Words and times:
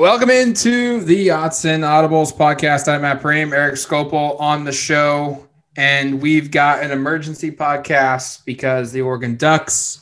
Welcome 0.00 0.30
into 0.30 1.00
the 1.00 1.28
and 1.28 1.84
Audibles 1.84 2.34
podcast. 2.34 2.88
I'm 2.88 3.02
Matt 3.02 3.20
Prehm, 3.20 3.52
Eric 3.52 3.74
Skopil 3.74 4.40
on 4.40 4.64
the 4.64 4.72
show, 4.72 5.46
and 5.76 6.22
we've 6.22 6.50
got 6.50 6.82
an 6.82 6.90
emergency 6.90 7.50
podcast 7.50 8.46
because 8.46 8.92
the 8.92 9.02
Oregon 9.02 9.36
Ducks 9.36 10.00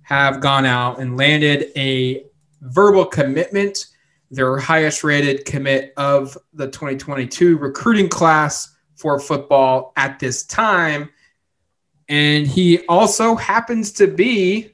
have 0.00 0.40
gone 0.40 0.64
out 0.64 0.98
and 0.98 1.18
landed 1.18 1.70
a 1.76 2.24
verbal 2.62 3.04
commitment, 3.04 3.88
their 4.30 4.56
highest 4.56 5.04
rated 5.04 5.44
commit 5.44 5.92
of 5.98 6.38
the 6.54 6.70
2022 6.70 7.58
recruiting 7.58 8.08
class 8.08 8.74
for 8.96 9.20
football 9.20 9.92
at 9.98 10.18
this 10.20 10.46
time. 10.46 11.10
And 12.08 12.46
he 12.46 12.86
also 12.86 13.34
happens 13.34 13.92
to 13.92 14.06
be 14.06 14.73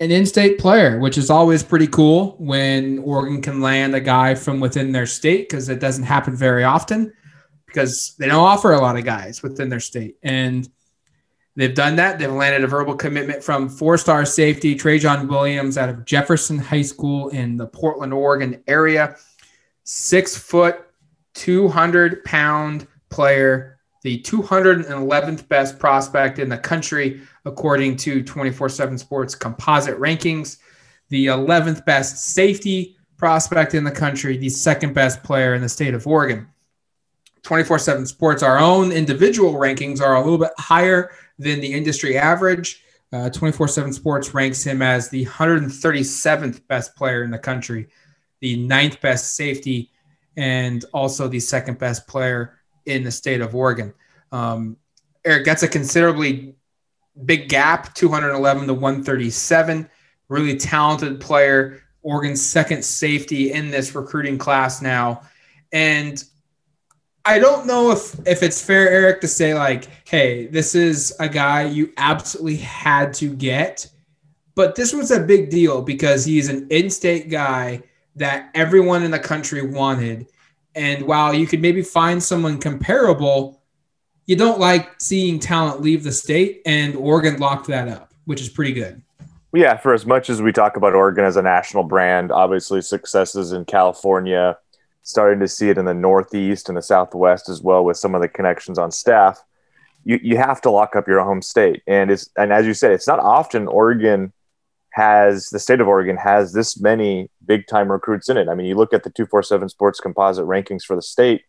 an 0.00 0.10
in-state 0.10 0.58
player, 0.58 0.98
which 0.98 1.16
is 1.16 1.30
always 1.30 1.62
pretty 1.62 1.86
cool 1.86 2.36
when 2.38 2.98
Oregon 2.98 3.40
can 3.40 3.60
land 3.60 3.94
a 3.94 4.00
guy 4.00 4.34
from 4.34 4.60
within 4.60 4.92
their 4.92 5.06
state 5.06 5.48
because 5.48 5.68
it 5.68 5.78
doesn't 5.78 6.04
happen 6.04 6.34
very 6.34 6.64
often 6.64 7.12
because 7.66 8.14
they 8.18 8.26
don't 8.26 8.44
offer 8.44 8.72
a 8.72 8.80
lot 8.80 8.96
of 8.96 9.04
guys 9.04 9.42
within 9.42 9.68
their 9.68 9.80
state. 9.80 10.16
And 10.22 10.68
they've 11.56 11.74
done 11.74 11.96
that. 11.96 12.18
They've 12.18 12.30
landed 12.30 12.64
a 12.64 12.66
verbal 12.66 12.96
commitment 12.96 13.42
from 13.42 13.68
four-star 13.68 14.24
safety 14.26 14.74
Trajan 14.74 15.28
Williams 15.28 15.78
out 15.78 15.88
of 15.88 16.04
Jefferson 16.04 16.58
High 16.58 16.82
School 16.82 17.28
in 17.28 17.56
the 17.56 17.66
Portland, 17.66 18.12
Oregon 18.12 18.62
area. 18.66 19.16
Six 19.84 20.36
foot, 20.36 20.84
200 21.34 22.24
pound 22.24 22.86
player, 23.10 23.73
the 24.04 24.20
211th 24.20 25.48
best 25.48 25.78
prospect 25.78 26.38
in 26.38 26.50
the 26.50 26.58
country 26.58 27.22
according 27.46 27.96
to 27.96 28.22
24 28.22 28.68
7 28.68 28.98
Sports 28.98 29.34
composite 29.34 29.98
rankings. 29.98 30.58
The 31.08 31.26
11th 31.26 31.84
best 31.86 32.34
safety 32.34 32.96
prospect 33.16 33.74
in 33.74 33.82
the 33.82 33.90
country, 33.90 34.36
the 34.36 34.50
second 34.50 34.94
best 34.94 35.22
player 35.22 35.54
in 35.54 35.62
the 35.62 35.68
state 35.68 35.94
of 35.94 36.06
Oregon. 36.06 36.46
24 37.42 37.78
7 37.78 38.06
Sports, 38.06 38.42
our 38.42 38.58
own 38.58 38.92
individual 38.92 39.54
rankings 39.54 40.02
are 40.02 40.16
a 40.16 40.20
little 40.20 40.38
bit 40.38 40.52
higher 40.58 41.10
than 41.38 41.60
the 41.60 41.72
industry 41.72 42.16
average. 42.16 42.82
24 43.10 43.64
uh, 43.64 43.68
7 43.68 43.92
Sports 43.92 44.34
ranks 44.34 44.62
him 44.62 44.82
as 44.82 45.08
the 45.08 45.24
137th 45.24 46.66
best 46.66 46.94
player 46.94 47.22
in 47.22 47.30
the 47.30 47.38
country, 47.38 47.88
the 48.40 48.56
ninth 48.66 49.00
best 49.00 49.34
safety, 49.34 49.90
and 50.36 50.84
also 50.92 51.26
the 51.26 51.40
second 51.40 51.78
best 51.78 52.06
player 52.06 52.58
in 52.86 53.04
the 53.04 53.10
state 53.10 53.40
of 53.40 53.54
Oregon. 53.54 53.92
Um, 54.32 54.76
Eric, 55.24 55.44
that's 55.44 55.62
a 55.62 55.68
considerably 55.68 56.54
big 57.24 57.48
gap 57.48 57.94
211 57.94 58.66
to 58.66 58.74
137 58.74 59.88
really 60.28 60.56
talented 60.56 61.20
player 61.20 61.80
oregon's 62.02 62.44
second 62.44 62.84
safety 62.84 63.52
in 63.52 63.70
this 63.70 63.94
recruiting 63.94 64.38
class 64.38 64.82
now. 64.82 65.22
And 65.72 66.22
i 67.26 67.38
don't 67.38 67.66
know 67.66 67.90
if 67.90 68.18
if 68.26 68.42
it's 68.42 68.60
fair 68.60 68.86
eric 68.90 69.22
to 69.22 69.26
say 69.26 69.54
like 69.54 69.88
hey 70.04 70.46
this 70.48 70.74
is 70.74 71.16
a 71.20 71.28
guy 71.28 71.62
you 71.62 71.92
absolutely 71.96 72.56
had 72.56 73.14
to 73.14 73.34
get. 73.34 73.88
But 74.56 74.76
this 74.76 74.92
was 74.92 75.10
a 75.10 75.20
big 75.20 75.50
deal 75.50 75.82
because 75.82 76.24
he's 76.24 76.48
an 76.48 76.68
in-state 76.70 77.28
guy 77.28 77.82
that 78.14 78.50
everyone 78.54 79.02
in 79.02 79.10
the 79.10 79.18
country 79.18 79.62
wanted 79.62 80.28
and 80.74 81.06
while 81.06 81.34
you 81.34 81.46
could 81.46 81.60
maybe 81.60 81.82
find 81.82 82.22
someone 82.22 82.58
comparable 82.58 83.62
you 84.26 84.36
don't 84.36 84.58
like 84.58 85.00
seeing 85.00 85.38
talent 85.38 85.82
leave 85.82 86.02
the 86.02 86.12
state, 86.12 86.62
and 86.64 86.96
Oregon 86.96 87.38
locked 87.38 87.66
that 87.68 87.88
up, 87.88 88.14
which 88.24 88.40
is 88.40 88.48
pretty 88.48 88.72
good. 88.72 89.02
Yeah, 89.52 89.76
for 89.76 89.94
as 89.94 90.06
much 90.06 90.30
as 90.30 90.42
we 90.42 90.50
talk 90.50 90.76
about 90.76 90.94
Oregon 90.94 91.24
as 91.24 91.36
a 91.36 91.42
national 91.42 91.84
brand, 91.84 92.32
obviously 92.32 92.80
successes 92.80 93.52
in 93.52 93.64
California, 93.66 94.58
starting 95.02 95.40
to 95.40 95.48
see 95.48 95.68
it 95.68 95.78
in 95.78 95.84
the 95.84 95.94
Northeast 95.94 96.68
and 96.68 96.76
the 96.76 96.82
Southwest 96.82 97.48
as 97.48 97.62
well 97.62 97.84
with 97.84 97.96
some 97.96 98.14
of 98.14 98.20
the 98.20 98.28
connections 98.28 98.78
on 98.78 98.90
staff. 98.90 99.44
You, 100.04 100.18
you 100.22 100.36
have 100.38 100.60
to 100.62 100.70
lock 100.70 100.96
up 100.96 101.06
your 101.06 101.22
home 101.22 101.40
state. 101.40 101.82
And 101.86 102.10
it's 102.10 102.30
and 102.36 102.52
as 102.52 102.66
you 102.66 102.74
said, 102.74 102.92
it's 102.92 103.06
not 103.06 103.20
often 103.20 103.68
Oregon 103.68 104.32
has 104.94 105.50
the 105.50 105.58
state 105.58 105.80
of 105.80 105.88
Oregon 105.88 106.16
has 106.16 106.52
this 106.52 106.80
many 106.80 107.28
big 107.44 107.66
time 107.66 107.90
recruits 107.90 108.28
in 108.28 108.36
it. 108.36 108.48
I 108.48 108.54
mean, 108.54 108.66
you 108.66 108.76
look 108.76 108.94
at 108.94 109.02
the 109.02 109.10
247 109.10 109.68
sports 109.68 109.98
composite 109.98 110.44
rankings 110.44 110.84
for 110.84 110.94
the 110.94 111.02
state, 111.02 111.42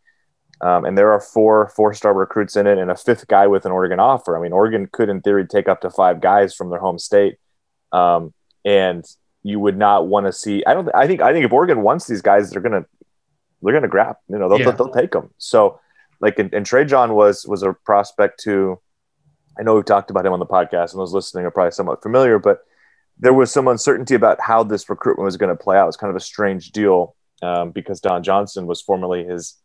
um, 0.62 0.84
and 0.84 0.98
there 0.98 1.12
are 1.12 1.20
four 1.22 1.72
four 1.76 1.94
star 1.94 2.14
recruits 2.14 2.56
in 2.56 2.66
it 2.66 2.80
and 2.80 2.90
a 2.90 2.96
fifth 2.96 3.28
guy 3.28 3.46
with 3.46 3.66
an 3.66 3.72
Oregon 3.72 4.00
offer. 4.00 4.36
I 4.36 4.42
mean, 4.42 4.52
Oregon 4.52 4.90
could, 4.92 5.10
in 5.10 5.22
theory, 5.22 5.46
take 5.46 5.68
up 5.68 5.82
to 5.82 5.92
five 5.92 6.22
guys 6.22 6.56
from 6.56 6.72
their 6.72 6.80
home 6.80 6.98
state. 6.98 7.36
Um, 7.92 8.34
and 8.64 9.06
you 9.44 9.60
would 9.60 9.78
not 9.78 10.08
want 10.08 10.26
to 10.26 10.34
see. 10.34 10.64
I 10.66 10.74
don't. 10.74 10.90
I 10.96 11.06
think. 11.06 11.22
I 11.22 11.32
think 11.32 11.46
if 11.46 11.54
Oregon 11.54 11.84
wants 11.84 12.08
these 12.08 12.24
guys, 12.24 12.50
they're 12.50 12.62
gonna 12.62 12.86
they're 13.62 13.74
gonna 13.74 13.88
grab. 13.88 14.16
You 14.28 14.40
know, 14.40 14.50
they'll, 14.50 14.60
yeah. 14.60 14.72
they'll, 14.72 14.88
they'll 14.88 14.94
take 14.94 15.12
them. 15.12 15.30
So, 15.38 15.80
like, 16.20 16.40
and, 16.40 16.52
and 16.52 16.66
John 16.66 17.14
was 17.14 17.46
was 17.46 17.62
a 17.62 17.74
prospect 17.74 18.40
to. 18.46 18.80
I 19.60 19.62
know 19.62 19.76
we've 19.76 19.86
talked 19.86 20.10
about 20.10 20.26
him 20.26 20.34
on 20.34 20.40
the 20.40 20.48
podcast, 20.48 20.94
and 20.94 21.00
those 21.00 21.14
listening 21.14 21.46
are 21.46 21.52
probably 21.52 21.72
somewhat 21.72 22.02
familiar, 22.02 22.40
but 22.40 22.62
there 23.18 23.34
was 23.34 23.52
some 23.52 23.68
uncertainty 23.68 24.16
about 24.16 24.40
how 24.42 24.64
this 24.64 24.90
recruitment 24.90 25.26
was 25.26 25.38
going 25.38 25.56
to 25.56 25.64
play 25.64 25.78
out. 25.78 25.88
It's 25.88 25.98
kind 25.98 26.10
of 26.10 26.18
a 26.18 26.22
strange 26.22 26.72
deal 26.72 27.16
um, 27.42 27.72
because 27.72 28.02
Don 28.02 28.24
Johnson 28.24 28.66
was 28.66 28.82
formerly 28.82 29.24
his 29.24 29.56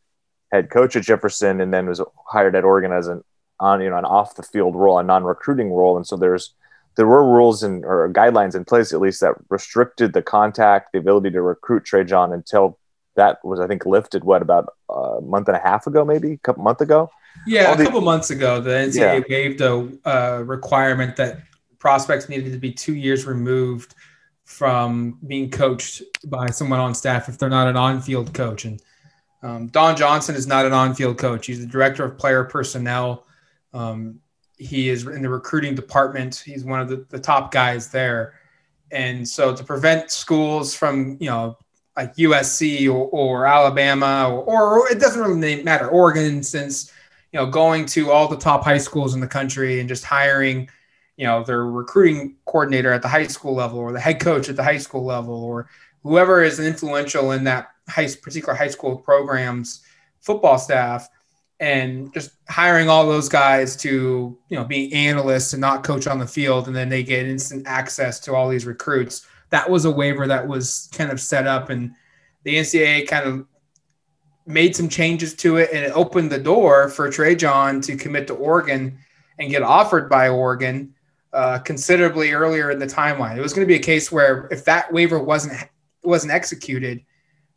head 0.52 0.70
coach 0.70 0.96
at 0.96 1.04
Jefferson 1.04 1.60
and 1.60 1.72
then 1.72 1.86
was 1.86 2.00
hired 2.28 2.54
at 2.54 2.64
Oregon 2.64 2.92
as 2.92 3.08
an 3.08 3.22
on 3.58 3.80
you 3.82 3.90
know 3.90 3.98
an 3.98 4.04
off 4.04 4.36
the 4.36 4.42
field 4.42 4.74
role, 4.74 4.98
a 4.98 5.02
non 5.02 5.24
recruiting 5.24 5.72
role, 5.72 5.96
and 5.96 6.06
so 6.06 6.16
there's 6.16 6.54
there 6.96 7.06
were 7.06 7.24
rules 7.24 7.62
and 7.62 7.84
or 7.84 8.10
guidelines 8.12 8.54
in 8.54 8.64
place 8.64 8.92
at 8.92 9.00
least 9.00 9.20
that 9.20 9.34
restricted 9.48 10.12
the 10.12 10.22
contact, 10.22 10.92
the 10.92 10.98
ability 10.98 11.30
to 11.30 11.42
recruit 11.42 11.84
Trajan 11.84 12.32
until 12.32 12.78
that 13.16 13.38
was 13.44 13.60
I 13.60 13.66
think 13.66 13.86
lifted 13.86 14.24
what 14.24 14.42
about 14.42 14.72
a 14.88 15.20
month 15.20 15.48
and 15.48 15.56
a 15.56 15.60
half 15.60 15.86
ago, 15.86 16.04
maybe 16.04 16.32
a 16.32 16.38
couple 16.38 16.62
month 16.62 16.80
ago. 16.80 17.10
Yeah, 17.46 17.66
All 17.66 17.74
a 17.74 17.76
the, 17.76 17.84
couple 17.84 18.00
months 18.00 18.30
ago, 18.30 18.60
the 18.60 18.70
NCAA 18.70 18.94
yeah. 18.96 19.20
waived 19.28 19.60
a 19.60 19.88
uh, 20.04 20.42
requirement 20.44 21.16
that 21.16 21.38
prospects 21.80 22.28
needed 22.28 22.52
to 22.52 22.58
be 22.58 22.70
two 22.70 22.94
years 22.94 23.26
removed 23.26 23.96
from 24.44 25.18
being 25.26 25.50
coached 25.50 26.02
by 26.26 26.46
someone 26.46 26.78
on 26.78 26.94
staff 26.94 27.28
if 27.28 27.38
they're 27.38 27.48
not 27.48 27.66
an 27.66 27.76
on-field 27.76 28.32
coach, 28.32 28.64
and 28.64 28.80
um, 29.42 29.66
Don 29.68 29.96
Johnson 29.96 30.34
is 30.34 30.46
not 30.46 30.66
an 30.66 30.72
on-field 30.72 31.18
coach. 31.18 31.46
He's 31.46 31.60
the 31.60 31.66
director 31.66 32.04
of 32.04 32.18
player 32.18 32.44
personnel. 32.44 33.26
Um, 33.72 34.20
he 34.58 34.90
is 34.90 35.06
in 35.06 35.22
the 35.22 35.28
recruiting 35.28 35.74
department. 35.74 36.42
He's 36.44 36.64
one 36.64 36.80
of 36.80 36.88
the, 36.88 37.06
the 37.08 37.18
top 37.18 37.50
guys 37.50 37.90
there. 37.90 38.34
And 38.92 39.26
so 39.26 39.56
to 39.56 39.64
prevent 39.64 40.10
schools 40.10 40.74
from, 40.74 41.16
you 41.20 41.30
know, 41.30 41.56
like 41.96 42.14
USC 42.16 42.88
or, 42.88 43.08
or 43.08 43.46
Alabama 43.46 44.30
or, 44.30 44.80
or, 44.80 44.90
it 44.90 45.00
doesn't 45.00 45.22
really 45.22 45.62
matter, 45.62 45.88
Oregon, 45.88 46.42
since, 46.42 46.92
you 47.32 47.38
know, 47.38 47.46
going 47.46 47.86
to 47.86 48.10
all 48.10 48.28
the 48.28 48.36
top 48.36 48.64
high 48.64 48.78
schools 48.78 49.14
in 49.14 49.20
the 49.20 49.26
country 49.26 49.80
and 49.80 49.88
just 49.88 50.04
hiring, 50.04 50.68
you 51.20 51.26
know, 51.26 51.44
their 51.44 51.66
recruiting 51.66 52.34
coordinator 52.46 52.94
at 52.94 53.02
the 53.02 53.08
high 53.08 53.26
school 53.26 53.54
level 53.54 53.78
or 53.78 53.92
the 53.92 54.00
head 54.00 54.20
coach 54.20 54.48
at 54.48 54.56
the 54.56 54.64
high 54.64 54.78
school 54.78 55.04
level 55.04 55.44
or 55.44 55.68
whoever 56.02 56.42
is 56.42 56.58
influential 56.58 57.32
in 57.32 57.44
that 57.44 57.72
high 57.90 58.08
particular 58.22 58.54
high 58.54 58.68
school 58.68 58.96
programs 58.96 59.84
football 60.22 60.56
staff 60.56 61.10
and 61.60 62.10
just 62.14 62.30
hiring 62.48 62.88
all 62.88 63.06
those 63.06 63.28
guys 63.28 63.76
to 63.76 64.38
you 64.48 64.56
know 64.56 64.64
be 64.64 64.90
analysts 64.94 65.52
and 65.52 65.60
not 65.60 65.84
coach 65.84 66.06
on 66.06 66.18
the 66.18 66.26
field 66.26 66.68
and 66.68 66.74
then 66.74 66.88
they 66.88 67.02
get 67.02 67.26
instant 67.26 67.66
access 67.66 68.18
to 68.18 68.34
all 68.34 68.48
these 68.48 68.64
recruits. 68.64 69.26
That 69.50 69.68
was 69.68 69.84
a 69.84 69.90
waiver 69.90 70.26
that 70.26 70.48
was 70.48 70.88
kind 70.94 71.12
of 71.12 71.20
set 71.20 71.46
up 71.46 71.68
and 71.68 71.92
the 72.44 72.54
ncaa 72.54 73.06
kind 73.06 73.28
of 73.28 73.46
made 74.46 74.74
some 74.74 74.88
changes 74.88 75.34
to 75.34 75.58
it 75.58 75.68
and 75.70 75.84
it 75.84 75.92
opened 75.92 76.32
the 76.32 76.38
door 76.38 76.88
for 76.88 77.10
trey 77.10 77.34
john 77.34 77.82
to 77.82 77.94
commit 77.94 78.26
to 78.28 78.32
Oregon 78.32 78.96
and 79.38 79.50
get 79.50 79.60
offered 79.60 80.08
by 80.08 80.30
Oregon 80.30 80.94
uh, 81.32 81.58
considerably 81.60 82.32
earlier 82.32 82.70
in 82.70 82.78
the 82.78 82.86
timeline. 82.86 83.36
It 83.36 83.40
was 83.40 83.52
going 83.52 83.66
to 83.66 83.68
be 83.68 83.76
a 83.76 83.82
case 83.82 84.10
where 84.10 84.48
if 84.50 84.64
that 84.64 84.92
waiver 84.92 85.18
wasn't 85.18 85.68
wasn't 86.02 86.32
executed, 86.32 87.04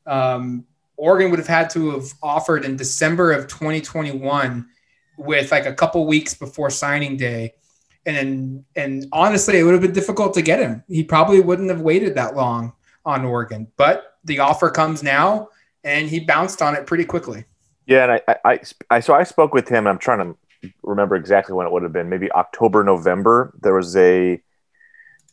um, 0.05 0.65
Oregon 0.97 1.31
would 1.31 1.39
have 1.39 1.47
had 1.47 1.69
to 1.71 1.91
have 1.91 2.13
offered 2.21 2.65
in 2.65 2.75
December 2.75 3.31
of 3.31 3.47
2021 3.47 4.67
with 5.17 5.51
like 5.51 5.65
a 5.65 5.73
couple 5.73 6.05
weeks 6.05 6.33
before 6.33 6.69
signing 6.69 7.17
day. 7.17 7.53
And 8.05 8.65
and 8.75 9.07
honestly, 9.11 9.57
it 9.57 9.63
would 9.63 9.73
have 9.73 9.81
been 9.81 9.93
difficult 9.93 10.33
to 10.35 10.41
get 10.41 10.59
him. 10.59 10.83
He 10.87 11.03
probably 11.03 11.39
wouldn't 11.39 11.69
have 11.69 11.81
waited 11.81 12.15
that 12.15 12.35
long 12.35 12.73
on 13.05 13.25
Oregon. 13.25 13.67
But 13.77 14.17
the 14.25 14.39
offer 14.39 14.69
comes 14.69 15.03
now, 15.03 15.49
and 15.83 16.09
he 16.09 16.19
bounced 16.19 16.61
on 16.61 16.75
it 16.75 16.85
pretty 16.85 17.05
quickly. 17.05 17.45
Yeah, 17.85 18.03
and 18.03 18.21
I, 18.27 18.35
I, 18.45 18.59
I 18.89 18.99
so 18.99 19.13
I 19.13 19.23
spoke 19.23 19.53
with 19.53 19.69
him. 19.69 19.87
I'm 19.87 19.97
trying 19.97 20.19
to 20.19 20.37
remember 20.81 21.15
exactly 21.15 21.55
when 21.55 21.65
it 21.65 21.71
would 21.71 21.83
have 21.83 21.93
been. 21.93 22.09
Maybe 22.09 22.31
October, 22.31 22.83
November. 22.83 23.53
There 23.61 23.73
was 23.73 23.95
a 23.95 24.41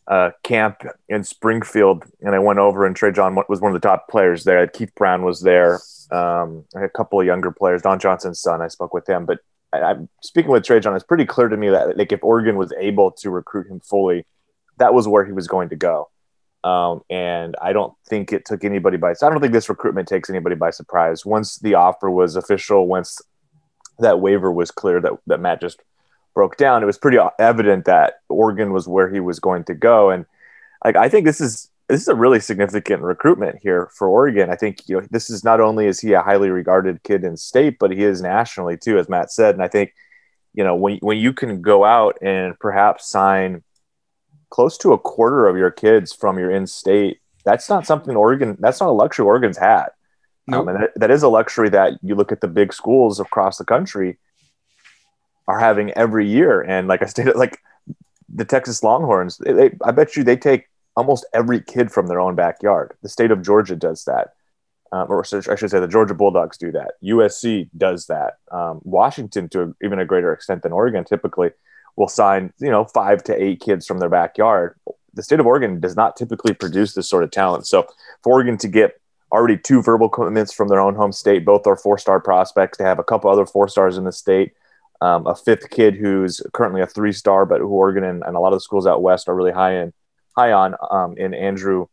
uh, 0.06 0.30
camp 0.42 0.82
in 1.08 1.24
Springfield, 1.24 2.04
and 2.20 2.34
I 2.34 2.38
went 2.38 2.58
over, 2.58 2.84
and 2.84 2.96
Trey 2.96 3.12
John 3.12 3.36
was 3.48 3.60
one 3.60 3.74
of 3.74 3.80
the 3.80 3.86
top 3.86 4.08
players 4.08 4.44
there. 4.44 4.66
Keith 4.66 4.94
Brown 4.94 5.24
was 5.24 5.40
there. 5.40 5.80
Um, 6.10 6.64
a 6.74 6.88
couple 6.88 7.20
of 7.20 7.26
younger 7.26 7.52
players, 7.52 7.82
Don 7.82 8.00
Johnson's 8.00 8.40
son. 8.40 8.60
I 8.60 8.68
spoke 8.68 8.92
with 8.92 9.08
him, 9.08 9.24
but 9.26 9.38
I, 9.72 9.92
am 9.92 10.08
speaking 10.22 10.50
with 10.50 10.64
Trajan. 10.64 10.94
It's 10.94 11.04
pretty 11.04 11.24
clear 11.24 11.48
to 11.48 11.56
me 11.56 11.68
that 11.70 11.96
like 11.96 12.12
if 12.12 12.24
Oregon 12.24 12.56
was 12.56 12.72
able 12.78 13.12
to 13.12 13.30
recruit 13.30 13.68
him 13.68 13.80
fully, 13.80 14.26
that 14.78 14.94
was 14.94 15.06
where 15.06 15.24
he 15.24 15.32
was 15.32 15.46
going 15.46 15.68
to 15.68 15.76
go. 15.76 16.10
Um, 16.62 17.02
and 17.08 17.56
I 17.62 17.72
don't 17.72 17.94
think 18.08 18.32
it 18.32 18.44
took 18.44 18.64
anybody 18.64 18.96
by. 18.96 19.12
I 19.12 19.14
don't 19.20 19.40
think 19.40 19.52
this 19.52 19.68
recruitment 19.68 20.08
takes 20.08 20.28
anybody 20.28 20.56
by 20.56 20.70
surprise. 20.70 21.24
Once 21.24 21.58
the 21.58 21.74
offer 21.74 22.10
was 22.10 22.36
official, 22.36 22.86
once 22.86 23.22
that 24.00 24.20
waiver 24.20 24.50
was 24.50 24.70
clear 24.70 25.00
that 25.00 25.12
that 25.26 25.40
Matt 25.40 25.60
just 25.60 25.80
broke 26.34 26.56
down, 26.56 26.82
it 26.82 26.86
was 26.86 26.98
pretty 26.98 27.18
evident 27.38 27.84
that 27.86 28.20
Oregon 28.28 28.72
was 28.72 28.88
where 28.88 29.10
he 29.10 29.20
was 29.20 29.40
going 29.40 29.64
to 29.64 29.74
go. 29.74 30.10
And 30.10 30.26
like 30.84 30.96
I 30.96 31.08
think 31.08 31.26
this 31.26 31.40
is 31.40 31.68
this 31.88 32.02
is 32.02 32.08
a 32.08 32.14
really 32.14 32.40
significant 32.40 33.02
recruitment 33.02 33.58
here 33.62 33.90
for 33.96 34.08
Oregon. 34.08 34.50
I 34.50 34.56
think 34.56 34.88
you 34.88 35.00
know 35.00 35.06
this 35.10 35.30
is 35.30 35.44
not 35.44 35.60
only 35.60 35.86
is 35.86 36.00
he 36.00 36.12
a 36.12 36.22
highly 36.22 36.50
regarded 36.50 37.02
kid 37.02 37.24
in 37.24 37.36
state, 37.36 37.78
but 37.78 37.90
he 37.90 38.04
is 38.04 38.22
nationally 38.22 38.76
too, 38.76 38.98
as 38.98 39.08
Matt 39.08 39.32
said. 39.32 39.54
And 39.54 39.62
I 39.62 39.68
think 39.68 39.94
you 40.54 40.64
know 40.64 40.74
when 40.74 40.98
when 40.98 41.18
you 41.18 41.32
can 41.32 41.62
go 41.62 41.84
out 41.84 42.18
and 42.22 42.58
perhaps 42.58 43.08
sign 43.08 43.62
close 44.50 44.76
to 44.78 44.92
a 44.92 44.98
quarter 44.98 45.46
of 45.46 45.56
your 45.56 45.70
kids 45.70 46.12
from 46.12 46.38
your 46.38 46.50
in-state. 46.50 47.20
That's 47.44 47.68
not 47.68 47.86
something 47.86 48.14
Oregon. 48.14 48.56
That's 48.60 48.80
not 48.80 48.90
a 48.90 48.92
luxury 48.92 49.24
Oregon's 49.24 49.56
had. 49.56 49.86
Nope. 50.50 50.62
Um, 50.62 50.68
and 50.68 50.82
that, 50.82 50.90
that 50.96 51.10
is 51.10 51.22
a 51.22 51.28
luxury 51.28 51.68
that 51.70 51.94
you 52.02 52.14
look 52.14 52.32
at 52.32 52.40
the 52.40 52.48
big 52.48 52.72
schools 52.72 53.20
across 53.20 53.58
the 53.58 53.64
country 53.64 54.18
are 55.48 55.58
having 55.58 55.90
every 55.92 56.28
year. 56.28 56.62
And 56.62 56.88
like 56.88 57.02
I 57.02 57.06
stated, 57.14 57.36
like 57.36 57.58
the 58.32 58.44
Texas 58.44 58.82
Longhorns, 58.82 59.38
they, 59.38 59.52
they, 59.52 59.70
I 59.84 59.90
bet 59.90 60.16
you 60.16 60.24
they 60.24 60.36
take 60.36 60.68
almost 60.96 61.26
every 61.32 61.60
kid 61.60 61.90
from 61.90 62.06
their 62.06 62.20
own 62.20 62.34
backyard. 62.34 62.94
The 63.02 63.08
state 63.08 63.30
of 63.30 63.42
Georgia 63.42 63.76
does 63.76 64.04
that. 64.04 64.34
Um, 64.92 65.06
or 65.08 65.20
I 65.20 65.54
should 65.54 65.70
say 65.70 65.78
the 65.78 65.86
Georgia 65.86 66.14
Bulldogs 66.14 66.58
do 66.58 66.72
that. 66.72 66.94
USC 67.04 67.70
does 67.76 68.06
that. 68.06 68.38
Um, 68.50 68.80
Washington, 68.82 69.48
to 69.50 69.62
a, 69.62 69.74
even 69.84 70.00
a 70.00 70.04
greater 70.04 70.32
extent 70.32 70.62
than 70.62 70.72
Oregon, 70.72 71.04
typically 71.04 71.50
will 71.96 72.08
sign, 72.08 72.52
you 72.58 72.70
know, 72.70 72.84
five 72.84 73.22
to 73.24 73.42
eight 73.42 73.60
kids 73.60 73.86
from 73.86 74.00
their 74.00 74.08
backyard. 74.08 74.74
The 75.14 75.22
state 75.22 75.38
of 75.38 75.46
Oregon 75.46 75.78
does 75.78 75.94
not 75.94 76.16
typically 76.16 76.54
produce 76.54 76.94
this 76.94 77.08
sort 77.08 77.22
of 77.22 77.30
talent. 77.30 77.68
So 77.68 77.86
for 78.22 78.32
Oregon 78.32 78.58
to 78.58 78.68
get 78.68 78.99
already 79.32 79.56
two 79.56 79.82
verbal 79.82 80.08
commitments 80.08 80.52
from 80.52 80.68
their 80.68 80.80
own 80.80 80.94
home 80.94 81.12
state, 81.12 81.44
both 81.44 81.66
are 81.66 81.76
four 81.76 81.98
star 81.98 82.20
prospects. 82.20 82.78
They 82.78 82.84
have 82.84 82.98
a 82.98 83.04
couple 83.04 83.30
other 83.30 83.46
four 83.46 83.68
stars 83.68 83.96
in 83.96 84.04
the 84.04 84.12
state. 84.12 84.52
Um, 85.02 85.26
a 85.26 85.34
fifth 85.34 85.70
kid 85.70 85.94
who's 85.94 86.42
currently 86.52 86.82
a 86.82 86.86
three 86.86 87.12
star, 87.12 87.46
but 87.46 87.60
who 87.60 87.68
Oregon 87.68 88.04
and, 88.04 88.22
and, 88.26 88.36
a 88.36 88.40
lot 88.40 88.52
of 88.52 88.56
the 88.56 88.60
schools 88.60 88.86
out 88.86 89.00
west 89.00 89.28
are 89.28 89.34
really 89.34 89.52
high 89.52 89.76
in, 89.76 89.94
high 90.36 90.52
on 90.52 90.74
um, 90.90 91.16
in 91.16 91.32
Andrew 91.32 91.86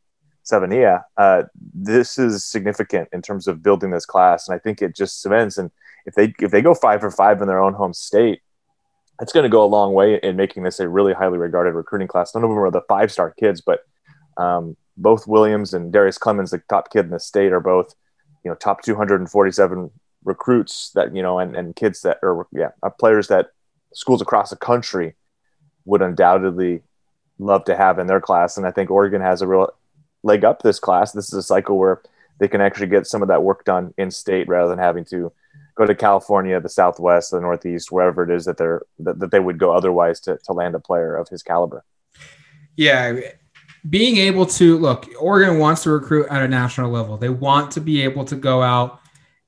Savaiinaea. 0.45 1.03
Uh, 1.15 1.43
this 1.73 2.17
is 2.17 2.43
significant 2.43 3.07
in 3.13 3.21
terms 3.21 3.47
of 3.47 3.63
building 3.63 3.91
this 3.91 4.05
class, 4.05 4.47
and 4.47 4.55
I 4.55 4.59
think 4.59 4.81
it 4.81 4.93
just 4.93 5.21
cements. 5.21 5.57
And 5.57 5.71
if 6.05 6.15
they 6.15 6.33
if 6.39 6.51
they 6.51 6.61
go 6.61 6.73
five 6.73 6.99
for 6.99 7.11
five 7.11 7.41
in 7.41 7.47
their 7.47 7.61
own 7.61 7.73
home 7.73 7.93
state, 7.93 8.41
it's 9.21 9.31
going 9.31 9.43
to 9.43 9.49
go 9.49 9.63
a 9.63 9.65
long 9.65 9.93
way 9.93 10.19
in 10.21 10.35
making 10.35 10.63
this 10.63 10.79
a 10.79 10.89
really 10.89 11.13
highly 11.13 11.37
regarded 11.37 11.73
recruiting 11.73 12.07
class. 12.07 12.35
None 12.35 12.43
of 12.43 12.49
them 12.49 12.59
are 12.59 12.71
the 12.71 12.81
five 12.89 13.11
star 13.11 13.31
kids, 13.31 13.61
but 13.61 13.85
um, 14.37 14.77
both 14.95 15.27
Williams 15.27 15.73
and 15.73 15.91
Darius 15.91 16.17
Clemons, 16.17 16.51
the 16.51 16.61
top 16.69 16.91
kid 16.91 17.05
in 17.05 17.11
the 17.11 17.19
state, 17.19 17.51
are 17.51 17.59
both 17.59 17.95
you 18.43 18.51
know 18.51 18.55
top 18.55 18.81
247 18.81 19.91
recruits 20.23 20.91
that 20.95 21.15
you 21.15 21.21
know 21.21 21.39
and, 21.39 21.55
and 21.55 21.75
kids 21.75 22.01
that 22.01 22.17
are 22.23 22.47
yeah 22.51 22.69
players 22.99 23.27
that 23.27 23.47
schools 23.93 24.21
across 24.21 24.49
the 24.49 24.55
country 24.55 25.15
would 25.85 26.01
undoubtedly 26.01 26.81
love 27.39 27.63
to 27.65 27.75
have 27.75 27.99
in 27.99 28.07
their 28.07 28.19
class. 28.19 28.57
And 28.57 28.65
I 28.65 28.71
think 28.71 28.91
Oregon 28.91 29.21
has 29.21 29.41
a 29.41 29.47
real 29.47 29.69
leg 30.23 30.43
up 30.43 30.61
this 30.61 30.79
class. 30.79 31.11
This 31.11 31.27
is 31.27 31.33
a 31.33 31.43
cycle 31.43 31.77
where 31.77 32.01
they 32.39 32.47
can 32.47 32.61
actually 32.61 32.87
get 32.87 33.07
some 33.07 33.21
of 33.21 33.27
that 33.29 33.43
work 33.43 33.63
done 33.63 33.93
in 33.97 34.11
state 34.11 34.47
rather 34.47 34.69
than 34.69 34.79
having 34.79 35.05
to 35.05 35.31
go 35.75 35.85
to 35.85 35.95
California, 35.95 36.59
the 36.59 36.69
Southwest, 36.69 37.31
the 37.31 37.39
Northeast, 37.39 37.91
wherever 37.91 38.23
it 38.23 38.35
is 38.35 38.45
that 38.45 38.57
they're 38.57 38.81
that, 38.99 39.19
that 39.19 39.31
they 39.31 39.39
would 39.39 39.57
go 39.57 39.71
otherwise 39.71 40.19
to 40.21 40.37
to 40.45 40.53
land 40.53 40.75
a 40.75 40.79
player 40.79 41.15
of 41.15 41.29
his 41.29 41.43
caliber. 41.43 41.83
Yeah, 42.75 43.19
being 43.89 44.17
able 44.17 44.45
to 44.45 44.77
look, 44.77 45.07
Oregon 45.19 45.59
wants 45.59 45.83
to 45.83 45.91
recruit 45.91 46.27
at 46.29 46.41
a 46.41 46.47
national 46.47 46.91
level. 46.91 47.17
They 47.17 47.29
want 47.29 47.71
to 47.71 47.81
be 47.81 48.01
able 48.01 48.25
to 48.25 48.35
go 48.35 48.61
out 48.61 48.99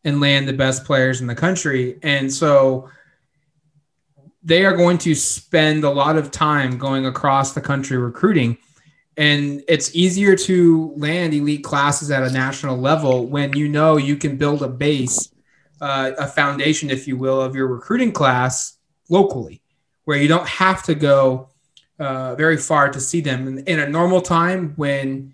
and 0.04 0.22
land 0.22 0.48
the 0.48 0.54
best 0.54 0.86
players 0.86 1.22
in 1.22 1.28
the 1.28 1.36
country, 1.36 2.00
and 2.04 2.32
so 2.32 2.90
they 4.42 4.66
are 4.66 4.76
going 4.76 4.98
to 5.00 5.14
spend 5.14 5.84
a 5.84 5.90
lot 5.90 6.18
of 6.18 6.32
time 6.32 6.78
going 6.78 7.06
across 7.06 7.54
the 7.54 7.62
country 7.62 7.98
recruiting. 7.98 8.58
And 9.18 9.62
it's 9.68 9.94
easier 9.94 10.38
to 10.38 10.94
land 10.96 11.34
elite 11.34 11.64
classes 11.64 12.10
at 12.10 12.24
a 12.24 12.30
national 12.32 12.78
level 12.78 13.28
when 13.28 13.52
you 13.52 13.68
know 13.68 13.98
you 13.98 14.16
can 14.16 14.38
build 14.38 14.64
a 14.64 14.70
base 14.70 15.30
uh, 15.82 16.12
a 16.18 16.28
foundation, 16.28 16.90
if 16.90 17.08
you 17.08 17.18
will, 17.18 17.42
of 17.42 17.56
your 17.56 17.68
recruiting 17.68 18.12
class 18.12 18.78
locally, 19.10 19.62
where 20.06 20.18
you 20.18 20.28
don't 20.28 20.48
have 20.48 20.84
to 20.84 20.96
go 20.96 21.50
uh, 22.00 22.36
very 22.36 22.58
far 22.58 22.90
to 22.90 23.00
see 23.00 23.22
them. 23.22 23.60
In, 23.60 23.80
a 23.80 23.88
normal 23.88 24.22
time, 24.22 24.74
when 24.76 25.34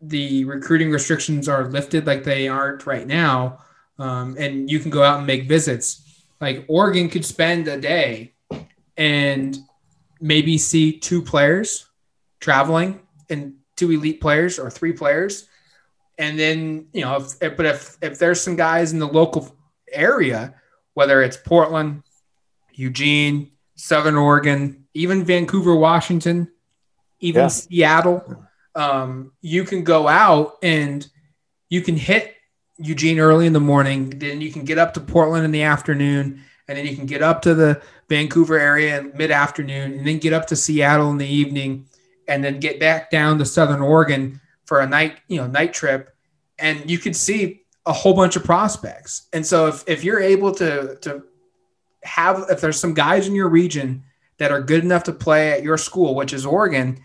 the 0.00 0.44
recruiting 0.44 0.90
restrictions 0.90 1.48
are 1.48 1.68
lifted 1.68 2.06
like 2.06 2.24
they 2.24 2.48
aren't 2.48 2.86
right 2.86 3.06
now, 3.06 3.58
um, 3.98 4.36
and 4.38 4.70
you 4.70 4.78
can 4.78 4.90
go 4.90 5.02
out 5.02 5.18
and 5.18 5.26
make 5.26 5.48
visits, 5.48 6.24
like 6.40 6.64
Oregon 6.68 7.08
could 7.08 7.24
spend 7.24 7.68
a 7.68 7.80
day 7.80 8.34
and 8.96 9.58
maybe 10.20 10.58
see 10.58 10.98
two 10.98 11.22
players 11.22 11.86
traveling 12.40 13.00
and 13.30 13.54
two 13.76 13.90
elite 13.90 14.20
players 14.20 14.58
or 14.58 14.70
three 14.70 14.92
players 14.92 15.48
and 16.18 16.38
then 16.38 16.86
you 16.92 17.02
know 17.02 17.16
if, 17.40 17.56
but 17.56 17.66
if 17.66 17.96
if 18.02 18.18
there's 18.18 18.40
some 18.40 18.56
guys 18.56 18.92
in 18.92 18.98
the 18.98 19.08
local 19.08 19.54
area, 19.90 20.54
whether 20.94 21.22
it's 21.22 21.36
Portland, 21.36 22.02
Eugene, 22.74 23.50
Southern 23.74 24.16
Oregon, 24.16 24.81
even 24.94 25.24
Vancouver, 25.24 25.74
Washington, 25.74 26.48
even 27.20 27.42
yeah. 27.42 27.48
Seattle. 27.48 28.46
Um, 28.74 29.32
you 29.40 29.64
can 29.64 29.84
go 29.84 30.08
out 30.08 30.56
and 30.62 31.06
you 31.68 31.82
can 31.82 31.96
hit 31.96 32.34
Eugene 32.78 33.18
early 33.18 33.46
in 33.46 33.52
the 33.52 33.60
morning, 33.60 34.10
then 34.10 34.40
you 34.40 34.50
can 34.50 34.64
get 34.64 34.78
up 34.78 34.94
to 34.94 35.00
Portland 35.00 35.44
in 35.44 35.52
the 35.52 35.62
afternoon, 35.62 36.42
and 36.68 36.78
then 36.78 36.86
you 36.86 36.96
can 36.96 37.06
get 37.06 37.22
up 37.22 37.42
to 37.42 37.54
the 37.54 37.80
Vancouver 38.08 38.58
area 38.58 38.98
in 38.98 39.12
mid 39.16 39.30
afternoon, 39.30 39.92
and 39.98 40.06
then 40.06 40.18
get 40.18 40.32
up 40.32 40.46
to 40.48 40.56
Seattle 40.56 41.10
in 41.10 41.18
the 41.18 41.26
evening, 41.26 41.86
and 42.28 42.42
then 42.42 42.60
get 42.60 42.80
back 42.80 43.10
down 43.10 43.38
to 43.38 43.44
Southern 43.44 43.80
Oregon 43.80 44.40
for 44.64 44.80
a 44.80 44.86
night, 44.86 45.18
you 45.28 45.36
know, 45.36 45.46
night 45.46 45.72
trip. 45.72 46.14
And 46.58 46.90
you 46.90 46.98
could 46.98 47.16
see 47.16 47.62
a 47.86 47.92
whole 47.92 48.14
bunch 48.14 48.36
of 48.36 48.44
prospects. 48.44 49.28
And 49.32 49.44
so 49.44 49.66
if, 49.66 49.84
if 49.86 50.04
you're 50.04 50.20
able 50.20 50.52
to 50.52 50.96
to 51.02 51.24
have 52.04 52.46
if 52.50 52.60
there's 52.60 52.80
some 52.80 52.94
guys 52.94 53.28
in 53.28 53.34
your 53.34 53.48
region 53.48 54.02
that 54.42 54.52
are 54.52 54.60
good 54.60 54.84
enough 54.84 55.04
to 55.04 55.12
play 55.12 55.52
at 55.52 55.62
your 55.62 55.78
school, 55.78 56.14
which 56.14 56.32
is 56.32 56.44
Oregon, 56.44 57.00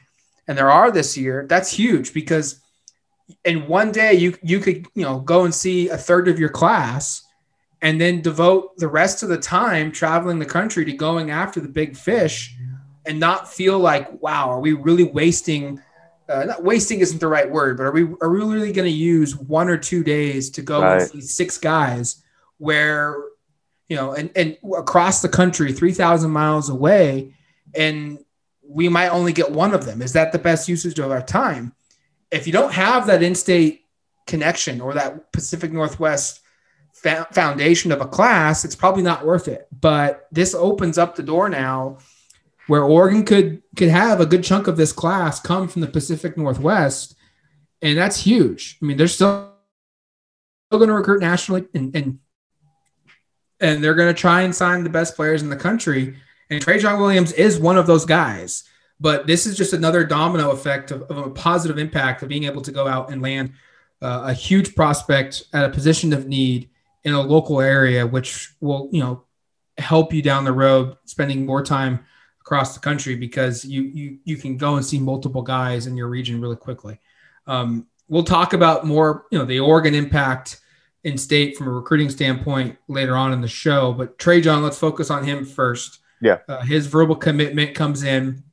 and 0.48 0.58
there 0.58 0.72
are 0.72 0.92
this 0.92 1.18
year, 1.18 1.46
that's 1.48 1.72
huge 1.72 2.14
because 2.14 2.62
in 3.44 3.68
one 3.68 3.92
day 3.92 4.14
you 4.14 4.38
you 4.42 4.60
could 4.60 4.88
you 4.96 5.04
know 5.04 5.20
go 5.20 5.44
and 5.44 5.54
see 5.54 5.90
a 5.90 5.98
third 5.98 6.28
of 6.28 6.40
your 6.40 6.50
class 6.50 7.24
and 7.82 8.00
then 8.00 8.22
devote 8.22 8.78
the 8.78 8.88
rest 8.88 9.22
of 9.22 9.30
the 9.30 9.38
time 9.38 9.92
traveling 9.92 10.40
the 10.40 10.46
country 10.46 10.86
to 10.86 10.94
going 10.94 11.30
after 11.30 11.60
the 11.60 11.68
big 11.68 11.98
fish 11.98 12.56
and 13.06 13.20
not 13.20 13.52
feel 13.52 13.78
like 13.78 14.22
wow 14.22 14.50
are 14.50 14.62
we 14.62 14.72
really 14.72 15.04
wasting 15.04 15.82
uh, 16.30 16.44
not 16.44 16.64
wasting 16.64 17.00
isn't 17.00 17.20
the 17.20 17.28
right 17.28 17.50
word, 17.50 17.78
but 17.78 17.84
are 17.84 17.92
we 17.92 18.04
are 18.22 18.30
we 18.30 18.40
really 18.40 18.74
going 18.74 18.90
to 18.90 18.92
use 18.92 19.36
one 19.36 19.70
or 19.70 19.78
two 19.78 20.04
days 20.04 20.50
to 20.52 20.62
go 20.62 20.82
right. 20.82 21.02
and 21.02 21.12
see 21.12 21.22
six 21.22 21.58
guys 21.58 22.24
where 22.58 23.16
you 23.90 23.96
know 23.96 24.14
and 24.14 24.30
and 24.36 24.58
across 24.78 25.22
the 25.22 25.30
country, 25.30 25.72
three 25.72 25.94
thousand 25.94 26.32
miles 26.32 26.70
away, 26.70 27.34
and 27.76 28.20
we 28.68 28.90
might 28.90 29.10
only 29.10 29.34
get 29.34 29.52
one 29.52 29.74
of 29.74 29.86
them. 29.86 30.02
Is 30.02 30.14
that 30.14 30.32
the 30.32 30.40
best 30.40 30.68
usage 30.68 31.00
of 31.00 31.12
our 31.12 31.22
time? 31.22 31.74
If 32.32 32.46
you 32.46 32.54
don't 32.54 32.74
have 32.74 33.08
that 33.08 33.24
in-state 33.24 33.86
connection 34.26 34.82
or 34.82 34.94
that 34.94 35.32
Pacific 35.32 35.72
Northwest 35.72 36.42
foundation 37.32 37.92
of 37.92 38.02
a 38.02 38.08
class, 38.08 38.66
it's 38.66 38.76
probably 38.76 39.04
not 39.04 39.26
worth 39.26 39.48
it. 39.48 39.68
But 39.72 40.28
this 40.32 40.54
opens 40.54 40.98
up 40.98 41.16
the 41.16 41.24
door 41.24 41.48
now 41.48 42.00
where 42.68 42.84
Oregon 42.84 43.24
could 43.24 43.62
could 43.76 43.90
have 43.90 44.20
a 44.20 44.26
good 44.26 44.44
chunk 44.44 44.68
of 44.68 44.78
this 44.78 44.92
class 44.92 45.40
come 45.40 45.68
from 45.68 45.82
the 45.82 45.88
Pacific 45.88 46.38
Northwest, 46.38 47.16
and 47.82 47.98
that's 47.98 48.22
huge. 48.22 48.78
I 48.82 48.86
mean, 48.86 48.98
they're 48.98 49.08
still, 49.08 49.54
still 50.70 50.80
going 50.80 50.90
to 50.90 50.96
recruit 50.96 51.22
nationally, 51.22 51.68
and 51.74 51.96
and 51.96 52.20
and 53.60 53.84
they're 53.84 53.96
going 53.96 54.14
to 54.14 54.20
try 54.20 54.42
and 54.42 54.54
sign 54.54 54.84
the 54.84 54.90
best 54.90 55.16
players 55.16 55.42
in 55.42 55.50
the 55.50 55.56
country. 55.56 56.16
And 56.50 56.62
Trajan 56.62 57.00
Williams 57.00 57.32
is 57.34 57.60
one 57.60 57.78
of 57.78 57.88
those 57.88 58.06
guys. 58.06 58.64
But 59.00 59.28
this 59.28 59.46
is 59.46 59.58
just 59.58 59.74
another 59.74 60.04
domino 60.04 60.52
effect 60.52 60.92
of, 60.92 61.04
of 61.04 61.18
a 61.18 61.30
positive 61.30 61.78
impact 61.78 62.24
of 62.24 62.30
being 62.30 62.46
able 62.46 62.62
to 62.64 62.72
go 62.72 62.88
out 62.88 63.12
and 63.12 63.22
land 63.22 63.54
uh, 64.02 64.24
a 64.26 64.34
huge 64.34 64.76
prospect 64.76 65.44
at 65.54 65.66
a 65.66 65.70
position 65.70 66.14
of 66.14 66.28
need 66.28 66.70
in 67.04 67.14
a 67.14 67.22
local 67.22 67.62
area, 67.62 68.06
which 68.06 68.54
will 68.60 68.90
you 68.92 69.02
know 69.02 69.24
help 69.78 70.14
you 70.14 70.22
down 70.22 70.44
the 70.44 70.52
road, 70.52 70.98
spending 71.06 71.46
more 71.46 71.64
time 71.64 72.06
across 72.42 72.74
the 72.74 72.80
country 72.80 73.16
because 73.16 73.66
you 73.66 73.84
you 73.84 74.20
you 74.24 74.38
can 74.38 74.58
go 74.58 74.76
and 74.76 74.86
see 74.86 75.00
multiple 75.00 75.42
guys 75.42 75.86
in 75.88 75.96
your 75.96 76.08
region 76.08 76.42
really 76.42 76.56
quickly. 76.56 77.00
Um, 77.46 77.88
we'll 78.08 78.24
talk 78.24 78.54
about 78.54 78.86
more, 78.86 79.26
you 79.32 79.38
know, 79.38 79.46
the 79.46 79.60
Oregon 79.60 79.94
impact 79.94 80.62
in 81.08 81.18
state 81.18 81.56
from 81.56 81.68
a 81.68 81.72
recruiting 81.72 82.10
standpoint 82.10 82.78
later 82.90 83.16
on 83.16 83.32
in 83.32 83.40
the 83.40 83.48
show. 83.48 83.94
But 83.94 84.20
Trey 84.20 84.42
John, 84.42 84.62
let's 84.62 84.78
focus 84.78 85.10
on 85.10 85.24
him 85.24 85.46
first. 85.46 86.00
Yeah, 86.22 86.40
uh, 86.50 86.62
his 86.62 86.88
verbal 86.88 87.16
commitment 87.16 87.74
comes 87.74 88.04
in. 88.04 88.44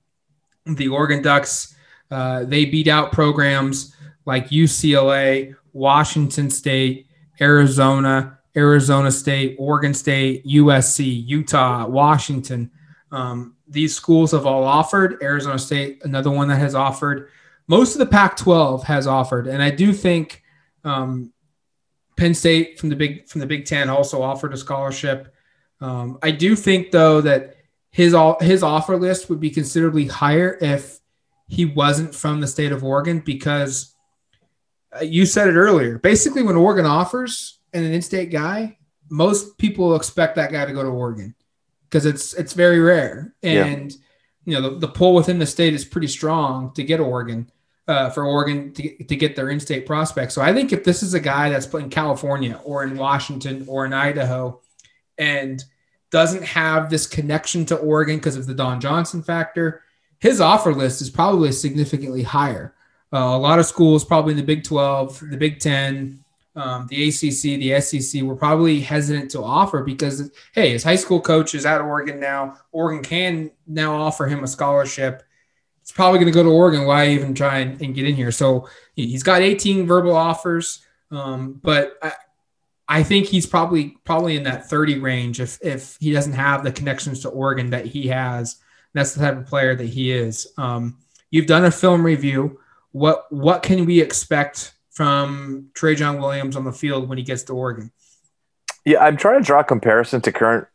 The 0.65 0.89
Oregon 0.89 1.21
Ducks 1.21 1.75
Uh, 2.11 2.45
they 2.45 2.65
beat 2.65 2.87
out 2.87 3.11
programs 3.13 3.97
like 4.25 4.51
UCLA, 4.51 5.57
Washington 5.73 6.49
State, 6.51 7.09
Arizona, 7.41 8.39
Arizona 8.57 9.11
State, 9.11 9.57
Oregon 9.59 9.93
State, 9.95 10.47
USC, 10.47 11.27
Utah, 11.27 11.87
Washington. 11.87 12.71
Um, 13.11 13.57
these 13.67 13.97
schools 13.97 14.33
have 14.33 14.47
all 14.47 14.65
offered. 14.65 15.17
Arizona 15.23 15.59
State, 15.59 16.03
another 16.05 16.31
one 16.31 16.49
that 16.49 16.59
has 16.59 16.75
offered. 16.75 17.31
Most 17.67 17.95
of 17.95 17.99
the 17.99 18.07
Pac 18.07 18.37
12 18.37 18.85
has 18.85 19.07
offered. 19.07 19.47
And 19.49 19.63
I 19.63 19.71
do 19.71 19.93
think 19.93 20.43
um, 20.85 21.33
Penn 22.17 22.35
State 22.35 22.79
from 22.79 22.89
the 22.89 22.97
Big 22.97 23.29
from 23.29 23.41
the 23.41 23.47
Big 23.47 23.65
Ten 23.65 23.89
also 23.89 24.23
offered 24.23 24.53
a 24.53 24.57
scholarship. 24.57 25.35
Um, 25.81 26.19
I 26.23 26.31
do 26.31 26.55
think 26.57 26.91
though 26.91 27.21
that 27.21 27.57
his 27.91 28.15
all 28.15 28.39
his 28.41 28.63
offer 28.63 28.97
list 28.97 29.29
would 29.31 29.41
be 29.41 29.51
considerably 29.51 30.07
higher 30.07 30.59
if 30.61 31.01
he 31.47 31.65
wasn't 31.65 32.15
from 32.15 32.41
the 32.41 32.47
state 32.47 32.73
of 32.73 32.83
Oregon 32.83 33.21
because 33.21 33.95
uh, 34.97 35.05
you 35.05 35.27
said 35.27 35.49
it 35.49 35.57
earlier. 35.57 35.99
Basically, 35.99 36.43
when 36.43 36.57
Oregon 36.57 36.87
offers 36.87 37.61
and 37.73 37.85
an 37.85 37.93
in-state 37.93 38.31
guy, 38.31 38.79
most 39.11 39.59
people 39.59 39.95
expect 39.95 40.37
that 40.37 40.53
guy 40.53 40.65
to 40.65 40.73
go 40.73 40.83
to 40.83 40.89
Oregon 40.89 41.35
because 41.85 42.07
it's 42.07 42.35
it's 42.35 42.53
very 42.53 42.81
rare, 42.81 43.35
and 43.43 43.93
yeah. 43.93 43.99
you 44.45 44.61
know 44.61 44.71
the, 44.71 44.79
the 44.79 44.89
pull 44.89 45.15
within 45.15 45.39
the 45.39 45.47
state 45.47 45.75
is 45.75 45.85
pretty 45.85 46.09
strong 46.09 46.73
to 46.75 46.83
get 46.83 47.01
Oregon 47.01 47.51
uh, 47.87 48.11
for 48.11 48.25
Oregon 48.25 48.73
to, 48.73 49.05
to 49.05 49.17
get 49.17 49.37
their 49.37 49.51
in-state 49.51 49.87
prospects. 49.87 50.35
So 50.35 50.43
I 50.43 50.53
think 50.53 50.73
if 50.73 50.85
this 50.85 51.03
is 51.03 51.15
a 51.15 51.21
guy 51.21 51.51
that's 51.51 51.73
in 51.75 51.91
California 51.91 52.61
or 52.65 52.85
in 52.85 52.97
Washington 52.97 53.65
or 53.69 53.85
in 53.85 53.93
Idaho, 53.93 54.61
and 55.19 55.65
doesn't 56.11 56.45
have 56.45 56.91
this 56.91 57.07
connection 57.07 57.67
to 57.67 57.77
Oregon 57.77 58.17
because 58.17 58.37
of 58.37 58.47
the 58.47 58.55
Don 58.55 58.81
Johnson 58.81 59.23
factor, 59.23 59.83
his 60.21 60.41
offer 60.41 60.73
list 60.73 61.03
is 61.03 61.11
probably 61.11 61.51
significantly 61.53 62.23
higher. 62.23 62.75
Uh, 63.13 63.19
a 63.19 63.39
lot 63.39 63.59
of 63.59 63.67
schools, 63.67 64.05
probably 64.05 64.33
in 64.33 64.37
the 64.37 64.45
Big 64.45 64.65
12, 64.65 65.31
the 65.31 65.37
Big 65.37 65.59
10, 65.59 66.25
um, 66.57 66.87
the 66.89 67.09
ACC, 67.09 67.59
the 67.59 67.81
SEC, 67.81 68.23
were 68.23 68.37
probably 68.37 68.81
hesitant 68.81 69.31
to 69.33 69.43
offer 69.43 69.83
because, 69.83 70.31
hey, 70.53 70.71
his 70.71 70.85
high 70.85 70.97
school 70.97 71.21
coach 71.21 71.55
is 71.55 71.67
at 71.67 71.81
Oregon 71.81 72.21
now. 72.21 72.59
Oregon 72.71 73.03
can 73.03 73.51
now 73.67 73.95
offer 73.95 74.27
him 74.27 74.45
a 74.45 74.49
scholarship 74.49 75.25
it's 75.85 75.93
probably 75.93 76.19
going 76.19 76.33
to 76.33 76.35
go 76.35 76.43
to 76.43 76.49
Oregon. 76.49 76.87
Why 76.87 77.09
even 77.09 77.35
try 77.35 77.59
and, 77.59 77.79
and, 77.83 77.95
get 77.95 78.07
in 78.07 78.15
here? 78.15 78.33
So 78.33 78.71
he's 78.95 79.23
got 79.23 79.43
18 79.43 79.87
verbal 79.87 80.17
offers, 80.17 80.83
um, 81.11 81.61
but 81.63 81.99
I, 82.01 82.13
I, 82.89 83.03
think 83.03 83.27
he's 83.27 83.45
probably 83.45 83.99
probably 84.03 84.39
in 84.39 84.45
that 84.45 84.71
30 84.71 85.01
range 85.01 85.41
if 85.41 85.59
if 85.61 85.99
he 86.01 86.11
doesn't 86.11 86.33
have 86.33 86.65
the 86.65 86.73
connections 86.73 87.21
to 87.21 87.29
Oregon 87.29 87.69
that 87.71 87.85
he 87.85 88.09
has. 88.09 88.57
That's 88.95 89.13
the 89.13 89.21
type 89.21 89.37
of 89.37 89.47
player 89.47 89.75
that 89.75 89.85
he 89.85 90.11
is. 90.11 90.51
Um, 90.57 90.97
you've 91.31 91.47
done 91.47 91.67
a 91.67 91.71
film 91.71 92.03
review. 92.03 92.61
What 92.93 93.31
what 93.31 93.63
can 93.63 93.85
we 93.85 94.01
expect 94.01 94.73
from 94.91 95.69
Trey 95.75 95.97
John 95.97 96.19
Williams 96.19 96.57
on 96.57 96.65
the 96.65 96.73
field 96.73 97.11
when 97.11 97.19
he 97.19 97.25
gets 97.25 97.43
to 97.43 97.53
Oregon? 97.53 97.93
Yeah, 98.87 99.05
I'm 99.05 99.19
trying 99.19 99.43
to 99.43 99.47
draw 99.47 99.61
a 99.61 99.65
comparison 99.65 100.23
to 100.23 100.33
current 100.33 100.67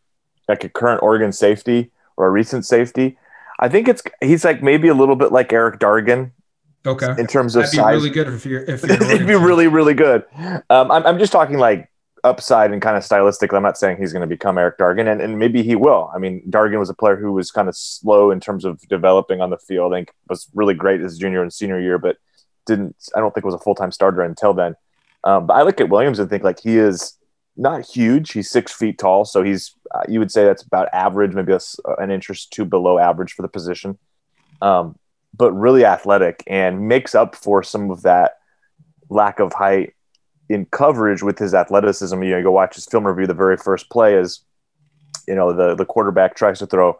like 0.48 0.63
a 0.63 0.70
current 0.70 1.01
Oregon 1.01 1.32
safety 1.32 1.89
or 2.16 2.28
a 2.28 2.30
recent 2.30 2.63
safety. 2.63 3.18
I 3.60 3.70
think 3.70 3.88
it's 3.88 4.01
he's 4.22 4.46
like 4.46 4.63
maybe 4.63 4.88
a 4.88 4.94
little 4.94 5.16
bit 5.16 5.32
like 5.32 5.51
Erick 5.54 5.80
Dargan. 5.80 6.32
Okay. 6.86 7.13
In 7.18 7.28
terms 7.28 7.58
of 7.58 7.63
That'd 7.63 7.78
size, 7.78 7.96
really 7.96 8.10
good 8.10 8.28
if 8.28 8.46
you're. 8.46 8.63
If 8.63 8.84
you're 8.88 9.04
it'd 9.04 9.28
be 9.28 9.36
really 9.36 9.68
really 9.68 9.94
good. 9.94 10.24
Um, 10.70 10.92
I'm 10.92 11.06
I'm 11.06 11.20
just 11.20 11.32
talking 11.32 11.58
like 11.58 11.89
upside 12.24 12.72
and 12.72 12.82
kind 12.82 12.98
of 12.98 13.04
stylistic. 13.04 13.54
I'm 13.54 13.63
not 13.63 13.78
saying 13.78 13.98
he's 13.98 14.13
going 14.13 14.22
to 14.22 14.28
become 14.28 14.58
Erick 14.58 14.78
Dargan, 14.78 15.12
and, 15.12 15.22
and 15.22 15.38
maybe 15.38 15.62
he 15.62 15.75
will. 15.75 16.10
I 16.13 16.20
mean, 16.20 16.42
Dargan 16.50 16.80
was 16.80 16.89
a 16.89 16.94
player 16.94 17.16
who 17.16 17.34
was 17.34 17.51
kind 17.51 17.68
of 17.68 17.75
slow 17.75 18.32
in 18.32 18.39
terms 18.39 18.66
of 18.66 18.80
developing 18.88 19.42
on 19.42 19.50
the 19.50 19.58
field. 19.58 19.94
I 19.94 19.98
think 19.98 20.13
was 20.30 20.48
really 20.54 20.74
great 20.74 21.01
his 21.01 21.18
junior 21.18 21.42
and 21.42 21.51
senior 21.51 21.80
year, 21.80 21.98
but 21.98 22.18
didn't. 22.66 22.96
I 23.16 23.20
don't 23.20 23.34
think 23.34 23.46
was 23.46 23.56
a 23.56 23.60
full 23.60 23.75
time 23.75 23.92
starter 23.92 24.22
until 24.22 24.54
then. 24.54 24.75
Um, 25.25 25.48
but 25.48 25.56
I 25.56 25.63
look 25.63 25.82
at 25.82 25.89
Williams 25.89 26.20
and 26.20 26.30
think 26.30 26.44
like 26.44 26.62
he 26.62 26.78
is 26.78 27.19
not 27.60 27.86
huge. 27.86 28.32
He's 28.32 28.50
six 28.50 28.72
feet 28.72 28.98
tall, 28.98 29.25
so 29.25 29.44
he's 29.44 29.75
uh, 29.94 30.04
you 30.08 30.20
would 30.20 30.32
say 30.32 30.46
that's 30.46 30.63
about 30.63 30.88
average, 30.94 31.34
maybe 31.34 31.51
a, 31.51 31.60
an 31.98 32.10
inch 32.10 32.30
or 32.30 32.36
two 32.50 32.63
below 32.63 32.98
average 32.98 33.34
for 33.34 33.42
the 33.42 33.50
position. 33.50 33.98
Um, 34.62 34.98
but 35.36 35.51
really 35.51 35.86
athletic 35.86 36.44
and 36.48 36.88
makes 36.88 37.13
up 37.13 37.36
for 37.36 37.62
some 37.62 37.92
of 37.92 38.01
that 38.04 38.38
lack 39.10 39.39
of 39.39 39.54
height 39.54 39.94
in 40.48 40.66
coverage 40.66 41.22
with 41.22 41.38
his 41.38 41.54
athleticism. 41.54 42.24
You 42.24 42.32
know, 42.32 42.38
you 42.38 42.44
go 42.44 42.51
watch 42.51 42.75
his 42.75 42.86
film 42.86 43.06
review. 43.06 43.28
The 43.28 43.34
very 43.34 43.58
first 43.58 43.89
play 43.89 44.16
is, 44.16 44.42
you 45.28 45.36
know, 45.36 45.54
the 45.54 45.75
the 45.75 45.86
quarterback 45.86 46.36
tries 46.36 46.60
to 46.60 46.66
throw 46.66 47.00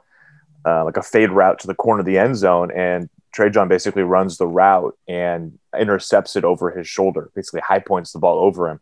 uh, 0.66 0.84
like 0.84 0.98
a 0.98 1.04
fade 1.04 1.32
route 1.32 1.60
to 1.60 1.68
the 1.68 1.76
corner 1.76 2.02
of 2.02 2.06
the 2.06 2.18
end 2.18 2.36
zone, 2.36 2.70
and 2.76 3.10
Trey 3.34 3.50
John 3.50 3.70
basically 3.70 4.04
runs 4.04 4.38
the 4.38 4.48
route 4.48 4.98
and 5.08 5.58
intercepts 5.78 6.36
it 6.36 6.44
over 6.44 6.70
his 6.72 6.86
shoulder. 6.86 7.32
Basically, 7.34 7.62
high 7.62 7.80
points 7.80 8.12
the 8.12 8.20
ball 8.20 8.40
over 8.40 8.70
him 8.70 8.82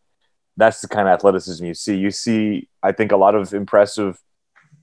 that's 0.58 0.82
the 0.82 0.88
kind 0.88 1.08
of 1.08 1.14
athleticism 1.14 1.64
you 1.64 1.74
see. 1.74 1.96
You 1.96 2.12
see, 2.12 2.68
I 2.84 2.92
think, 2.92 3.12
a 3.12 3.18
lot 3.18 3.36
of 3.36 3.54
impressive, 3.54 4.20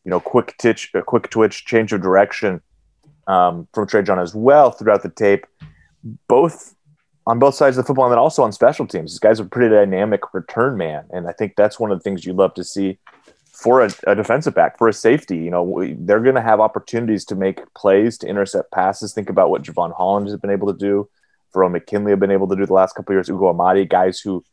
you 0.04 0.10
know, 0.10 0.20
quick 0.20 0.56
twitch, 0.58 0.90
a 0.94 1.02
quick 1.02 1.28
twitch, 1.30 1.66
change 1.66 1.92
of 1.92 2.00
direction 2.00 2.62
um, 3.26 3.68
from 3.74 3.88
John 3.88 4.18
as 4.18 4.34
well 4.34 4.70
throughout 4.70 5.02
the 5.02 5.10
tape, 5.10 5.46
both 6.28 6.74
on 7.26 7.38
both 7.38 7.54
sides 7.54 7.76
of 7.76 7.84
the 7.84 7.86
football 7.86 8.04
and 8.04 8.12
then 8.12 8.18
also 8.18 8.42
on 8.42 8.52
special 8.52 8.86
teams. 8.86 9.12
This 9.12 9.18
guy's 9.18 9.40
a 9.40 9.44
pretty 9.44 9.74
dynamic 9.74 10.32
return 10.32 10.76
man, 10.76 11.04
and 11.10 11.26
I 11.26 11.32
think 11.32 11.54
that's 11.56 11.80
one 11.80 11.90
of 11.90 11.98
the 11.98 12.02
things 12.02 12.24
you 12.24 12.32
love 12.32 12.54
to 12.54 12.64
see 12.64 12.98
for 13.52 13.82
a, 13.82 13.90
a 14.06 14.14
defensive 14.14 14.54
back, 14.54 14.78
for 14.78 14.88
a 14.88 14.92
safety. 14.92 15.38
You 15.38 15.50
know, 15.50 15.94
they're 16.00 16.20
going 16.20 16.34
to 16.34 16.42
have 16.42 16.60
opportunities 16.60 17.24
to 17.26 17.34
make 17.34 17.60
plays, 17.74 18.18
to 18.18 18.26
intercept 18.26 18.72
passes. 18.72 19.12
Think 19.12 19.30
about 19.30 19.48
what 19.48 19.62
Jevon 19.62 19.94
Holland 19.96 20.28
has 20.28 20.36
been 20.36 20.50
able 20.50 20.72
to 20.72 20.78
do. 20.78 21.08
Verone 21.54 21.72
McKinley 21.72 22.10
have 22.10 22.20
been 22.20 22.32
able 22.32 22.48
to 22.48 22.56
do 22.56 22.66
the 22.66 22.74
last 22.74 22.94
couple 22.94 23.14
years. 23.14 23.28
Ugo 23.28 23.52
Amadi, 23.52 23.88
guys 23.88 24.20
who 24.20 24.44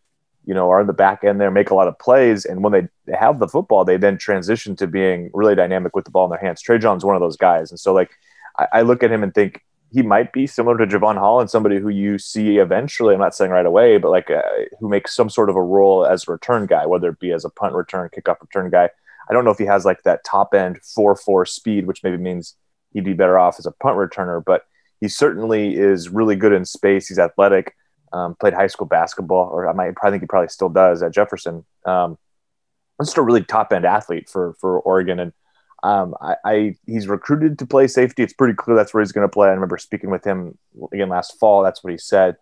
you 0.45 0.53
know, 0.53 0.69
are 0.69 0.81
in 0.81 0.87
the 0.87 0.93
back 0.93 1.23
end 1.23 1.39
there, 1.39 1.51
make 1.51 1.69
a 1.69 1.75
lot 1.75 1.87
of 1.87 1.97
plays. 1.99 2.45
And 2.45 2.63
when 2.63 2.73
they 2.73 3.13
have 3.15 3.39
the 3.39 3.47
football, 3.47 3.85
they 3.85 3.97
then 3.97 4.17
transition 4.17 4.75
to 4.77 4.87
being 4.87 5.29
really 5.33 5.55
dynamic 5.55 5.95
with 5.95 6.05
the 6.05 6.11
ball 6.11 6.25
in 6.25 6.31
their 6.31 6.39
hands. 6.39 6.61
Trajan's 6.61 7.05
one 7.05 7.15
of 7.15 7.21
those 7.21 7.37
guys. 7.37 7.71
And 7.71 7.79
so, 7.79 7.93
like, 7.93 8.11
I, 8.57 8.67
I 8.73 8.81
look 8.81 9.03
at 9.03 9.11
him 9.11 9.23
and 9.23 9.33
think 9.33 9.61
he 9.91 10.01
might 10.01 10.31
be 10.31 10.47
similar 10.47 10.77
to 10.77 10.87
Jevon 10.87 11.17
Holland, 11.17 11.49
somebody 11.49 11.77
who 11.77 11.89
you 11.89 12.17
see 12.17 12.57
eventually, 12.57 13.13
I'm 13.13 13.19
not 13.19 13.35
saying 13.35 13.51
right 13.51 13.65
away, 13.65 13.97
but 13.97 14.09
like 14.09 14.29
uh, 14.31 14.41
who 14.79 14.87
makes 14.87 15.15
some 15.15 15.29
sort 15.29 15.49
of 15.49 15.57
a 15.57 15.61
role 15.61 16.05
as 16.05 16.27
a 16.27 16.31
return 16.31 16.65
guy, 16.65 16.85
whether 16.85 17.09
it 17.09 17.19
be 17.19 17.33
as 17.33 17.43
a 17.43 17.49
punt 17.49 17.75
return, 17.75 18.09
kickoff 18.09 18.39
return 18.39 18.69
guy. 18.69 18.89
I 19.29 19.33
don't 19.33 19.43
know 19.43 19.51
if 19.51 19.57
he 19.57 19.65
has 19.65 19.83
like 19.83 20.03
that 20.03 20.23
top 20.23 20.53
end 20.53 20.79
4 20.83 21.15
4 21.15 21.45
speed, 21.45 21.87
which 21.87 22.03
maybe 22.03 22.17
means 22.17 22.55
he'd 22.93 23.03
be 23.03 23.13
better 23.13 23.37
off 23.37 23.59
as 23.59 23.65
a 23.65 23.71
punt 23.71 23.97
returner, 23.97 24.43
but 24.43 24.63
he 25.01 25.09
certainly 25.09 25.75
is 25.77 26.09
really 26.09 26.35
good 26.35 26.53
in 26.53 26.63
space. 26.63 27.07
He's 27.07 27.19
athletic 27.19 27.75
um, 28.13 28.35
played 28.39 28.53
high 28.53 28.67
school 28.67 28.87
basketball, 28.87 29.49
or 29.49 29.69
I 29.69 29.73
might 29.73 29.95
probably 29.95 30.15
think 30.15 30.23
he 30.23 30.27
probably 30.27 30.49
still 30.49 30.69
does 30.69 31.01
at 31.01 31.13
Jefferson. 31.13 31.65
Um, 31.85 32.17
just 33.01 33.17
a 33.17 33.21
really 33.21 33.43
top 33.43 33.73
end 33.73 33.85
athlete 33.85 34.29
for 34.29 34.55
for 34.59 34.79
Oregon, 34.79 35.19
and 35.19 35.33
um, 35.83 36.13
I, 36.21 36.35
I, 36.45 36.75
he's 36.85 37.07
recruited 37.07 37.57
to 37.59 37.65
play 37.65 37.87
safety. 37.87 38.21
It's 38.21 38.33
pretty 38.33 38.53
clear 38.53 38.75
that's 38.75 38.93
where 38.93 39.01
he's 39.01 39.11
going 39.11 39.27
to 39.27 39.31
play. 39.31 39.47
I 39.47 39.51
remember 39.51 39.77
speaking 39.77 40.11
with 40.11 40.23
him 40.23 40.57
again 40.93 41.09
last 41.09 41.39
fall. 41.39 41.63
That's 41.63 41.83
what 41.83 41.91
he 41.91 41.97
said. 41.97 42.35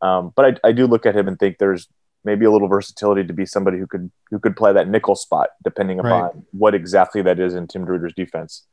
Um, 0.00 0.32
but 0.34 0.58
I, 0.64 0.68
I 0.68 0.72
do 0.72 0.86
look 0.86 1.04
at 1.04 1.14
him 1.14 1.28
and 1.28 1.38
think 1.38 1.58
there's 1.58 1.88
maybe 2.24 2.44
a 2.44 2.50
little 2.50 2.68
versatility 2.68 3.24
to 3.24 3.32
be 3.32 3.46
somebody 3.46 3.78
who 3.78 3.86
could 3.86 4.10
who 4.30 4.38
could 4.38 4.56
play 4.56 4.72
that 4.72 4.88
nickel 4.88 5.14
spot, 5.14 5.50
depending 5.62 5.98
upon 5.98 6.22
right. 6.22 6.32
what 6.52 6.74
exactly 6.74 7.22
that 7.22 7.38
is 7.38 7.54
in 7.54 7.66
Tim 7.66 7.84
DeRuyter's 7.84 8.14
defense. 8.14 8.66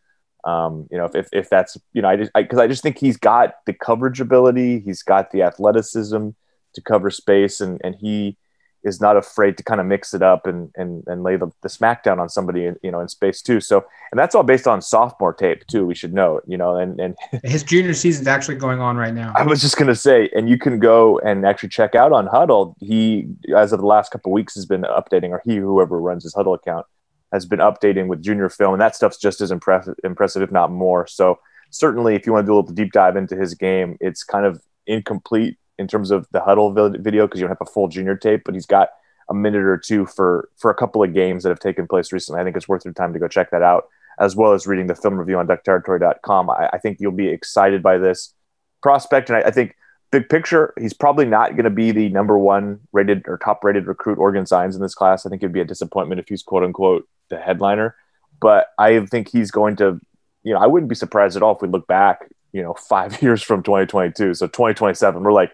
Um, 0.45 0.87
you 0.91 0.97
know, 0.97 1.05
if, 1.05 1.15
if, 1.15 1.29
if 1.31 1.49
that's, 1.49 1.77
you 1.93 2.01
know, 2.01 2.09
I 2.09 2.17
just, 2.17 2.31
I, 2.35 2.43
cause 2.43 2.59
I 2.59 2.67
just 2.67 2.83
think 2.83 2.97
he's 2.97 3.15
got 3.15 3.53
the 3.65 3.71
coverage 3.71 4.19
ability, 4.19 4.81
he's 4.81 5.01
got 5.01 5.31
the 5.31 5.43
athleticism, 5.43 6.29
to 6.73 6.81
cover 6.81 7.09
space, 7.09 7.61
and 7.61 7.79
and 7.83 7.95
he 7.95 8.37
is 8.83 8.99
not 8.99 9.15
afraid 9.15 9.57
to 9.57 9.63
kind 9.63 9.79
of 9.79 9.87
mix 9.87 10.13
it 10.13 10.21
up 10.21 10.45
and 10.45 10.69
and 10.75 11.03
and 11.07 11.23
lay 11.23 11.37
the, 11.37 11.49
the 11.61 11.69
smackdown 11.69 12.19
on 12.19 12.29
somebody 12.29 12.65
in, 12.65 12.75
you 12.83 12.91
know 12.91 12.99
in 12.99 13.07
space 13.07 13.41
too. 13.41 13.59
So 13.59 13.85
and 14.11 14.19
that's 14.19 14.35
all 14.35 14.43
based 14.43 14.67
on 14.67 14.81
sophomore 14.81 15.33
tape 15.33 15.65
too. 15.67 15.85
We 15.85 15.95
should 15.95 16.13
note, 16.13 16.43
you 16.47 16.57
know, 16.57 16.75
and 16.75 16.99
and 16.99 17.15
his 17.43 17.63
junior 17.63 17.93
season 17.93 18.23
is 18.23 18.27
actually 18.27 18.55
going 18.55 18.79
on 18.79 18.97
right 18.97 19.13
now. 19.13 19.33
I 19.35 19.43
was 19.43 19.61
just 19.61 19.77
gonna 19.77 19.95
say, 19.95 20.29
and 20.35 20.49
you 20.49 20.57
can 20.57 20.79
go 20.79 21.19
and 21.19 21.45
actually 21.45 21.69
check 21.69 21.95
out 21.95 22.11
on 22.11 22.27
Hudl. 22.27 22.75
He, 22.79 23.27
as 23.55 23.71
of 23.71 23.79
the 23.79 23.87
last 23.87 24.11
couple 24.11 24.31
weeks, 24.31 24.55
has 24.55 24.65
been 24.65 24.83
updating, 24.83 25.29
or 25.29 25.41
he, 25.45 25.55
whoever 25.55 25.99
runs 25.99 26.23
his 26.23 26.33
Hudl 26.33 26.55
account, 26.55 26.85
has 27.31 27.45
been 27.45 27.59
updating 27.59 28.07
with 28.07 28.21
junior 28.21 28.49
film, 28.49 28.73
and 28.73 28.81
that 28.81 28.95
stuff's 28.95 29.17
just 29.17 29.41
as 29.41 29.51
impressive, 29.51 29.95
impressive 30.03 30.41
if 30.41 30.51
not 30.51 30.71
more. 30.71 31.07
So 31.07 31.39
certainly, 31.69 32.15
if 32.15 32.25
you 32.25 32.33
want 32.33 32.45
to 32.45 32.49
do 32.49 32.53
a 32.53 32.57
little 32.57 32.73
deep 32.73 32.91
dive 32.91 33.15
into 33.15 33.35
his 33.35 33.53
game, 33.53 33.97
it's 34.01 34.23
kind 34.23 34.45
of 34.45 34.61
incomplete 34.85 35.57
in 35.77 35.87
terms 35.87 36.11
of 36.11 36.27
the 36.31 36.39
Hudl 36.39 37.01
video 37.01 37.27
because 37.27 37.39
you 37.39 37.47
don't 37.47 37.55
have 37.57 37.67
a 37.67 37.71
full 37.71 37.87
junior 37.87 38.15
tape, 38.15 38.43
but 38.45 38.53
he's 38.53 38.65
got 38.65 38.89
a 39.29 39.33
minute 39.33 39.63
or 39.63 39.77
two 39.77 40.05
for 40.05 40.49
for 40.57 40.69
a 40.69 40.75
couple 40.75 41.03
of 41.03 41.13
games 41.13 41.43
that 41.43 41.49
have 41.49 41.59
taken 41.59 41.87
place 41.87 42.11
recently. 42.11 42.41
I 42.41 42.43
think 42.43 42.55
it's 42.55 42.67
worth 42.67 42.85
your 42.85 42.93
time 42.93 43.13
to 43.13 43.19
go 43.19 43.27
check 43.27 43.51
that 43.51 43.61
out, 43.61 43.85
as 44.19 44.35
well 44.35 44.53
as 44.53 44.67
reading 44.67 44.87
the 44.87 44.95
film 44.95 45.15
review 45.15 45.37
on 45.37 45.47
duckterritory.com. 45.47 46.49
I, 46.49 46.69
I 46.73 46.77
think 46.77 46.99
you'll 46.99 47.11
be 47.11 47.29
excited 47.29 47.81
by 47.81 47.97
this 47.97 48.33
prospect, 48.81 49.29
and 49.29 49.37
I, 49.37 49.47
I 49.47 49.51
think 49.51 49.75
big 50.11 50.29
picture, 50.29 50.73
he's 50.79 50.93
probably 50.93 51.25
not 51.25 51.51
going 51.51 51.63
to 51.63 51.71
be 51.71 51.91
the 51.91 52.09
number 52.09 52.37
one 52.37 52.79
rated 52.91 53.23
or 53.27 53.37
top 53.37 53.63
rated 53.63 53.87
recruit 53.87 54.19
Oregon 54.19 54.45
signs 54.45 54.75
in 54.75 54.81
this 54.81 54.93
class. 54.93 55.25
I 55.25 55.29
think 55.29 55.41
it'd 55.41 55.53
be 55.53 55.61
a 55.61 55.65
disappointment 55.65 56.19
if 56.19 56.27
he's 56.27 56.43
quote 56.43 56.63
unquote 56.63 57.07
the 57.29 57.37
headliner, 57.37 57.95
but 58.39 58.67
I 58.77 59.05
think 59.07 59.29
he's 59.29 59.49
going 59.49 59.77
to, 59.77 59.99
you 60.43 60.53
know, 60.53 60.59
I 60.59 60.67
wouldn't 60.67 60.89
be 60.89 60.95
surprised 60.95 61.35
at 61.35 61.41
all 61.41 61.55
if 61.55 61.61
we 61.61 61.67
look 61.67 61.87
back 61.87 62.27
you 62.53 62.61
know, 62.61 62.73
five 62.75 63.21
years 63.21 63.43
from 63.43 63.63
2022. 63.63 64.35
So 64.35 64.47
2027, 64.47 65.21
we're 65.21 65.33
like, 65.33 65.51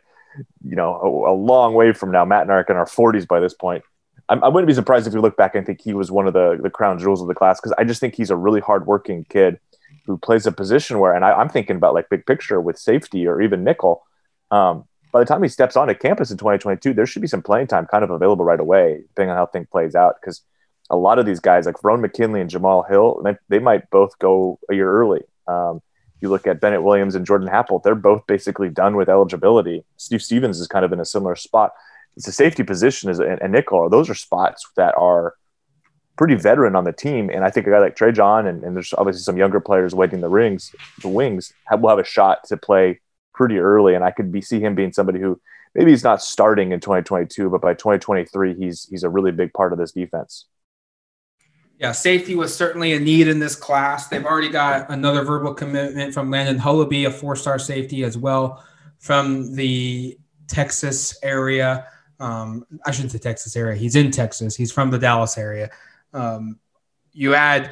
you 0.64 0.76
know, 0.76 0.96
a, 0.96 1.32
a 1.32 1.36
long 1.36 1.74
way 1.74 1.94
from 1.94 2.12
now. 2.12 2.26
Matt 2.26 2.44
and 2.44 2.52
are 2.52 2.62
in 2.62 2.76
our 2.76 2.86
40s 2.86 3.28
by 3.28 3.40
this 3.40 3.54
point. 3.54 3.84
I'm, 4.30 4.44
I 4.44 4.48
would 4.48 4.62
not 4.62 4.68
be 4.68 4.74
surprised 4.74 5.08
if 5.08 5.14
we 5.14 5.20
look 5.20 5.38
back 5.38 5.56
and 5.56 5.66
think 5.66 5.82
he 5.82 5.94
was 5.94 6.12
one 6.12 6.28
of 6.28 6.34
the, 6.34 6.60
the 6.62 6.70
crown 6.70 7.00
jewels 7.00 7.22
of 7.22 7.28
the 7.28 7.34
class 7.34 7.60
because 7.60 7.74
I 7.78 7.84
just 7.84 8.00
think 8.00 8.16
he's 8.16 8.30
a 8.30 8.36
really 8.36 8.60
hardworking 8.60 9.26
kid 9.26 9.60
who 10.06 10.18
plays 10.18 10.46
a 10.46 10.52
position 10.52 11.00
where, 11.00 11.14
and 11.14 11.26
I, 11.26 11.40
am 11.40 11.50
thinking 11.50 11.76
about 11.76 11.94
like 11.94 12.10
big 12.10 12.26
picture 12.26 12.62
with 12.62 12.78
safety 12.78 13.28
or 13.28 13.42
even 13.42 13.64
nickel. 13.64 14.04
Um, 14.52 14.86
by 15.12 15.20
the 15.20 15.26
time 15.26 15.42
he 15.42 15.50
steps 15.50 15.76
onto 15.76 15.96
campus 15.96 16.32
in 16.32 16.38
2022, 16.38 16.94
there 16.94 17.06
should 17.06 17.22
be 17.22 17.28
some 17.28 17.42
playing 17.42 17.68
time 17.68 17.88
kind 17.88 18.04
of 18.04 18.12
available 18.12 18.46
right 18.46 18.60
away, 18.60 19.02
depending 19.08 19.32
on 19.32 19.38
how 19.38 19.48
things 19.48 19.68
plays 19.72 19.96
out. 19.96 20.16
Because 20.22 20.42
a 20.90 20.98
lot 20.98 21.20
of 21.20 21.26
these 21.26 21.40
guys, 21.40 21.66
like 21.66 21.84
Ron 21.84 22.02
McKinley 22.02 22.42
and 22.42 22.50
Jamal 22.50 22.84
Hill, 22.84 23.22
they, 23.24 23.36
they 23.50 23.60
might 23.60 23.90
both 23.90 24.18
go 24.20 24.60
a 24.70 24.76
year 24.76 24.92
early. 24.92 25.22
Um, 25.48 25.82
you 26.22 26.30
look 26.30 26.48
at 26.48 26.60
Bennett 26.60 26.84
Williams 26.84 27.16
and 27.16 27.26
Jordan 27.26 27.48
Happel, 27.48 27.82
they're 27.84 27.96
both 27.96 28.26
basically 28.28 28.70
done 28.70 28.96
with 28.96 29.10
eligibility. 29.10 29.84
Steve 29.98 30.22
Stephens 30.22 30.60
is 30.60 30.68
kind 30.68 30.86
of 30.86 30.92
in 30.92 31.00
a 31.00 31.06
similar 31.06 31.36
spot. 31.36 31.72
It's 32.18 32.28
a 32.28 32.32
safety 32.32 32.64
position 32.64 33.10
as 33.10 33.20
a, 33.20 33.38
a 33.42 33.48
nickel. 33.48 33.90
Those 33.90 34.10
are 34.10 34.16
spots 34.16 34.68
that 34.76 34.96
are 34.98 35.36
pretty 36.18 36.36
veteran 36.36 36.76
on 36.76 36.84
the 36.84 36.92
team. 36.92 37.30
And 37.30 37.46
I 37.46 37.50
think 37.50 37.66
a 37.66 37.70
guy 37.70 37.80
like 37.80 37.96
Trey 37.96 38.12
John 38.12 38.46
and, 38.46 38.64
and 38.64 38.76
there's 38.76 38.94
obviously 38.94 39.22
some 39.22 39.38
younger 39.38 39.62
players 39.62 39.96
waiting 39.96 40.20
the 40.20 40.28
rings, 40.28 40.76
the 41.02 41.08
wings 41.08 41.54
have, 41.66 41.80
will 41.80 41.90
have 41.90 42.00
a 42.00 42.04
shot 42.04 42.44
to 42.48 42.58
play 42.58 43.00
pretty 43.34 43.58
early. 43.58 43.96
And 43.96 44.04
I 44.04 44.12
could 44.12 44.32
be 44.32 44.42
see 44.42 44.60
him 44.60 44.76
being 44.76 44.92
somebody 44.92 45.20
who 45.20 45.40
maybe 45.74 45.92
he's 45.92 46.04
not 46.04 46.22
starting 46.22 46.74
in 46.74 46.82
2022, 46.82 47.50
but 47.50 47.62
by 47.62 47.74
2023, 47.74 48.56
he's 48.56 48.86
he's 48.90 49.04
a 49.04 49.10
really 49.10 49.32
big 49.32 49.54
part 49.54 49.72
of 49.72 49.80
this 49.80 49.94
defense. 49.94 50.46
Yeah, 51.80 51.94
safety 51.94 52.36
was 52.36 52.54
certainly 52.54 52.94
a 52.94 53.00
need 53.00 53.30
in 53.30 53.40
this 53.40 53.56
class. 53.56 54.10
They've 54.10 54.26
already 54.26 54.50
got 54.50 54.90
another 54.90 55.24
verbal 55.24 55.54
commitment 55.54 56.14
from 56.14 56.30
Landon 56.30 56.60
Hullaby, 56.60 57.08
a 57.08 57.12
four-star 57.12 57.58
safety 57.58 58.04
as 58.04 58.18
well 58.18 58.64
from 58.98 59.56
the 59.56 60.20
Texas 60.48 61.18
area. 61.24 61.88
Um, 62.20 62.66
I 62.86 62.92
shouldn't 62.92 63.14
say 63.14 63.18
Texas 63.18 63.56
area. 63.56 63.78
He's 63.78 63.96
in 63.96 64.12
Texas. 64.12 64.58
He's 64.58 64.74
from 64.74 64.92
the 64.92 65.00
Dallas 65.00 65.38
area. 65.38 65.70
Um, 66.14 66.60
you 67.14 67.34
add 67.34 67.72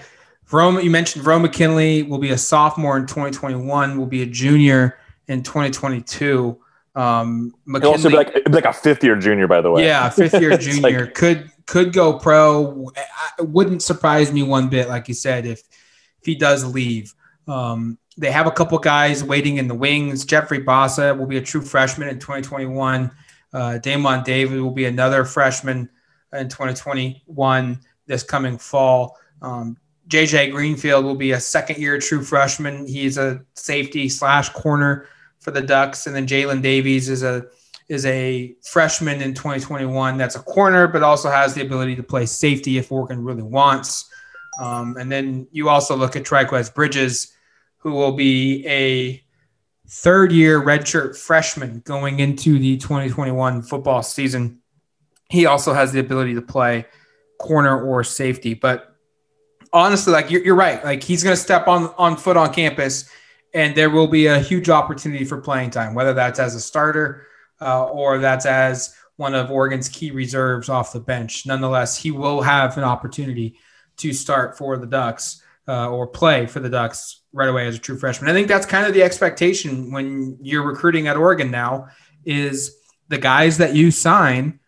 Rome. 0.51 0.79
You 0.79 0.89
mentioned 0.89 1.25
Rome 1.25 1.41
McKinley 1.41 2.03
will 2.03 2.17
be 2.17 2.29
a 2.29 2.37
sophomore 2.37 2.95
in 2.95 3.07
2021. 3.07 3.97
Will 3.97 4.05
be 4.05 4.21
a 4.21 4.25
junior 4.25 4.99
in 5.27 5.43
2022. 5.43 6.57
Um, 6.95 7.53
McKinley, 7.65 7.91
also 7.91 8.09
be 8.09 8.15
like 8.15 8.33
like 8.49 8.65
a 8.65 8.71
fifth 8.71 9.03
year 9.03 9.17
junior, 9.17 9.47
by 9.47 9.59
the 9.59 9.69
way. 9.69 9.85
Yeah, 9.85 10.07
fifth 10.09 10.39
year 10.39 10.57
junior 10.57 11.05
like, 11.05 11.13
could 11.13 11.51
could 11.67 11.93
go 11.93 12.17
pro. 12.17 12.89
It 13.37 13.47
wouldn't 13.47 13.83
surprise 13.83 14.33
me 14.33 14.41
one 14.41 14.69
bit, 14.69 14.89
like 14.89 15.07
you 15.07 15.13
said, 15.13 15.45
if 15.45 15.59
if 15.59 16.25
he 16.25 16.33
does 16.33 16.65
leave. 16.65 17.13
Um, 17.47 17.99
they 18.17 18.31
have 18.31 18.47
a 18.47 18.51
couple 18.51 18.79
guys 18.79 19.23
waiting 19.23 19.57
in 19.57 19.67
the 19.67 19.75
wings. 19.75 20.25
Jeffrey 20.25 20.63
Bassa 20.63 21.15
will 21.15 21.27
be 21.27 21.37
a 21.37 21.41
true 21.41 21.61
freshman 21.61 22.07
in 22.07 22.17
2021. 22.17 23.11
Uh, 23.53 23.77
Damon 23.77 24.23
David 24.23 24.59
will 24.59 24.71
be 24.71 24.85
another 24.85 25.23
freshman 25.23 25.87
in 26.33 26.49
2021 26.49 27.79
this 28.07 28.23
coming 28.23 28.57
fall. 28.57 29.17
Um, 29.41 29.77
JJ 30.07 30.51
Greenfield 30.51 31.05
will 31.05 31.15
be 31.15 31.33
a 31.33 31.39
second 31.39 31.77
year 31.77 31.99
true 31.99 32.23
freshman. 32.23 32.87
He's 32.87 33.17
a 33.17 33.43
safety 33.53 34.09
slash 34.09 34.49
corner 34.49 35.07
for 35.39 35.51
the 35.51 35.61
Ducks, 35.61 36.07
and 36.07 36.15
then 36.15 36.25
Jalen 36.25 36.61
Davies 36.61 37.09
is 37.09 37.23
a 37.23 37.45
is 37.89 38.05
a 38.05 38.55
freshman 38.63 39.21
in 39.21 39.33
2021. 39.33 40.17
That's 40.17 40.35
a 40.35 40.39
corner, 40.39 40.87
but 40.87 41.03
also 41.03 41.29
has 41.29 41.53
the 41.53 41.61
ability 41.61 41.95
to 41.95 42.03
play 42.03 42.25
safety 42.25 42.77
if 42.77 42.91
Oregon 42.91 43.23
really 43.23 43.43
wants. 43.43 44.09
Um, 44.59 44.97
and 44.97 45.11
then 45.11 45.47
you 45.51 45.69
also 45.69 45.95
look 45.95 46.15
at 46.15 46.23
Trikweze 46.23 46.73
Bridges, 46.73 47.33
who 47.77 47.93
will 47.93 48.11
be 48.11 48.65
a 48.67 49.23
third 49.87 50.31
year 50.31 50.61
redshirt 50.61 51.17
freshman 51.17 51.81
going 51.85 52.19
into 52.19 52.59
the 52.59 52.77
2021 52.77 53.61
football 53.61 54.03
season. 54.03 54.59
He 55.29 55.45
also 55.45 55.73
has 55.73 55.93
the 55.93 55.99
ability 55.99 56.33
to 56.35 56.41
play 56.41 56.85
corner 57.39 57.81
or 57.81 58.03
safety. 58.03 58.53
But 58.53 58.93
honestly, 59.71 60.11
like 60.11 60.29
you're, 60.29 60.43
you're 60.43 60.55
right. 60.55 60.83
Like 60.83 61.03
he's 61.03 61.23
going 61.23 61.35
to 61.35 61.41
step 61.41 61.67
on 61.67 61.93
on 61.97 62.17
foot 62.17 62.35
on 62.35 62.53
campus, 62.53 63.09
and 63.53 63.75
there 63.75 63.89
will 63.89 64.07
be 64.07 64.27
a 64.27 64.39
huge 64.39 64.69
opportunity 64.69 65.23
for 65.23 65.39
playing 65.39 65.69
time, 65.69 65.93
whether 65.93 66.13
that's 66.13 66.39
as 66.39 66.55
a 66.55 66.59
starter 66.59 67.27
uh, 67.61 67.85
or 67.85 68.19
that's 68.19 68.45
as 68.45 68.95
one 69.15 69.33
of 69.33 69.49
Oregon's 69.49 69.89
key 69.89 70.11
reserves 70.11 70.69
off 70.69 70.93
the 70.93 70.99
bench. 70.99 71.45
Nonetheless, 71.45 71.97
he 71.97 72.11
will 72.11 72.41
have 72.41 72.77
an 72.77 72.83
opportunity 72.83 73.57
to 73.97 74.13
start 74.13 74.57
for 74.57 74.77
the 74.77 74.85
Ducks 74.85 75.41
uh, 75.67 75.89
or 75.89 76.07
play 76.07 76.45
for 76.45 76.59
the 76.59 76.69
Ducks 76.69 77.21
right 77.33 77.49
away 77.49 77.67
as 77.67 77.75
a 77.75 77.79
true 77.79 77.97
freshman. 77.97 78.29
I 78.29 78.33
think 78.33 78.47
that's 78.47 78.65
kind 78.65 78.85
of 78.85 78.93
the 78.93 79.03
expectation 79.03 79.91
when 79.91 80.37
you're 80.41 80.65
recruiting 80.65 81.07
at 81.07 81.17
Oregon 81.17 81.49
now 81.51 81.87
is 82.25 82.75
the 83.07 83.17
guys 83.17 83.57
that 83.57 83.73
you 83.73 83.89
sign 83.91 84.59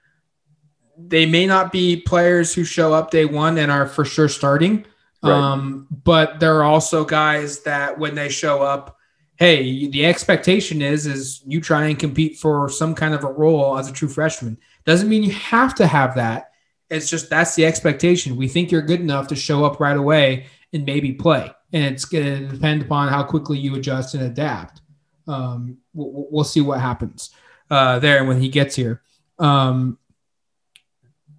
they 1.07 1.25
may 1.25 1.45
not 1.45 1.71
be 1.71 2.01
players 2.01 2.53
who 2.53 2.63
show 2.63 2.93
up 2.93 3.11
day 3.11 3.25
one 3.25 3.57
and 3.57 3.71
are 3.71 3.87
for 3.87 4.03
sure 4.03 4.27
starting. 4.27 4.85
Right. 5.23 5.31
Um, 5.31 5.87
but 6.03 6.39
there 6.39 6.57
are 6.57 6.63
also 6.63 7.05
guys 7.05 7.61
that 7.61 7.97
when 7.97 8.15
they 8.15 8.29
show 8.29 8.61
up, 8.61 8.97
hey, 9.39 9.87
the 9.87 10.05
expectation 10.05 10.81
is 10.81 11.07
is 11.07 11.41
you 11.47 11.61
try 11.61 11.85
and 11.85 11.97
compete 11.97 12.37
for 12.37 12.69
some 12.69 12.93
kind 12.93 13.13
of 13.13 13.23
a 13.23 13.31
role 13.31 13.77
as 13.77 13.89
a 13.89 13.93
true 13.93 14.09
freshman. 14.09 14.57
Doesn't 14.85 15.09
mean 15.09 15.23
you 15.23 15.31
have 15.31 15.73
to 15.75 15.87
have 15.87 16.15
that. 16.15 16.51
It's 16.89 17.09
just 17.09 17.29
that's 17.29 17.55
the 17.55 17.65
expectation. 17.65 18.35
We 18.35 18.49
think 18.49 18.69
you're 18.69 18.81
good 18.81 18.99
enough 18.99 19.27
to 19.27 19.35
show 19.35 19.63
up 19.63 19.79
right 19.79 19.95
away 19.95 20.47
and 20.73 20.85
maybe 20.85 21.13
play, 21.13 21.51
and 21.71 21.85
it's 21.85 22.05
going 22.05 22.25
to 22.25 22.47
depend 22.47 22.81
upon 22.81 23.07
how 23.07 23.23
quickly 23.23 23.57
you 23.57 23.75
adjust 23.75 24.13
and 24.13 24.23
adapt. 24.23 24.81
Um, 25.27 25.77
we'll, 25.93 26.27
we'll, 26.31 26.43
see 26.43 26.61
what 26.61 26.81
happens 26.81 27.29
uh, 27.69 27.99
there 27.99 28.25
when 28.25 28.41
he 28.41 28.49
gets 28.49 28.75
here. 28.75 29.03
Um, 29.37 29.99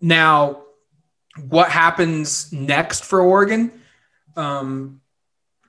now, 0.00 0.62
what 1.48 1.70
happens 1.70 2.52
next 2.52 3.04
for 3.04 3.20
Oregon? 3.20 3.72
Um, 4.36 5.00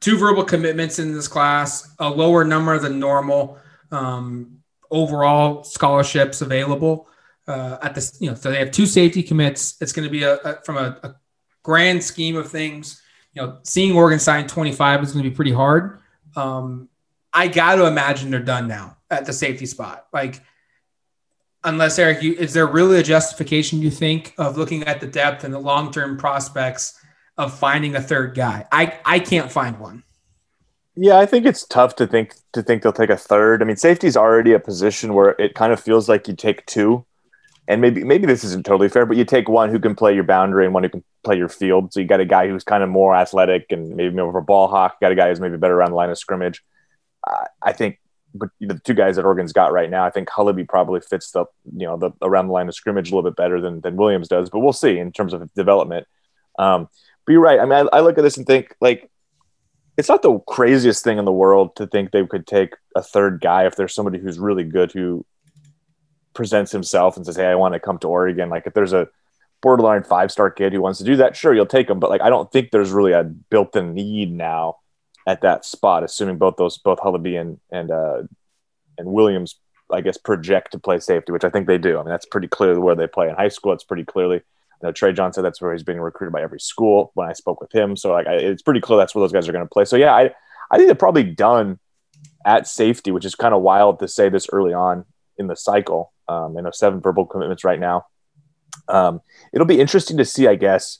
two 0.01 0.17
verbal 0.17 0.43
commitments 0.43 0.99
in 0.99 1.13
this 1.13 1.27
class, 1.27 1.95
a 1.99 2.09
lower 2.09 2.43
number 2.43 2.77
than 2.77 2.99
normal. 2.99 3.57
Um, 3.91 4.61
overall 4.91 5.63
scholarships 5.63 6.41
available 6.41 7.07
uh, 7.47 7.77
at 7.81 7.95
this. 7.95 8.17
You 8.19 8.29
know, 8.29 8.35
so 8.35 8.51
they 8.51 8.59
have 8.59 8.71
two 8.71 8.85
safety 8.85 9.23
commits. 9.23 9.77
It's 9.81 9.93
going 9.93 10.07
to 10.07 10.11
be 10.11 10.23
a, 10.23 10.35
a 10.37 10.61
from 10.63 10.77
a, 10.77 10.99
a, 11.03 11.15
grand 11.63 12.03
scheme 12.03 12.35
of 12.35 12.49
things. 12.49 13.01
You 13.33 13.41
know, 13.41 13.59
seeing 13.63 13.95
Oregon 13.95 14.19
sign 14.19 14.47
25 14.47 15.03
is 15.03 15.11
going 15.13 15.23
to 15.23 15.29
be 15.29 15.35
pretty 15.35 15.53
hard. 15.53 15.99
Um, 16.35 16.89
I 17.31 17.47
got 17.47 17.75
to 17.75 17.85
imagine 17.85 18.31
they're 18.31 18.39
done 18.39 18.67
now 18.67 18.97
at 19.09 19.25
the 19.25 19.33
safety 19.33 19.65
spot. 19.65 20.07
Like 20.11 20.41
unless 21.63 21.99
Eric, 21.99 22.23
you, 22.23 22.33
is 22.33 22.53
there 22.53 22.67
really 22.67 22.99
a 22.99 23.03
justification 23.03 23.81
you 23.81 23.91
think 23.91 24.33
of 24.37 24.57
looking 24.57 24.83
at 24.83 24.99
the 24.99 25.07
depth 25.07 25.43
and 25.43 25.53
the 25.53 25.59
long 25.59 25.91
term 25.91 26.17
prospects 26.17 26.99
of 27.41 27.57
finding 27.57 27.95
a 27.95 28.01
third 28.01 28.35
guy? 28.35 28.65
I 28.71 28.99
I 29.05 29.19
can't 29.19 29.51
find 29.51 29.79
one. 29.79 30.03
Yeah, 30.95 31.17
I 31.17 31.25
think 31.25 31.45
it's 31.45 31.65
tough 31.65 31.95
to 31.97 32.07
think 32.07 32.35
to 32.53 32.61
think 32.61 32.83
they'll 32.83 32.93
take 32.93 33.09
a 33.09 33.17
third. 33.17 33.61
I 33.61 33.65
mean, 33.65 33.77
safety 33.77 34.07
is 34.07 34.17
already 34.17 34.53
a 34.53 34.59
position 34.59 35.13
where 35.13 35.35
it 35.39 35.55
kind 35.55 35.73
of 35.73 35.79
feels 35.79 36.09
like 36.09 36.27
you 36.27 36.35
take 36.35 36.65
two, 36.65 37.05
and 37.67 37.81
maybe 37.81 38.03
maybe 38.03 38.25
this 38.25 38.43
isn't 38.43 38.65
totally 38.65 38.89
fair, 38.89 39.05
but 39.05 39.17
you 39.17 39.25
take 39.25 39.49
one 39.49 39.69
who 39.69 39.79
can 39.79 39.95
play 39.95 40.13
your 40.13 40.23
boundary 40.23 40.65
and 40.65 40.73
one 40.73 40.83
who 40.83 40.89
can 40.89 41.03
play 41.23 41.37
your 41.37 41.49
field. 41.49 41.93
So 41.93 41.99
you 41.99 42.07
got 42.07 42.19
a 42.19 42.25
guy 42.25 42.47
who's 42.47 42.63
kind 42.63 42.83
of 42.83 42.89
more 42.89 43.15
athletic 43.15 43.67
and 43.71 43.95
maybe 43.95 44.13
more 44.13 44.29
of 44.29 44.35
a 44.35 44.41
ball 44.41 44.67
hawk. 44.67 44.97
You 45.01 45.05
got 45.05 45.11
a 45.11 45.15
guy 45.15 45.29
who's 45.29 45.39
maybe 45.39 45.57
better 45.57 45.75
around 45.75 45.91
the 45.91 45.95
line 45.95 46.09
of 46.09 46.17
scrimmage. 46.17 46.63
Uh, 47.25 47.45
I 47.61 47.73
think 47.73 47.99
but 48.33 48.49
the 48.59 48.79
two 48.79 48.93
guys 48.93 49.15
that 49.15 49.25
Oregon's 49.25 49.53
got 49.53 49.73
right 49.73 49.89
now, 49.89 50.05
I 50.05 50.09
think 50.09 50.29
Hullaby 50.29 50.67
probably 50.67 51.01
fits 51.01 51.31
the 51.31 51.45
you 51.75 51.87
know 51.87 51.97
the 51.97 52.11
around 52.21 52.47
the 52.47 52.53
line 52.53 52.67
of 52.67 52.75
scrimmage 52.75 53.11
a 53.11 53.15
little 53.15 53.29
bit 53.29 53.37
better 53.37 53.61
than 53.61 53.81
than 53.81 53.95
Williams 53.95 54.27
does. 54.27 54.49
But 54.49 54.59
we'll 54.59 54.73
see 54.73 54.97
in 54.97 55.11
terms 55.11 55.33
of 55.33 55.53
development. 55.53 56.07
Um, 56.59 56.89
but 57.25 57.33
you're 57.33 57.41
right. 57.41 57.59
I 57.59 57.65
mean, 57.65 57.87
I, 57.91 57.97
I 57.97 57.99
look 58.01 58.17
at 58.17 58.23
this 58.23 58.37
and 58.37 58.45
think 58.45 58.75
like 58.81 59.09
it's 59.97 60.09
not 60.09 60.21
the 60.21 60.39
craziest 60.39 61.03
thing 61.03 61.17
in 61.17 61.25
the 61.25 61.31
world 61.31 61.75
to 61.75 61.87
think 61.87 62.11
they 62.11 62.25
could 62.25 62.47
take 62.47 62.75
a 62.95 63.01
third 63.01 63.41
guy 63.41 63.65
if 63.65 63.75
there's 63.75 63.93
somebody 63.93 64.19
who's 64.19 64.39
really 64.39 64.63
good 64.63 64.91
who 64.91 65.25
presents 66.33 66.71
himself 66.71 67.17
and 67.17 67.25
says, 67.25 67.35
"Hey, 67.35 67.45
I 67.45 67.55
want 67.55 67.73
to 67.73 67.79
come 67.79 67.97
to 67.99 68.07
Oregon." 68.07 68.49
Like 68.49 68.65
if 68.65 68.73
there's 68.73 68.93
a 68.93 69.07
borderline 69.61 70.03
five 70.03 70.31
star 70.31 70.49
kid 70.49 70.73
who 70.73 70.81
wants 70.81 70.99
to 70.99 71.05
do 71.05 71.17
that, 71.17 71.35
sure, 71.35 71.53
you'll 71.53 71.65
take 71.65 71.89
him. 71.89 71.99
But 71.99 72.09
like 72.09 72.21
I 72.21 72.29
don't 72.29 72.51
think 72.51 72.71
there's 72.71 72.91
really 72.91 73.11
a 73.11 73.23
built 73.23 73.75
in 73.75 73.93
need 73.93 74.31
now 74.31 74.77
at 75.27 75.41
that 75.41 75.65
spot, 75.65 76.03
assuming 76.03 76.37
both 76.37 76.55
those 76.57 76.77
both 76.77 76.99
Hullaby 76.99 77.39
and 77.39 77.59
and 77.71 77.91
uh, 77.91 78.23
and 78.97 79.07
Williams, 79.07 79.59
I 79.91 80.01
guess, 80.01 80.17
project 80.17 80.71
to 80.71 80.79
play 80.79 80.99
safety, 80.99 81.31
which 81.31 81.43
I 81.43 81.49
think 81.49 81.67
they 81.67 81.77
do. 81.77 81.97
I 81.97 82.03
mean, 82.03 82.09
that's 82.09 82.25
pretty 82.25 82.47
clearly 82.47 82.79
where 82.79 82.95
they 82.95 83.07
play 83.07 83.29
in 83.29 83.35
high 83.35 83.49
school. 83.49 83.73
It's 83.73 83.83
pretty 83.83 84.05
clearly. 84.05 84.41
You 84.81 84.87
know, 84.87 84.91
Trey 84.91 85.13
John 85.13 85.33
said 85.33 85.43
that's 85.43 85.61
where 85.61 85.73
he's 85.73 85.83
being 85.83 85.99
recruited 85.99 86.33
by 86.33 86.41
every 86.41 86.59
school. 86.59 87.11
When 87.13 87.27
I 87.27 87.33
spoke 87.33 87.61
with 87.61 87.71
him, 87.73 87.95
so 87.95 88.11
like 88.11 88.27
I, 88.27 88.33
it's 88.33 88.61
pretty 88.61 88.81
clear 88.81 88.97
that's 88.97 89.13
where 89.13 89.23
those 89.23 89.31
guys 89.31 89.47
are 89.47 89.51
going 89.51 89.65
to 89.65 89.69
play. 89.69 89.85
So 89.85 89.95
yeah, 89.95 90.13
I 90.13 90.31
I 90.71 90.77
think 90.77 90.87
they're 90.87 90.95
probably 90.95 91.23
done 91.23 91.79
at 92.45 92.67
safety, 92.67 93.11
which 93.11 93.25
is 93.25 93.35
kind 93.35 93.53
of 93.53 93.61
wild 93.61 93.99
to 93.99 94.07
say 94.07 94.29
this 94.29 94.47
early 94.51 94.73
on 94.73 95.05
in 95.37 95.47
the 95.47 95.55
cycle. 95.55 96.13
Um, 96.27 96.53
know, 96.53 96.71
seven 96.71 97.01
verbal 97.01 97.25
commitments 97.25 97.63
right 97.63 97.79
now. 97.79 98.05
Um, 98.87 99.21
it'll 99.53 99.67
be 99.67 99.81
interesting 99.81 100.17
to 100.17 100.25
see, 100.25 100.47
I 100.47 100.55
guess, 100.55 100.99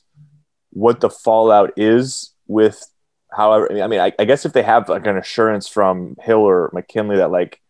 what 0.70 1.00
the 1.00 1.08
fallout 1.08 1.72
is 1.76 2.34
with 2.46 2.86
however, 3.34 3.82
I 3.82 3.86
mean, 3.86 4.00
I, 4.00 4.12
I 4.18 4.24
guess 4.24 4.44
if 4.44 4.52
they 4.52 4.62
have 4.62 4.88
like 4.88 5.06
an 5.06 5.16
assurance 5.16 5.68
from 5.68 6.16
Hill 6.20 6.40
or 6.40 6.70
McKinley 6.72 7.16
that 7.16 7.30
like 7.30 7.60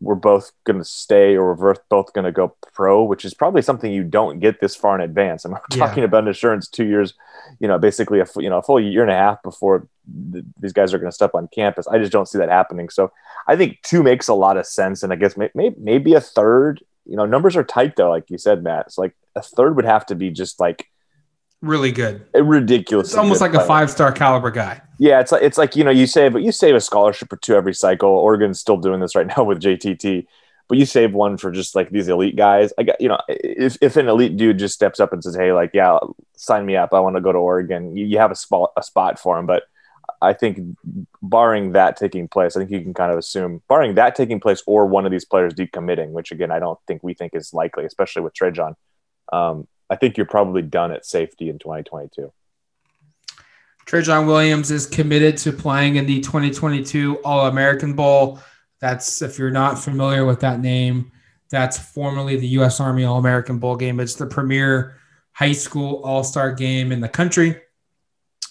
we're 0.00 0.14
both 0.14 0.52
going 0.64 0.78
to 0.78 0.84
stay 0.84 1.36
or 1.36 1.54
we're 1.54 1.74
both 1.88 2.12
going 2.12 2.24
to 2.24 2.32
go 2.32 2.54
pro, 2.72 3.02
which 3.02 3.24
is 3.24 3.34
probably 3.34 3.62
something 3.62 3.92
you 3.92 4.04
don't 4.04 4.40
get 4.40 4.60
this 4.60 4.76
far 4.76 4.94
in 4.94 5.00
advance. 5.00 5.44
I'm 5.44 5.52
yeah. 5.72 5.78
talking 5.78 6.04
about 6.04 6.26
insurance 6.26 6.68
two 6.68 6.84
years, 6.84 7.14
you 7.60 7.68
know, 7.68 7.78
basically 7.78 8.20
a 8.20 8.26
you 8.36 8.50
know 8.50 8.58
a 8.58 8.62
full 8.62 8.80
year 8.80 9.02
and 9.02 9.10
a 9.10 9.16
half 9.16 9.42
before 9.42 9.88
th- 10.32 10.44
these 10.60 10.72
guys 10.72 10.92
are 10.92 10.98
going 10.98 11.10
to 11.10 11.14
step 11.14 11.34
on 11.34 11.48
campus. 11.48 11.86
I 11.86 11.98
just 11.98 12.12
don't 12.12 12.28
see 12.28 12.38
that 12.38 12.48
happening. 12.48 12.88
So 12.88 13.12
I 13.46 13.56
think 13.56 13.80
two 13.82 14.02
makes 14.02 14.28
a 14.28 14.34
lot 14.34 14.56
of 14.56 14.66
sense, 14.66 15.02
and 15.02 15.12
I 15.12 15.16
guess 15.16 15.36
may- 15.36 15.50
may- 15.54 15.74
maybe 15.78 16.14
a 16.14 16.20
third. 16.20 16.82
You 17.04 17.16
know, 17.16 17.26
numbers 17.26 17.56
are 17.56 17.64
tight 17.64 17.96
though, 17.96 18.10
like 18.10 18.30
you 18.30 18.38
said, 18.38 18.62
Matt. 18.62 18.86
It's 18.86 18.98
like 18.98 19.14
a 19.34 19.42
third 19.42 19.76
would 19.76 19.84
have 19.84 20.06
to 20.06 20.14
be 20.14 20.30
just 20.30 20.60
like 20.60 20.88
really 21.62 21.92
good. 21.92 22.26
Ridiculous. 22.34 23.08
It's 23.08 23.16
almost 23.16 23.40
like 23.40 23.52
player. 23.52 23.64
a 23.64 23.66
five 23.66 23.90
star 23.90 24.12
caliber 24.12 24.50
guy. 24.50 24.80
Yeah, 24.98 25.20
it's 25.20 25.32
like 25.32 25.42
it's 25.42 25.58
like 25.58 25.76
you 25.76 25.84
know 25.84 25.90
you 25.90 26.06
save 26.06 26.32
but 26.32 26.42
you 26.42 26.52
save 26.52 26.74
a 26.74 26.80
scholarship 26.80 27.32
or 27.32 27.36
two 27.36 27.54
every 27.54 27.74
cycle. 27.74 28.08
Oregon's 28.08 28.60
still 28.60 28.76
doing 28.76 29.00
this 29.00 29.14
right 29.14 29.26
now 29.36 29.44
with 29.44 29.60
JTT, 29.60 30.26
but 30.68 30.78
you 30.78 30.86
save 30.86 31.12
one 31.12 31.36
for 31.36 31.50
just 31.50 31.74
like 31.74 31.90
these 31.90 32.08
elite 32.08 32.36
guys. 32.36 32.72
I 32.78 32.84
got 32.84 33.00
you 33.00 33.08
know 33.08 33.18
if 33.28 33.76
if 33.80 33.96
an 33.96 34.08
elite 34.08 34.36
dude 34.36 34.58
just 34.58 34.74
steps 34.74 35.00
up 35.00 35.12
and 35.12 35.22
says, 35.22 35.36
"Hey, 35.36 35.52
like 35.52 35.70
yeah, 35.74 35.98
sign 36.36 36.64
me 36.66 36.76
up. 36.76 36.92
I 36.92 37.00
want 37.00 37.16
to 37.16 37.22
go 37.22 37.32
to 37.32 37.38
Oregon." 37.38 37.96
You, 37.96 38.06
you 38.06 38.18
have 38.18 38.30
a 38.30 38.36
spot 38.36 38.72
a 38.76 38.82
spot 38.82 39.18
for 39.18 39.38
him, 39.38 39.46
but. 39.46 39.64
I 40.22 40.32
think, 40.32 40.60
barring 41.20 41.72
that 41.72 41.96
taking 41.96 42.26
place, 42.26 42.56
I 42.56 42.60
think 42.60 42.70
you 42.70 42.80
can 42.80 42.94
kind 42.94 43.12
of 43.12 43.18
assume, 43.18 43.60
barring 43.68 43.96
that 43.96 44.14
taking 44.14 44.40
place 44.40 44.62
or 44.64 44.86
one 44.86 45.04
of 45.04 45.10
these 45.10 45.24
players 45.24 45.52
decommitting, 45.52 46.10
which 46.10 46.30
again 46.30 46.50
I 46.50 46.58
don't 46.58 46.78
think 46.86 47.02
we 47.02 47.12
think 47.12 47.34
is 47.34 47.52
likely, 47.52 47.84
especially 47.84 48.22
with 48.22 48.32
Trajan. 48.32 48.76
Um, 49.32 49.66
I 49.88 49.96
think 49.96 50.16
you're 50.16 50.26
probably 50.26 50.62
done 50.62 50.92
at 50.92 51.06
safety 51.06 51.48
in 51.48 51.58
2022. 51.58 52.32
Trajan 53.84 54.26
Williams 54.26 54.72
is 54.72 54.86
committed 54.86 55.36
to 55.38 55.52
playing 55.52 55.96
in 55.96 56.06
the 56.06 56.20
2022 56.20 57.20
All 57.24 57.46
American 57.46 57.94
Bowl. 57.94 58.40
That's, 58.80 59.22
if 59.22 59.38
you're 59.38 59.50
not 59.50 59.78
familiar 59.78 60.24
with 60.24 60.40
that 60.40 60.60
name, 60.60 61.12
that's 61.50 61.78
formerly 61.78 62.36
the 62.36 62.48
U.S. 62.48 62.80
Army 62.80 63.04
All 63.04 63.18
American 63.18 63.58
Bowl 63.58 63.76
game. 63.76 64.00
It's 64.00 64.16
the 64.16 64.26
premier 64.26 64.96
high 65.32 65.52
school 65.52 66.00
all 66.02 66.24
star 66.24 66.50
game 66.50 66.90
in 66.90 67.00
the 67.00 67.08
country. 67.08 67.60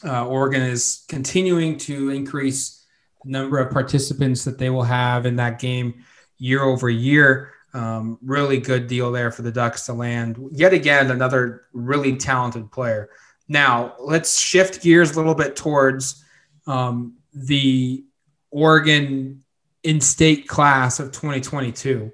Uh, 0.04 0.26
Oregon 0.28 0.62
is 0.62 1.04
continuing 1.10 1.78
to 1.80 2.12
increase 2.12 2.86
the 3.24 3.32
number 3.32 3.58
of 3.58 3.72
participants 3.72 4.46
that 4.46 4.58
they 4.58 4.70
will 4.70 4.84
have 4.84 5.26
in 5.26 5.36
that 5.38 5.60
game 5.60 6.06
year 6.38 6.62
over 6.62 6.90
year. 6.90 7.52
Um, 7.76 8.18
really 8.24 8.58
good 8.58 8.88
deal 8.88 9.12
there 9.12 9.32
for 9.32 9.42
the 9.42 9.52
Ducks 9.52 9.86
to 9.88 9.94
land. 9.94 10.40
Yet 10.54 10.72
again, 10.72 11.12
another 11.12 11.66
really 11.74 12.16
talented 12.16 12.72
player. 12.72 13.10
Now, 13.50 13.96
let's 14.00 14.40
shift 14.40 14.82
gears 14.82 15.12
a 15.12 15.18
little 15.18 15.36
bit 15.36 15.58
towards 15.58 16.24
um, 16.68 17.18
the 17.34 18.06
Oregon 18.50 19.44
in 19.84 20.00
state 20.00 20.48
class 20.48 21.02
of 21.02 21.12
2022. 21.12 22.14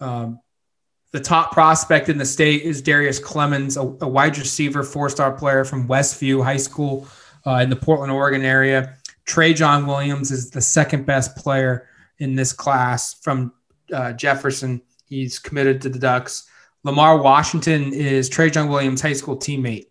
Um, 0.00 0.40
the 1.12 1.20
top 1.20 1.52
prospect 1.52 2.08
in 2.08 2.16
the 2.16 2.24
state 2.24 2.62
is 2.62 2.80
Darius 2.80 3.20
Clemons, 3.20 3.76
a, 3.76 4.04
a 4.06 4.08
wide 4.08 4.38
receiver, 4.38 4.82
four 4.82 5.10
star 5.10 5.32
player 5.32 5.66
from 5.66 5.86
Westview 5.86 6.42
High 6.42 6.56
School 6.56 7.06
uh, 7.46 7.56
in 7.56 7.68
the 7.68 7.76
Portland, 7.76 8.10
Oregon 8.10 8.42
area. 8.42 8.96
Trey 9.26 9.52
John 9.52 9.86
Williams 9.86 10.30
is 10.30 10.50
the 10.50 10.62
second 10.62 11.04
best 11.04 11.36
player 11.36 11.88
in 12.20 12.34
this 12.34 12.54
class 12.54 13.14
from 13.20 13.52
uh, 13.92 14.14
Jefferson. 14.14 14.80
He's 15.04 15.38
committed 15.38 15.80
to 15.82 15.88
the 15.88 15.98
Ducks. 15.98 16.48
Lamar 16.82 17.20
Washington 17.20 17.92
is 17.92 18.28
Trey 18.28 18.50
John 18.50 18.68
Williams' 18.68 19.00
high 19.00 19.14
school 19.14 19.36
teammate. 19.36 19.86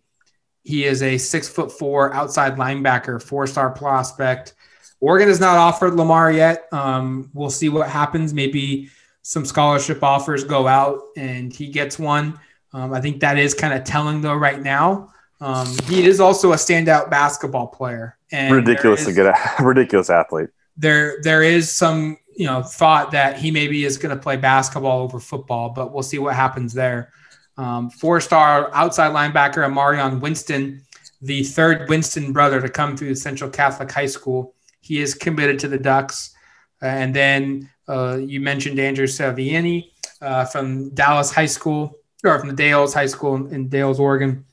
He 0.62 0.84
is 0.84 1.02
a 1.02 1.18
six 1.18 1.48
foot 1.48 1.70
four 1.70 2.14
outside 2.14 2.56
linebacker, 2.56 3.22
four 3.22 3.46
star 3.46 3.70
prospect. 3.70 4.54
Oregon 5.00 5.28
has 5.28 5.40
not 5.40 5.58
offered 5.58 5.94
Lamar 5.94 6.32
yet. 6.32 6.66
Um, 6.72 7.30
we'll 7.34 7.50
see 7.50 7.68
what 7.68 7.88
happens. 7.88 8.32
Maybe 8.32 8.88
some 9.22 9.44
scholarship 9.44 10.02
offers 10.02 10.44
go 10.44 10.66
out 10.66 11.00
and 11.16 11.52
he 11.52 11.68
gets 11.68 11.98
one. 11.98 12.38
Um, 12.72 12.92
I 12.92 13.00
think 13.00 13.20
that 13.20 13.38
is 13.38 13.54
kind 13.54 13.74
of 13.74 13.84
telling 13.84 14.20
though 14.20 14.34
right 14.34 14.60
now. 14.60 15.12
Um, 15.40 15.76
he 15.84 16.06
is 16.06 16.20
also 16.20 16.52
a 16.52 16.56
standout 16.56 17.10
basketball 17.10 17.66
player 17.66 18.16
and 18.32 18.54
ridiculously 18.54 19.12
good, 19.12 19.34
ridiculous 19.60 20.08
athlete. 20.08 20.48
There, 20.76 21.18
there 21.22 21.42
is 21.42 21.70
some 21.70 22.16
you 22.36 22.46
know 22.46 22.62
thought 22.62 23.10
that 23.12 23.38
he 23.38 23.50
maybe 23.50 23.84
is 23.84 23.98
going 23.98 24.14
to 24.14 24.22
play 24.22 24.36
basketball 24.36 25.02
over 25.02 25.20
football, 25.20 25.70
but 25.70 25.92
we'll 25.92 26.02
see 26.02 26.18
what 26.18 26.34
happens 26.34 26.72
there. 26.72 27.12
Um, 27.56 27.90
four-star 27.90 28.70
outside 28.74 29.12
linebacker 29.12 29.64
Amarion 29.64 30.20
Winston, 30.20 30.82
the 31.22 31.44
third 31.44 31.88
Winston 31.88 32.32
brother 32.32 32.60
to 32.60 32.68
come 32.68 32.96
through 32.96 33.14
Central 33.14 33.50
Catholic 33.50 33.90
High 33.90 34.06
School. 34.06 34.54
He 34.80 35.00
is 35.00 35.14
committed 35.14 35.58
to 35.60 35.68
the 35.68 35.78
Ducks. 35.78 36.34
Uh, 36.82 36.86
and 36.86 37.14
then 37.14 37.70
uh, 37.88 38.16
you 38.16 38.40
mentioned 38.40 38.78
Andrew 38.78 39.06
Savaiinaea 39.06 39.90
uh, 40.20 40.44
from 40.44 40.90
Dallas 40.90 41.32
High 41.32 41.46
School, 41.46 41.96
or 42.24 42.38
from 42.38 42.48
the 42.48 42.54
Dalles 42.54 42.92
High 42.94 43.06
School 43.06 43.46
in 43.46 43.68
Dalles, 43.68 44.00
Oregon. 44.00 44.44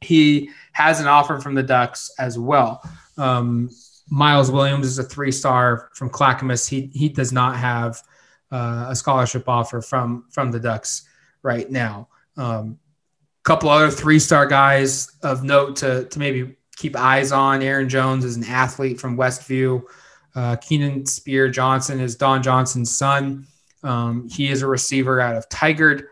He 0.00 0.50
has 0.72 1.00
an 1.00 1.06
offer 1.06 1.40
from 1.40 1.54
the 1.54 1.62
Ducks 1.62 2.10
as 2.18 2.38
well. 2.38 2.82
Um, 3.16 3.70
Miles 4.10 4.50
Williams 4.50 4.86
is 4.86 4.98
a 4.98 5.02
three 5.02 5.32
star 5.32 5.90
from 5.94 6.10
Clackamas. 6.10 6.66
He 6.66 6.90
he 6.92 7.08
does 7.08 7.32
not 7.32 7.56
have 7.56 8.02
uh, 8.50 8.86
a 8.88 8.96
scholarship 8.96 9.48
offer 9.48 9.80
from 9.80 10.26
from 10.30 10.50
the 10.50 10.60
Ducks 10.60 11.08
right 11.42 11.70
now. 11.70 12.08
A 12.36 12.42
um, 12.42 12.78
couple 13.44 13.68
other 13.68 13.90
three 13.90 14.18
star 14.18 14.46
guys 14.46 15.16
of 15.22 15.42
note 15.42 15.76
to 15.76 16.04
to 16.04 16.18
maybe 16.18 16.56
keep 16.76 16.96
eyes 16.96 17.32
on. 17.32 17.62
Aaron 17.62 17.88
Jones 17.88 18.24
is 18.24 18.36
an 18.36 18.44
athlete 18.44 19.00
from 19.00 19.16
Westview. 19.16 19.82
Uh, 20.34 20.56
Keenan 20.56 21.06
Spear 21.06 21.48
Johnson 21.48 22.00
is 22.00 22.16
Don 22.16 22.42
Johnson's 22.42 22.94
son. 22.94 23.46
Um, 23.82 24.28
he 24.28 24.50
is 24.50 24.62
a 24.62 24.66
receiver 24.66 25.20
out 25.20 25.36
of 25.36 25.48
Tigard, 25.48 26.04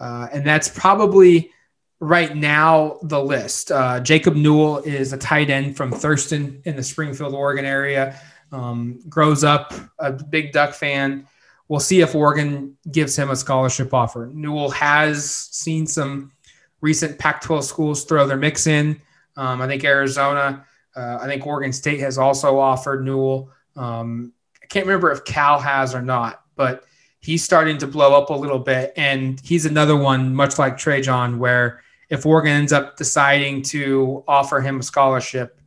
uh, 0.00 0.28
and 0.32 0.44
that's 0.44 0.68
probably 0.68 1.52
right 2.00 2.36
now 2.36 2.98
the 3.02 3.22
list. 3.22 3.72
Uh, 3.72 4.00
Jacob 4.00 4.34
Newell 4.34 4.78
is 4.78 5.12
a 5.12 5.18
tight 5.18 5.50
end 5.50 5.76
from 5.76 5.90
Thurston 5.90 6.62
in 6.64 6.76
the 6.76 6.82
Springfield, 6.82 7.34
Oregon 7.34 7.64
area. 7.64 8.20
Um, 8.52 9.00
grows 9.08 9.44
up 9.44 9.74
a 9.98 10.12
big 10.12 10.52
Duck 10.52 10.74
fan. 10.74 11.26
We'll 11.68 11.80
see 11.80 12.00
if 12.00 12.14
Oregon 12.14 12.76
gives 12.90 13.16
him 13.16 13.30
a 13.30 13.36
scholarship 13.36 13.92
offer. 13.92 14.30
Newell 14.32 14.70
has 14.70 15.30
seen 15.30 15.86
some 15.86 16.32
recent 16.80 17.18
Pac 17.18 17.42
12 17.42 17.64
schools 17.64 18.04
throw 18.04 18.26
their 18.26 18.38
mix 18.38 18.66
in. 18.66 19.00
Um, 19.36 19.60
I 19.60 19.66
think 19.66 19.84
Arizona, 19.84 20.64
uh, 20.96 21.18
I 21.20 21.26
think 21.26 21.46
Oregon 21.46 21.72
State 21.72 22.00
has 22.00 22.16
also 22.16 22.58
offered 22.58 23.04
Newell. 23.04 23.50
Um, 23.76 24.32
I 24.62 24.66
can't 24.66 24.86
remember 24.86 25.12
if 25.12 25.24
Cal 25.24 25.60
has 25.60 25.94
or 25.94 26.00
not, 26.00 26.42
but 26.56 26.84
he's 27.20 27.44
starting 27.44 27.76
to 27.78 27.86
blow 27.86 28.18
up 28.18 28.30
a 28.30 28.34
little 28.34 28.58
bit. 28.58 28.94
And 28.96 29.38
he's 29.40 29.66
another 29.66 29.96
one, 29.96 30.34
much 30.34 30.58
like 30.58 30.78
Trajan, 30.78 31.38
where 31.38 31.82
if 32.10 32.24
Oregon 32.24 32.52
ends 32.52 32.72
up 32.72 32.96
deciding 32.96 33.62
to 33.62 34.24
offer 34.26 34.60
him 34.60 34.80
a 34.80 34.82
scholarship, 34.82 35.60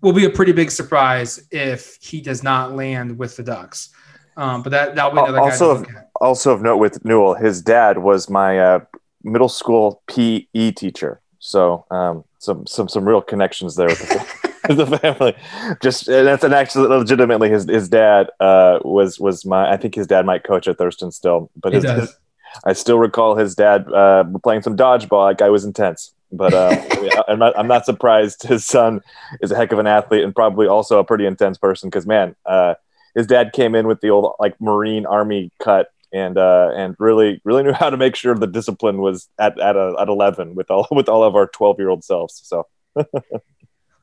will 0.00 0.12
be 0.12 0.24
a 0.24 0.30
pretty 0.30 0.52
big 0.52 0.70
surprise 0.70 1.46
if 1.50 1.96
he 2.00 2.20
does 2.20 2.42
not 2.42 2.74
land 2.74 3.18
with 3.18 3.36
the 3.36 3.42
Ducks. 3.42 3.90
Um, 4.36 4.62
but 4.62 4.70
that 4.70 4.94
that'll 4.94 5.12
be 5.12 5.18
another 5.18 5.40
also 5.40 5.70
of, 5.70 5.86
also 6.20 6.52
of 6.52 6.62
note 6.62 6.78
with 6.78 7.04
Newell, 7.04 7.34
his 7.34 7.60
dad 7.60 7.98
was 7.98 8.30
my 8.30 8.58
uh, 8.58 8.80
middle 9.22 9.48
school 9.48 10.02
PE 10.06 10.70
teacher, 10.72 11.20
so 11.38 11.84
um, 11.90 12.24
some 12.38 12.66
some 12.66 12.88
some 12.88 13.06
real 13.06 13.20
connections 13.20 13.76
there 13.76 13.88
with 14.68 14.76
the, 14.76 14.98
family. 15.02 15.36
Just 15.82 16.08
and 16.08 16.26
that's 16.26 16.44
an 16.44 16.54
actually 16.54 16.88
legitimately 16.88 17.50
his 17.50 17.68
his 17.68 17.90
dad 17.90 18.30
uh, 18.40 18.78
was 18.84 19.20
was 19.20 19.44
my 19.44 19.70
I 19.70 19.76
think 19.76 19.94
his 19.94 20.06
dad 20.06 20.24
might 20.24 20.44
coach 20.44 20.66
at 20.66 20.78
Thurston 20.78 21.12
still, 21.12 21.50
but 21.54 21.74
his, 21.74 21.84
his, 21.84 22.16
I 22.64 22.72
still 22.72 22.98
recall 22.98 23.36
his 23.36 23.54
dad 23.54 23.90
uh, 23.92 24.24
playing 24.42 24.62
some 24.62 24.76
dodgeball. 24.76 25.30
That 25.30 25.38
guy 25.38 25.50
was 25.50 25.64
intense. 25.64 26.14
But 26.30 26.54
uh, 26.54 26.76
I'm 27.28 27.38
not. 27.38 27.58
I'm 27.58 27.68
not 27.68 27.84
surprised. 27.84 28.42
His 28.44 28.64
son 28.64 29.00
is 29.40 29.50
a 29.50 29.56
heck 29.56 29.72
of 29.72 29.78
an 29.78 29.86
athlete 29.86 30.24
and 30.24 30.34
probably 30.34 30.66
also 30.66 30.98
a 30.98 31.04
pretty 31.04 31.26
intense 31.26 31.58
person. 31.58 31.90
Because 31.90 32.06
man, 32.06 32.34
uh, 32.46 32.74
his 33.14 33.26
dad 33.26 33.52
came 33.52 33.74
in 33.74 33.86
with 33.86 34.00
the 34.00 34.10
old 34.10 34.34
like 34.38 34.58
Marine 34.60 35.06
Army 35.06 35.50
cut 35.60 35.92
and 36.12 36.38
uh, 36.38 36.70
and 36.74 36.96
really 36.98 37.40
really 37.44 37.62
knew 37.62 37.72
how 37.72 37.90
to 37.90 37.96
make 37.96 38.16
sure 38.16 38.34
the 38.34 38.46
discipline 38.46 38.98
was 38.98 39.28
at 39.38 39.58
at, 39.58 39.76
a, 39.76 39.94
at 40.00 40.08
11 40.08 40.54
with 40.54 40.70
all 40.70 40.86
with 40.90 41.08
all 41.08 41.24
of 41.24 41.36
our 41.36 41.46
12 41.46 41.78
year 41.78 41.88
old 41.88 42.04
selves. 42.04 42.40
So 42.44 42.66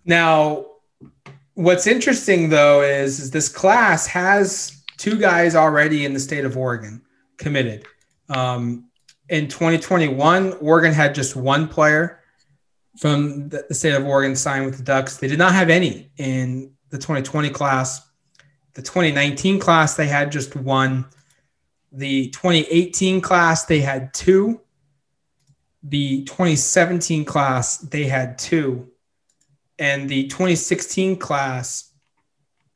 now, 0.06 0.66
what's 1.54 1.88
interesting 1.88 2.50
though 2.50 2.82
is, 2.82 3.20
is 3.20 3.32
this 3.32 3.50
class 3.50 4.08
has 4.08 4.84
two 4.98 5.18
guys 5.18 5.56
already 5.56 6.06
in 6.06 6.14
the 6.14 6.20
state 6.20 6.46
of 6.46 6.58
Oregon 6.58 7.02
committed. 7.38 7.86
Um, 8.30 8.90
in 9.30 9.48
2021, 9.48 10.54
Oregon 10.54 10.94
had 10.94 11.16
just 11.16 11.36
one 11.36 11.68
player 11.68 12.20
from 12.98 13.50
the 13.50 13.66
state 13.74 13.94
of 13.94 14.06
Oregon 14.06 14.36
signed 14.36 14.66
with 14.66 14.78
the 14.78 14.84
Ducks. 14.84 15.18
They 15.18 15.28
did 15.28 15.40
not 15.40 15.54
have 15.54 15.70
any 15.70 16.12
in 16.18 16.74
the 16.90 16.98
2020 16.98 17.50
class. 17.50 18.02
The 18.74 18.82
2019 18.82 19.60
class, 19.60 19.96
they 19.96 20.08
had 20.08 20.32
just 20.32 20.56
one. 20.56 21.06
The 21.92 22.30
2018 22.30 23.22
class, 23.22 23.66
they 23.66 23.80
had 23.80 24.14
two. 24.14 24.62
The 25.84 26.24
2017 26.26 27.26
class, 27.26 27.78
they 27.78 28.06
had 28.06 28.38
two. 28.38 28.90
and 29.80 30.10
the 30.10 30.28
2016 30.28 31.18
class 31.18 31.94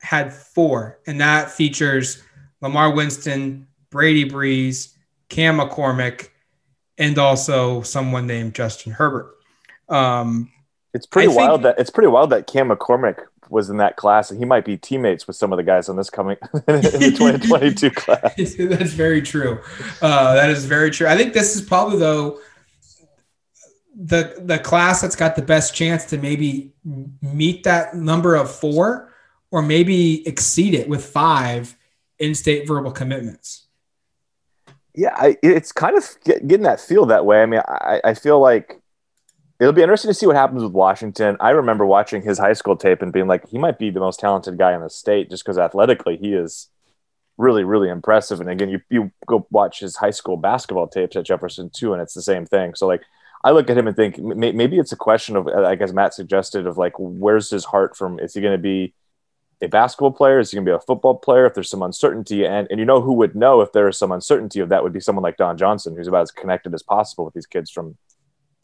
had 0.00 0.32
four, 0.32 1.00
and 1.06 1.20
that 1.20 1.50
features 1.50 2.22
Lamar 2.60 2.92
Winston, 2.94 3.68
Brady 3.90 4.24
Breeze, 4.24 4.93
Cam 5.34 5.58
McCormick, 5.58 6.28
and 6.96 7.18
also 7.18 7.82
someone 7.82 8.24
named 8.28 8.54
Justin 8.54 8.92
Herbert. 8.92 9.34
Um, 9.88 10.52
it's 10.92 11.06
pretty 11.06 11.32
I 11.32 11.34
wild 11.34 11.62
think, 11.62 11.76
that 11.76 11.80
it's 11.80 11.90
pretty 11.90 12.06
wild 12.06 12.30
that 12.30 12.46
Cam 12.46 12.68
McCormick 12.68 13.18
was 13.50 13.68
in 13.68 13.78
that 13.78 13.96
class, 13.96 14.30
and 14.30 14.38
he 14.38 14.44
might 14.44 14.64
be 14.64 14.76
teammates 14.76 15.26
with 15.26 15.34
some 15.34 15.52
of 15.52 15.56
the 15.56 15.64
guys 15.64 15.88
on 15.88 15.96
this 15.96 16.08
coming 16.08 16.36
in 16.54 16.60
the 16.82 17.14
2022 17.18 17.90
class. 17.90 18.32
That's 18.58 18.92
very 18.92 19.22
true. 19.22 19.58
Uh, 20.00 20.34
that 20.34 20.50
is 20.50 20.66
very 20.66 20.92
true. 20.92 21.08
I 21.08 21.16
think 21.16 21.32
this 21.32 21.56
is 21.56 21.62
probably 21.62 21.98
though 21.98 22.38
the 23.96 24.36
the 24.38 24.60
class 24.60 25.00
that's 25.00 25.16
got 25.16 25.36
the 25.36 25.42
best 25.42 25.74
chance 25.74 26.04
to 26.06 26.18
maybe 26.18 26.72
meet 27.22 27.64
that 27.64 27.96
number 27.96 28.36
of 28.36 28.54
four, 28.54 29.12
or 29.50 29.62
maybe 29.62 30.26
exceed 30.28 30.74
it 30.74 30.88
with 30.88 31.04
five 31.04 31.76
in-state 32.20 32.68
verbal 32.68 32.92
commitments. 32.92 33.63
Yeah, 34.94 35.14
I, 35.16 35.36
it's 35.42 35.72
kind 35.72 35.96
of 35.96 36.08
get, 36.24 36.46
getting 36.46 36.64
that 36.64 36.80
feel 36.80 37.06
that 37.06 37.26
way. 37.26 37.42
I 37.42 37.46
mean, 37.46 37.60
I, 37.66 38.00
I 38.04 38.14
feel 38.14 38.40
like 38.40 38.80
it'll 39.58 39.72
be 39.72 39.82
interesting 39.82 40.10
to 40.10 40.14
see 40.14 40.26
what 40.26 40.36
happens 40.36 40.62
with 40.62 40.72
Washington. 40.72 41.36
I 41.40 41.50
remember 41.50 41.84
watching 41.84 42.22
his 42.22 42.38
high 42.38 42.52
school 42.52 42.76
tape 42.76 43.02
and 43.02 43.12
being 43.12 43.26
like, 43.26 43.48
he 43.48 43.58
might 43.58 43.78
be 43.78 43.90
the 43.90 44.00
most 44.00 44.20
talented 44.20 44.56
guy 44.56 44.72
in 44.72 44.80
the 44.80 44.90
state 44.90 45.30
just 45.30 45.44
because 45.44 45.58
athletically 45.58 46.16
he 46.16 46.34
is 46.34 46.68
really, 47.38 47.64
really 47.64 47.88
impressive. 47.88 48.40
And 48.40 48.48
again, 48.48 48.68
you, 48.68 48.80
you 48.88 49.10
go 49.26 49.46
watch 49.50 49.80
his 49.80 49.96
high 49.96 50.10
school 50.10 50.36
basketball 50.36 50.86
tapes 50.86 51.16
at 51.16 51.26
Jefferson 51.26 51.70
too, 51.70 51.92
and 51.92 52.00
it's 52.00 52.14
the 52.14 52.22
same 52.22 52.46
thing. 52.46 52.76
So, 52.76 52.86
like, 52.86 53.02
I 53.42 53.50
look 53.50 53.68
at 53.68 53.76
him 53.76 53.88
and 53.88 53.96
think 53.96 54.18
maybe 54.18 54.78
it's 54.78 54.92
a 54.92 54.96
question 54.96 55.34
of, 55.34 55.48
uh, 55.48 55.66
I 55.66 55.74
guess 55.74 55.92
Matt 55.92 56.14
suggested, 56.14 56.66
of 56.66 56.78
like, 56.78 56.92
where's 56.96 57.50
his 57.50 57.64
heart 57.64 57.96
from? 57.96 58.20
Is 58.20 58.32
he 58.34 58.40
going 58.40 58.56
to 58.56 58.62
be 58.62 58.94
a 59.64 59.68
basketball 59.68 60.12
player? 60.12 60.38
Is 60.38 60.50
he 60.50 60.56
going 60.56 60.66
to 60.66 60.70
be 60.70 60.76
a 60.76 60.80
football 60.80 61.16
player? 61.16 61.46
If 61.46 61.54
there's 61.54 61.70
some 61.70 61.82
uncertainty, 61.82 62.44
and 62.46 62.66
and 62.70 62.78
you 62.78 62.86
know 62.86 63.00
who 63.00 63.12
would 63.14 63.34
know 63.34 63.60
if 63.60 63.72
there 63.72 63.88
is 63.88 63.98
some 63.98 64.12
uncertainty 64.12 64.60
of 64.60 64.68
that 64.68 64.82
would 64.82 64.92
be 64.92 65.00
someone 65.00 65.22
like 65.22 65.36
Don 65.36 65.56
Johnson, 65.56 65.96
who's 65.96 66.08
about 66.08 66.22
as 66.22 66.30
connected 66.30 66.74
as 66.74 66.82
possible 66.82 67.24
with 67.24 67.34
these 67.34 67.46
kids 67.46 67.70
from 67.70 67.96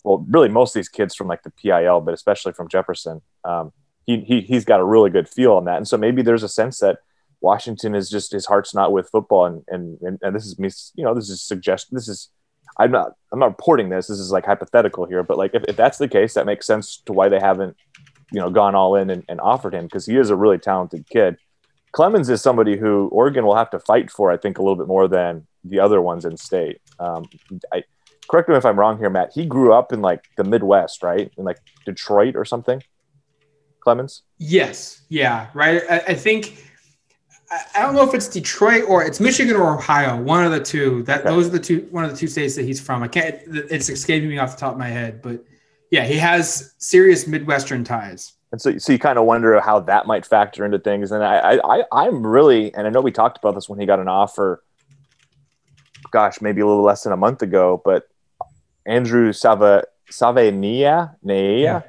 well, 0.05 0.25
really 0.29 0.49
most 0.49 0.75
of 0.75 0.81
these 0.81 0.89
kids 0.89 1.15
from 1.15 1.29
like 1.29 1.43
the 1.43 1.51
PIL, 1.51 2.01
but 2.01 2.15
especially 2.15 2.53
from 2.53 2.69
Jefferson. 2.69 3.21
Um, 3.45 3.73
he, 4.07 4.21
he, 4.21 4.41
he's 4.41 4.65
got 4.65 4.81
a 4.81 4.85
really 4.85 5.11
good 5.11 5.29
feel 5.29 5.53
on 5.53 5.65
that. 5.67 5.77
And 5.77 5.87
so 5.87 5.97
maybe 5.97 6.23
there's 6.23 6.43
a 6.43 6.49
sense 6.49 6.79
that 6.79 6.99
Washington 7.41 7.95
is 7.95 8.11
just, 8.11 8.33
his 8.33 8.47
heart's 8.47 8.75
not 8.75 8.93
with 8.93 9.11
football. 9.11 9.47
And, 9.47 9.63
and, 9.69 9.99
and, 10.01 10.19
and 10.23 10.35
this 10.35 10.47
is 10.47 10.59
me, 10.59 10.71
you 10.95 11.05
know, 11.05 11.15
this 11.15 11.29
is 11.29 11.43
suggestion. 11.43 11.95
This 11.95 12.09
is, 12.09 12.29
I'm 12.79 12.91
not, 12.91 13.13
I'm 13.33 13.39
not 13.39 13.51
reporting 13.51 13.89
this. 13.89 14.07
This 14.07 14.19
is 14.19 14.33
like 14.33 14.47
hypothetical 14.47 15.07
here, 15.07 15.23
but 15.23 15.39
like, 15.39 15.55
if, 15.55 15.65
if 15.69 15.77
that's 15.77 15.99
the 15.99 16.09
case, 16.09 16.35
that 16.35 16.47
makes 16.47 16.67
sense 16.67 17.03
to 17.07 17.13
why 17.13 17.29
they 17.29 17.41
haven't, 17.41 17.77
you 18.33 18.41
know, 18.41 18.51
gone 18.51 18.75
all 18.75 18.95
in 18.95 19.11
and, 19.11 19.25
and 19.29 19.41
offered 19.41 19.75
him 19.75 19.85
because 19.85 20.07
he 20.07 20.17
is 20.17 20.31
a 20.31 20.37
really 20.37 20.59
talented 20.59 21.09
kid. 21.09 21.37
Clemons 21.93 22.31
is 22.31 22.41
somebody 22.41 22.77
who 22.77 23.09
Oregon 23.09 23.45
will 23.45 23.57
have 23.57 23.71
to 23.71 23.81
fight 23.81 24.11
for, 24.11 24.31
I 24.31 24.37
think, 24.37 24.59
a 24.59 24.63
little 24.63 24.77
bit 24.77 24.87
more 24.87 25.09
than 25.09 25.47
the 25.65 25.81
other 25.81 26.01
ones 26.01 26.25
in 26.25 26.37
state. 26.37 26.81
Um, 26.99 27.29
I, 27.73 27.83
correct 28.29 28.49
me 28.49 28.55
if 28.55 28.65
I'm 28.65 28.79
wrong 28.79 28.99
here, 28.99 29.11
Matt. 29.11 29.33
He 29.35 29.45
grew 29.45 29.73
up 29.73 29.93
in 29.93 30.01
like 30.01 30.25
the 30.37 30.45
Midwest, 30.45 31.03
right? 31.03 31.33
In 31.37 31.45
like 31.45 31.59
Detroit 31.85 32.37
or 32.37 32.45
something. 32.45 32.83
Clemons. 33.85 34.23
Yes. 34.39 35.03
Yeah. 35.09 35.49
Right. 35.55 35.83
I, 35.91 35.99
I 36.09 36.15
think. 36.15 36.67
I 37.75 37.83
don't 37.83 37.97
know 37.97 38.05
if 38.05 38.15
it's 38.15 38.29
Detroit 38.29 38.85
or 38.87 39.03
it's 39.03 39.19
Michigan 39.19 39.57
or 39.57 39.77
Ohio. 39.77 40.23
One 40.23 40.45
of 40.45 40.53
the 40.53 40.61
two. 40.61 41.03
That 41.03 41.23
okay. 41.23 41.31
those 41.31 41.49
are 41.49 41.51
the 41.51 41.59
two. 41.59 41.89
One 41.91 42.05
of 42.05 42.13
the 42.13 42.17
two 42.17 42.29
states 42.29 42.55
that 42.55 42.65
he's 42.65 42.81
from. 42.81 43.03
I 43.03 43.09
can't. 43.09 43.41
It's 43.49 43.89
escaping 43.89 44.29
me 44.29 44.39
off 44.39 44.53
the 44.53 44.61
top 44.61 44.75
of 44.75 44.79
my 44.79 44.87
head, 44.87 45.21
but 45.21 45.45
yeah, 45.91 46.05
he 46.05 46.17
has 46.17 46.75
serious 46.79 47.27
Midwestern 47.27 47.85
ties. 47.85 48.35
And 48.53 48.61
so, 48.61 48.79
so 48.79 48.93
you 48.93 48.99
kind 48.99 49.19
of 49.19 49.27
wonder 49.27 49.61
how 49.61 49.81
that 49.81 50.07
might 50.07 50.27
factor 50.27 50.65
into 50.65 50.79
things. 50.79 51.13
And 51.13 51.23
I, 51.23 51.59
I, 51.63 51.83
I'm 51.93 52.27
really, 52.27 52.75
and 52.75 52.87
I 52.87 52.91
know 52.91 53.01
we 53.01 53.13
talked 53.13 53.39
about 53.39 53.55
this 53.55 53.69
when 53.69 53.79
he 53.79 53.87
got 53.87 54.01
an 54.01 54.09
offer. 54.09 54.63
Gosh, 56.11 56.41
maybe 56.41 56.61
a 56.61 56.67
little 56.67 56.83
less 56.83 57.05
than 57.05 57.13
a 57.13 57.17
month 57.17 57.43
ago, 57.43 57.81
but 57.85 58.09
Andrew 58.87 59.33
Sava 59.33 59.85
Savenia 60.11 61.15
Yeah. 61.63 61.83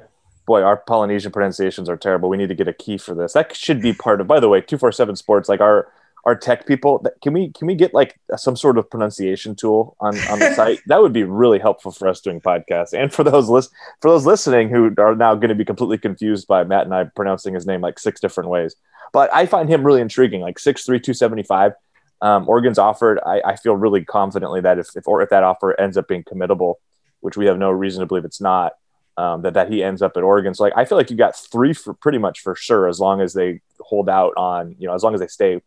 Boy, 0.46 0.62
our 0.62 0.76
Polynesian 0.76 1.32
pronunciations 1.32 1.88
are 1.88 1.96
terrible. 1.96 2.28
We 2.28 2.36
need 2.36 2.48
to 2.48 2.54
get 2.54 2.68
a 2.68 2.72
key 2.72 2.98
for 2.98 3.14
this. 3.14 3.32
That 3.32 3.54
should 3.56 3.80
be 3.80 3.92
part 3.92 4.20
of. 4.20 4.26
By 4.26 4.40
the 4.40 4.48
way, 4.48 4.60
two 4.60 4.76
four 4.76 4.92
seven 4.92 5.16
Sports, 5.16 5.48
like 5.48 5.60
our 5.60 5.88
our 6.24 6.36
tech 6.36 6.66
people, 6.66 7.04
can 7.22 7.32
we 7.32 7.50
can 7.50 7.66
we 7.66 7.74
get 7.74 7.92
like 7.92 8.18
some 8.36 8.54
sort 8.54 8.78
of 8.78 8.88
pronunciation 8.88 9.56
tool 9.56 9.96
on 10.00 10.16
on 10.30 10.38
the 10.38 10.54
site? 10.54 10.80
That 10.86 11.00
would 11.00 11.12
be 11.12 11.24
really 11.24 11.58
helpful 11.58 11.90
for 11.90 12.06
us 12.08 12.20
doing 12.20 12.40
podcasts, 12.40 12.92
and 12.92 13.12
for 13.12 13.24
those 13.24 13.48
list 13.48 13.70
for 14.00 14.10
those 14.10 14.26
listening 14.26 14.68
who 14.68 14.94
are 14.98 15.16
now 15.16 15.34
going 15.34 15.48
to 15.48 15.54
be 15.54 15.64
completely 15.64 15.98
confused 15.98 16.46
by 16.46 16.64
Matt 16.64 16.84
and 16.84 16.94
I 16.94 17.04
pronouncing 17.04 17.54
his 17.54 17.66
name 17.66 17.80
like 17.80 17.98
six 17.98 18.20
different 18.20 18.50
ways. 18.50 18.76
But 19.12 19.34
I 19.34 19.46
find 19.46 19.68
him 19.68 19.84
really 19.84 20.00
intriguing, 20.00 20.40
like 20.40 20.58
six 20.58 20.84
three 20.84 21.00
two 21.00 21.14
seventy 21.14 21.42
five. 21.42 21.72
Um, 22.20 22.48
Oregon's 22.48 22.78
offered. 22.78 23.18
I, 23.26 23.42
I, 23.44 23.56
feel 23.56 23.74
really 23.74 24.04
confidently 24.04 24.60
that 24.60 24.78
if, 24.78 24.86
if 24.94 25.08
or 25.08 25.22
if 25.22 25.30
that 25.30 25.42
offer 25.42 25.78
ends 25.80 25.96
up 25.96 26.06
being 26.06 26.22
committable, 26.22 26.74
which 27.18 27.36
we 27.36 27.46
have 27.46 27.58
no 27.58 27.68
reason 27.72 27.98
to 27.98 28.06
believe 28.06 28.24
it's 28.24 28.40
not, 28.40 28.74
um, 29.16 29.42
that 29.42 29.54
that 29.54 29.72
he 29.72 29.82
ends 29.82 30.02
up 30.02 30.16
at 30.16 30.22
Oregon. 30.22 30.54
So 30.54 30.62
like 30.62 30.72
I 30.76 30.84
feel 30.84 30.96
like 30.96 31.10
you 31.10 31.16
got 31.16 31.36
three 31.36 31.72
for 31.72 31.94
pretty 31.94 32.18
much 32.18 32.40
for 32.40 32.54
sure 32.54 32.88
as 32.88 33.00
long 33.00 33.20
as 33.20 33.32
they 33.32 33.60
hold 33.80 34.08
out 34.08 34.34
on 34.36 34.76
you 34.78 34.86
know 34.86 34.94
as 34.94 35.02
long 35.02 35.14
as 35.14 35.20
they 35.20 35.26
stay 35.26 35.60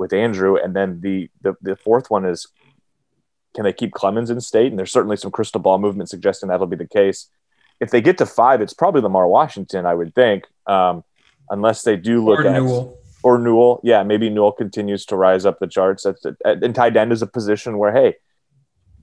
with 0.00 0.14
Andrew, 0.14 0.56
and 0.56 0.74
then 0.74 1.00
the 1.02 1.30
the, 1.42 1.54
the 1.60 1.76
fourth 1.76 2.10
one 2.10 2.24
is 2.24 2.48
can 3.54 3.64
they 3.64 3.72
keep 3.72 3.92
Clemons 3.92 4.30
in 4.30 4.40
state? 4.40 4.72
And 4.72 4.78
there's 4.78 4.92
certainly 4.92 5.16
some 5.16 5.30
crystal 5.30 5.60
ball 5.60 5.78
movement 5.78 6.08
suggesting 6.08 6.48
that'll 6.48 6.66
be 6.66 6.76
the 6.76 6.86
case. 6.86 7.28
If 7.80 7.90
they 7.90 8.00
get 8.00 8.18
to 8.18 8.26
five, 8.26 8.60
it's 8.60 8.72
probably 8.72 9.02
Lamar 9.02 9.28
Washington, 9.28 9.86
I 9.86 9.94
would 9.94 10.14
think, 10.14 10.44
um, 10.66 11.04
unless 11.50 11.82
they 11.82 11.96
do 11.96 12.24
look 12.24 12.40
or 12.40 12.46
at 12.46 12.52
Newell 12.54 12.98
or 13.22 13.38
Newell. 13.38 13.80
Yeah, 13.82 14.02
maybe 14.02 14.30
Newell 14.30 14.52
continues 14.52 15.04
to 15.06 15.16
rise 15.16 15.44
up 15.44 15.58
the 15.58 15.66
charts. 15.66 16.04
That's 16.04 16.24
and 16.44 16.74
tight 16.74 16.96
end 16.96 17.12
is 17.12 17.22
a 17.22 17.26
position 17.26 17.76
where 17.76 17.92
hey, 17.92 18.16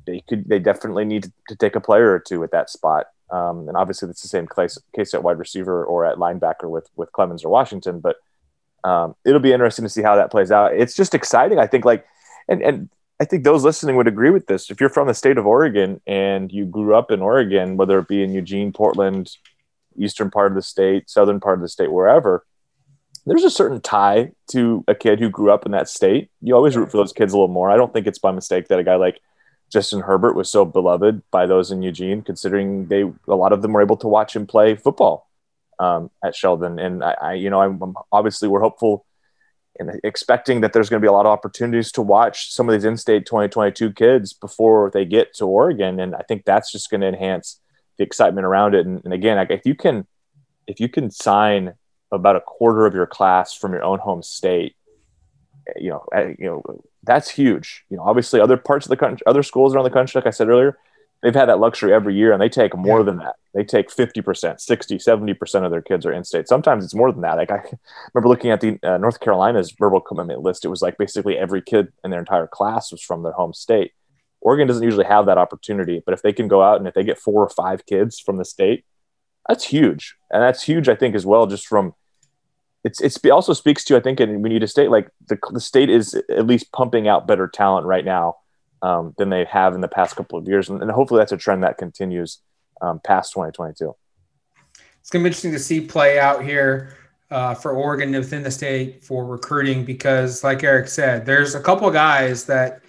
they 0.08 0.24
could 0.28 0.50
they 0.50 0.60
definitely 0.60 1.06
need 1.06 1.32
to, 1.50 1.56
take 1.56 1.76
a 1.76 1.82
player 1.82 2.12
or 2.12 2.20
two 2.20 2.44
at 2.44 2.52
that 2.52 2.70
spot. 2.72 3.06
Um, 3.30 3.68
and 3.68 3.78
obviously, 3.78 4.10
it's 4.10 4.22
the 4.22 4.30
same 4.30 4.48
case, 4.48 4.78
case 4.96 5.14
at 5.14 5.22
wide 5.22 5.38
receiver 5.38 5.84
or 5.86 6.06
at 6.06 6.18
linebacker 6.18 6.70
with 6.70 6.90
with 6.96 7.12
Clemons 7.12 7.46
or 7.46 7.50
Washington. 7.50 8.00
But 8.00 8.16
um, 8.84 9.16
it'll 9.26 9.40
be 9.40 9.54
interesting 9.54 9.84
to 9.84 9.90
see 9.90 10.02
how 10.02 10.16
that 10.16 10.32
plays 10.32 10.52
out. 10.52 10.74
It's 10.74 10.96
just 10.96 11.14
exciting. 11.14 11.60
I 11.60 11.68
think 11.68 11.86
like 11.86 12.06
and 12.48 12.62
and 12.62 12.90
I 13.20 13.26
think 13.26 13.44
those 13.44 13.64
listening 13.64 13.96
would 13.96 14.08
agree 14.08 14.30
with 14.30 14.48
this. 14.48 14.70
If 14.70 14.80
you're 14.80 14.90
from 14.90 15.08
the 15.08 15.14
state 15.14 15.38
of 15.38 15.48
Oregon 15.48 16.02
and 16.06 16.52
you 16.52 16.66
grew 16.66 16.96
up 16.96 17.12
in 17.12 17.22
Oregon, 17.22 17.76
whether 17.76 17.98
it 18.00 18.08
be 18.08 18.22
in 18.22 18.32
Eugene, 18.32 18.72
Portland, 18.72 19.36
eastern 19.98 20.30
part 20.30 20.52
of 20.52 20.56
the 20.56 20.62
state, 20.62 21.10
southern 21.10 21.40
part 21.40 21.58
of 21.58 21.62
the 21.62 21.70
state, 21.70 21.92
wherever, 21.92 22.46
there's 23.26 23.44
a 23.44 23.50
certain 23.50 23.82
tie 23.82 24.32
to 24.52 24.86
a 24.88 24.94
kid 24.94 25.20
who 25.20 25.30
grew 25.30 25.52
up 25.52 25.66
in 25.66 25.72
that 25.72 25.90
state. 25.90 26.30
You 26.42 26.56
always 26.56 26.78
root 26.78 26.92
for 26.92 26.98
those 26.98 27.12
kids 27.12 27.34
a 27.34 27.36
little 27.36 27.48
more. 27.48 27.72
I 27.72 27.76
don't 27.76 27.92
think 27.92 28.06
it's 28.06 28.20
by 28.20 28.32
mistake 28.32 28.68
that 28.68 28.80
a 28.80 28.84
guy 28.84 28.96
like 28.96 29.20
Justin 29.72 30.02
Herbert 30.02 30.36
was 30.36 30.50
so 30.50 30.64
beloved 30.64 31.24
by 31.32 31.48
those 31.48 31.72
in 31.72 31.82
Eugene, 31.82 32.22
considering 32.22 32.88
they 32.88 33.02
a 33.02 33.36
lot 33.36 33.52
of 33.52 33.62
them 33.64 33.74
were 33.74 33.82
able 33.82 33.98
to 33.98 34.08
watch 34.08 34.36
him 34.36 34.46
play 34.46 34.76
football 34.76 35.27
um, 35.80 36.10
at 36.24 36.36
Sheldon. 36.36 36.80
And 36.80 37.04
I, 37.04 37.16
I 37.22 37.34
you 37.34 37.50
know, 37.50 37.62
I'm, 37.62 37.94
obviously 38.12 38.48
we're 38.48 38.62
hopeful 38.62 39.06
and 39.80 40.00
expecting 40.04 40.62
that 40.62 40.74
there's 40.74 40.90
going 40.90 41.02
to 41.02 41.06
be 41.06 41.10
a 41.10 41.12
lot 41.12 41.26
of 41.26 41.32
opportunities 41.32 41.92
to 41.94 42.02
watch 42.02 42.52
some 42.52 42.68
of 42.68 42.74
these 42.74 42.84
in-state 42.84 43.26
2022 43.26 43.94
kids 43.94 44.34
before 44.34 44.90
they 44.92 45.06
get 45.06 45.34
to 45.36 45.46
Oregon, 45.46 46.00
and 46.00 46.16
I 46.16 46.22
think 46.28 46.46
that's 46.46 46.72
just 46.72 46.90
going 46.90 47.02
to 47.02 47.08
enhance 47.08 47.60
the 47.98 48.04
excitement 48.04 48.46
around 48.46 48.76
it. 48.76 48.86
And, 48.86 49.02
and 49.04 49.14
again, 49.14 49.38
if 49.50 49.66
you 49.66 49.76
can, 49.76 50.08
if 50.66 50.80
you 50.80 50.90
can 50.90 51.12
sign 51.12 51.74
about 52.12 52.36
a 52.36 52.42
quarter 52.42 52.86
of 52.86 52.94
your 52.94 53.06
class 53.06 53.54
from 53.54 53.74
your 53.74 53.84
own 53.84 54.00
home 54.00 54.24
state, 54.24 54.76
you 55.76 55.90
know, 55.90 56.06
you 56.40 56.46
know, 56.46 56.64
that's 57.04 57.30
huge. 57.30 57.86
You 57.90 57.98
know, 57.98 58.04
obviously 58.04 58.40
other 58.40 58.58
parts 58.58 58.86
of 58.86 58.90
the 58.90 58.98
country, 58.98 59.24
other 59.28 59.44
schools 59.44 59.74
around 59.74 59.84
the 59.84 59.90
country, 59.90 60.18
like 60.18 60.28
I 60.28 60.32
said 60.32 60.48
earlier, 60.48 60.78
they've 61.24 61.34
had 61.34 61.50
that 61.50 61.60
luxury 61.60 61.94
every 61.94 62.16
year 62.16 62.32
and 62.32 62.42
they 62.42 62.50
take 62.50 62.76
more 62.76 63.00
yeah. 63.00 63.06
than 63.06 63.18
that. 63.18 63.36
They 63.54 63.64
take 63.64 63.90
50%, 63.90 64.60
60, 64.60 64.98
70% 64.98 65.66
of 65.66 65.72
their 65.72 65.82
kids 65.82 66.06
are 66.06 66.12
in 66.12 66.24
state. 66.24 66.48
Sometimes 66.48 66.84
it's 66.84 66.94
more 66.94 67.12
than 67.12 67.22
that. 67.22 67.38
Like 67.38 67.52
I 67.52 67.64
remember 68.14 68.30
looking 68.30 68.52
at 68.52 68.62
the 68.62 68.80
uh, 68.84 68.98
North 68.98 69.20
Carolina's 69.20 69.72
verbal 69.72 70.00
commitment 70.00 70.42
list. 70.42 70.64
It 70.64 70.70
was 70.70 70.82
like 70.82 70.98
basically 70.98 71.38
every 71.38 71.62
kid 71.62 71.88
in 72.04 72.12
their 72.12 72.20
entire 72.20 72.48
class 72.48 72.92
was 72.92 73.02
from 73.02 73.24
their 73.24 73.32
home 73.32 73.54
state. 73.54 73.94
Oregon 74.42 74.68
doesn't 74.68 74.84
usually 74.84 75.06
have 75.06 75.26
that 75.26 75.40
opportunity, 75.40 76.02
but 76.06 76.14
if 76.14 76.22
they 76.22 76.32
can 76.32 76.48
go 76.48 76.62
out 76.62 76.78
and 76.78 76.88
if 76.88 76.94
they 76.94 77.04
get 77.04 77.18
four 77.18 77.44
or 77.44 77.50
five 77.50 77.86
kids 77.88 78.20
from 78.20 78.38
the 78.38 78.46
state, 78.46 78.86
that's 79.48 79.66
huge. 79.66 80.16
And 80.32 80.44
that's 80.44 80.64
huge, 80.64 80.88
I 80.88 80.96
think, 80.96 81.16
as 81.16 81.26
well, 81.26 81.48
just 81.48 81.66
from 81.66 81.96
it's 82.84 83.02
it's 83.02 83.18
it 83.24 83.30
also 83.32 83.54
speaks 83.54 83.84
to 83.86 83.98
I 83.98 84.00
think 84.00 84.20
and 84.20 84.44
we 84.44 84.50
need 84.50 84.60
to 84.60 84.68
state 84.68 84.92
like 84.92 85.10
the, 85.28 85.38
the 85.52 85.60
state 85.60 85.90
is 85.90 86.14
at 86.30 86.46
least 86.46 86.72
pumping 86.72 87.08
out 87.08 87.28
better 87.28 87.48
talent 87.48 87.86
right 87.88 88.06
now 88.06 88.36
um, 88.82 89.14
than 89.18 89.30
they 89.30 89.46
have 89.46 89.74
in 89.76 89.82
the 89.82 89.88
past 89.88 90.16
couple 90.16 90.38
of 90.38 90.48
years, 90.48 90.70
and, 90.70 90.82
and 90.82 90.92
hopefully 90.92 91.20
that's 91.20 91.32
a 91.32 91.38
trend 91.38 91.64
that 91.64 91.78
continues 91.78 92.40
um, 92.82 93.00
past 93.04 93.34
2022. 93.34 93.96
It's 95.00 95.10
gonna 95.10 95.24
be 95.24 95.28
interesting 95.28 95.54
to 95.54 95.60
see 95.60 95.82
play 95.82 96.20
out 96.20 96.44
here 96.44 96.98
uh, 97.32 97.54
for 97.54 97.72
Oregon 97.72 98.12
within 98.12 98.44
the 98.44 98.52
state 98.52 99.04
for 99.04 99.26
recruiting 99.26 99.84
because, 99.84 100.44
like 100.44 100.64
Eric 100.64 100.88
said, 100.88 101.26
there's 101.26 101.56
a 101.56 101.62
couple 101.62 101.88
of 101.88 101.94
guys 101.94 102.46
that 102.46 102.82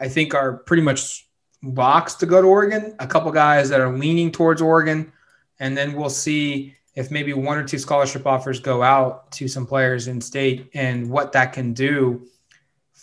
I 0.00 0.08
think 0.08 0.34
are 0.34 0.58
pretty 0.58 0.82
much 0.82 1.28
boxed 1.62 2.20
to 2.20 2.26
go 2.26 2.40
to 2.40 2.48
Oregon. 2.48 2.94
A 2.98 3.06
couple 3.06 3.30
guys 3.32 3.68
that 3.68 3.80
are 3.80 3.96
leaning 3.96 4.30
towards 4.30 4.62
Oregon, 4.62 5.12
and 5.58 5.76
then 5.76 5.94
we'll 5.94 6.10
see 6.10 6.74
if 6.94 7.10
maybe 7.10 7.32
one 7.34 7.58
or 7.58 7.64
two 7.64 7.78
scholarship 7.78 8.26
offers 8.26 8.58
go 8.58 8.82
out 8.82 9.30
to 9.30 9.46
some 9.46 9.66
players 9.66 10.08
in 10.08 10.20
state 10.20 10.70
and 10.74 11.08
what 11.08 11.32
that 11.32 11.52
can 11.52 11.72
do 11.74 12.26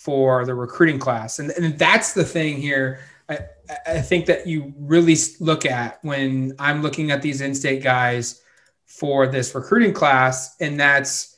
for 0.04 0.46
the 0.46 0.54
recruiting 0.54 1.00
class. 1.00 1.40
And, 1.40 1.52
and 1.52 1.80
that's 1.80 2.14
the 2.14 2.26
thing 2.26 2.58
here. 2.58 3.00
I, 3.30 3.40
I 3.88 4.02
think 4.02 4.26
that 4.26 4.46
you 4.46 4.74
really 4.78 5.16
look 5.40 5.66
at 5.66 6.04
when 6.04 6.54
I'm 6.60 6.82
looking 6.82 7.10
at 7.10 7.22
these 7.22 7.40
in 7.40 7.56
state 7.56 7.82
guys 7.82 8.42
for 8.86 9.28
this 9.28 9.56
recruiting 9.56 9.94
class, 9.94 10.58
and 10.60 10.78
that's 10.78 11.38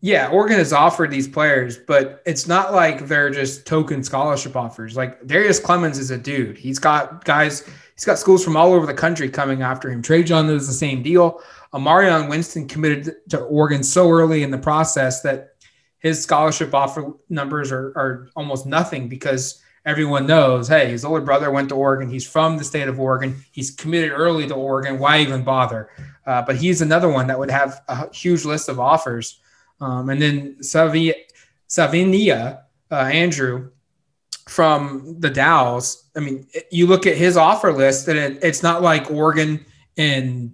yeah, 0.00 0.28
Oregon 0.28 0.58
has 0.58 0.72
offered 0.72 1.10
these 1.10 1.26
players, 1.26 1.76
but 1.76 2.22
it's 2.24 2.46
not 2.46 2.72
like 2.72 3.08
they're 3.08 3.30
just 3.30 3.66
token 3.66 4.04
scholarship 4.04 4.54
offers. 4.54 4.96
Like 4.96 5.26
Darius 5.26 5.58
Clemons 5.58 5.98
is 5.98 6.12
a 6.12 6.18
dude. 6.18 6.56
He's 6.56 6.78
got 6.78 7.24
guys, 7.24 7.68
he's 7.94 8.04
got 8.04 8.18
schools 8.18 8.44
from 8.44 8.56
all 8.56 8.72
over 8.74 8.86
the 8.86 8.94
country 8.94 9.28
coming 9.28 9.62
after 9.62 9.90
him. 9.90 10.02
Trey 10.02 10.22
John 10.22 10.48
is 10.50 10.68
the 10.68 10.72
same 10.72 11.02
deal. 11.02 11.40
Amarion 11.72 12.28
Winston 12.28 12.68
committed 12.68 13.16
to 13.30 13.40
Oregon 13.40 13.82
so 13.82 14.08
early 14.10 14.42
in 14.42 14.50
the 14.52 14.58
process 14.58 15.22
that 15.22 15.57
his 15.98 16.22
scholarship 16.22 16.74
offer 16.74 17.12
numbers 17.28 17.72
are, 17.72 17.88
are 17.96 18.30
almost 18.36 18.66
nothing 18.66 19.08
because 19.08 19.62
everyone 19.84 20.26
knows, 20.26 20.68
hey, 20.68 20.90
his 20.90 21.04
older 21.04 21.24
brother 21.24 21.50
went 21.50 21.70
to 21.70 21.74
Oregon. 21.74 22.08
He's 22.08 22.28
from 22.28 22.56
the 22.56 22.64
state 22.64 22.88
of 22.88 23.00
Oregon. 23.00 23.42
He's 23.52 23.70
committed 23.70 24.12
early 24.12 24.46
to 24.46 24.54
Oregon. 24.54 24.98
Why 24.98 25.20
even 25.20 25.42
bother? 25.42 25.90
Uh, 26.26 26.42
but 26.42 26.56
he's 26.56 26.82
another 26.82 27.08
one 27.08 27.26
that 27.28 27.38
would 27.38 27.50
have 27.50 27.80
a 27.88 28.12
huge 28.14 28.44
list 28.44 28.68
of 28.68 28.78
offers. 28.78 29.40
Um, 29.80 30.10
and 30.10 30.20
then 30.20 30.56
Savi, 30.60 31.14
Savaiinaea, 31.68 32.60
uh, 32.90 32.94
Andrew 32.94 33.70
from 34.46 35.16
the 35.20 35.30
Dalles. 35.30 36.04
I 36.16 36.20
mean, 36.20 36.46
you 36.70 36.86
look 36.86 37.06
at 37.06 37.16
his 37.16 37.36
offer 37.36 37.72
list, 37.72 38.08
and 38.08 38.18
it, 38.18 38.38
it's 38.42 38.62
not 38.62 38.82
like 38.82 39.10
Oregon 39.10 39.64
and 39.96 40.52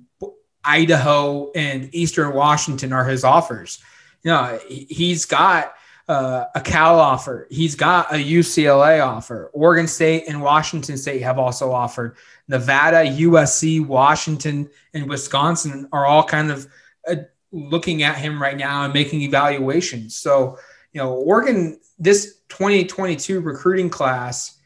Idaho 0.65 1.53
and 1.53 1.95
Eastern 1.95 2.35
Washington 2.35 2.93
are 2.93 3.05
his 3.05 3.25
offers. 3.25 3.83
Know, 4.25 4.59
he's 4.69 5.27
got 5.27 5.75
uh, 6.09 6.45
a 6.55 6.61
Cal 6.61 6.99
offer. 6.99 7.47
He's 7.51 7.75
got 7.75 8.13
a 8.13 8.17
UCLA 8.17 9.05
offer. 9.05 9.51
Oregon 9.53 9.87
State 9.87 10.25
and 10.29 10.43
Washington 10.43 10.97
State 10.97 11.23
have 11.23 11.39
also 11.39 11.73
offered. 11.73 12.17
Nevada, 12.49 13.05
USC, 13.05 13.85
Washington, 13.87 14.69
and 14.93 15.09
Wisconsin 15.09 15.89
are 15.93 16.07
all 16.07 16.25
kind 16.25 16.51
of 16.51 16.67
uh, 17.09 17.17
looking 17.53 18.03
at 18.03 18.17
him 18.17 18.41
right 18.41 18.57
now 18.57 18.85
and 18.85 18.93
making 18.93 19.23
evaluations. 19.23 20.17
So, 20.17 20.59
you 20.93 21.01
know, 21.01 21.13
Oregon, 21.13 21.81
this 21.99 22.41
2022 22.49 23.41
recruiting 23.41 23.89
class 23.89 24.59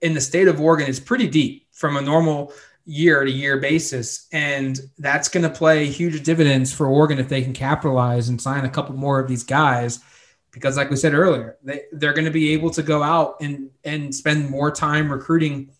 in 0.00 0.14
the 0.14 0.20
state 0.20 0.48
of 0.48 0.60
Oregon 0.60 0.88
is 0.88 1.00
pretty 1.00 1.28
deep 1.28 1.66
from 1.72 1.96
a 1.96 2.00
normal 2.00 2.52
year 2.88 3.22
to 3.22 3.30
year 3.30 3.58
basis. 3.58 4.26
And 4.32 4.80
that's 4.98 5.28
going 5.28 5.42
to 5.42 5.50
play 5.50 5.86
huge 5.86 6.22
dividends 6.22 6.72
for 6.72 6.86
Oregon 6.86 7.18
if 7.18 7.28
they 7.28 7.42
can 7.42 7.52
capitalize 7.52 8.30
and 8.30 8.40
sign 8.40 8.64
a 8.64 8.70
couple 8.70 8.96
more 8.96 9.20
of 9.20 9.28
these 9.28 9.44
guys. 9.44 10.00
Because, 10.50 10.78
like 10.78 10.88
we 10.88 10.96
said 10.96 11.12
earlier, 11.12 11.58
they, 11.62 11.82
they're 11.92 12.14
going 12.14 12.24
to 12.24 12.30
be 12.30 12.54
able 12.54 12.70
to 12.70 12.82
go 12.82 13.02
out 13.02 13.36
and, 13.42 13.68
and 13.84 14.12
spend 14.12 14.48
more 14.48 14.70
time 14.70 15.12
recruiting 15.12 15.70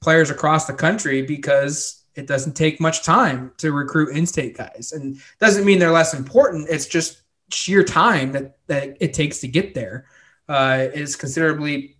players 0.00 0.30
across 0.30 0.66
the 0.66 0.72
country 0.72 1.22
because 1.22 2.04
it 2.14 2.28
doesn't 2.28 2.54
take 2.54 2.80
much 2.80 3.02
time 3.02 3.50
to 3.58 3.72
recruit 3.72 4.16
in-state 4.16 4.56
guys, 4.56 4.92
and 4.92 5.20
doesn't 5.40 5.64
mean 5.64 5.80
they're 5.80 5.90
less 5.90 6.14
important. 6.14 6.68
It's 6.70 6.86
just 6.86 7.22
sheer 7.50 7.82
time 7.82 8.30
that 8.32 8.56
that 8.68 8.96
it 9.00 9.12
takes 9.12 9.40
to 9.40 9.48
get 9.48 9.74
there 9.74 10.06
uh, 10.48 10.86
is 10.94 11.16
considerably 11.16 11.96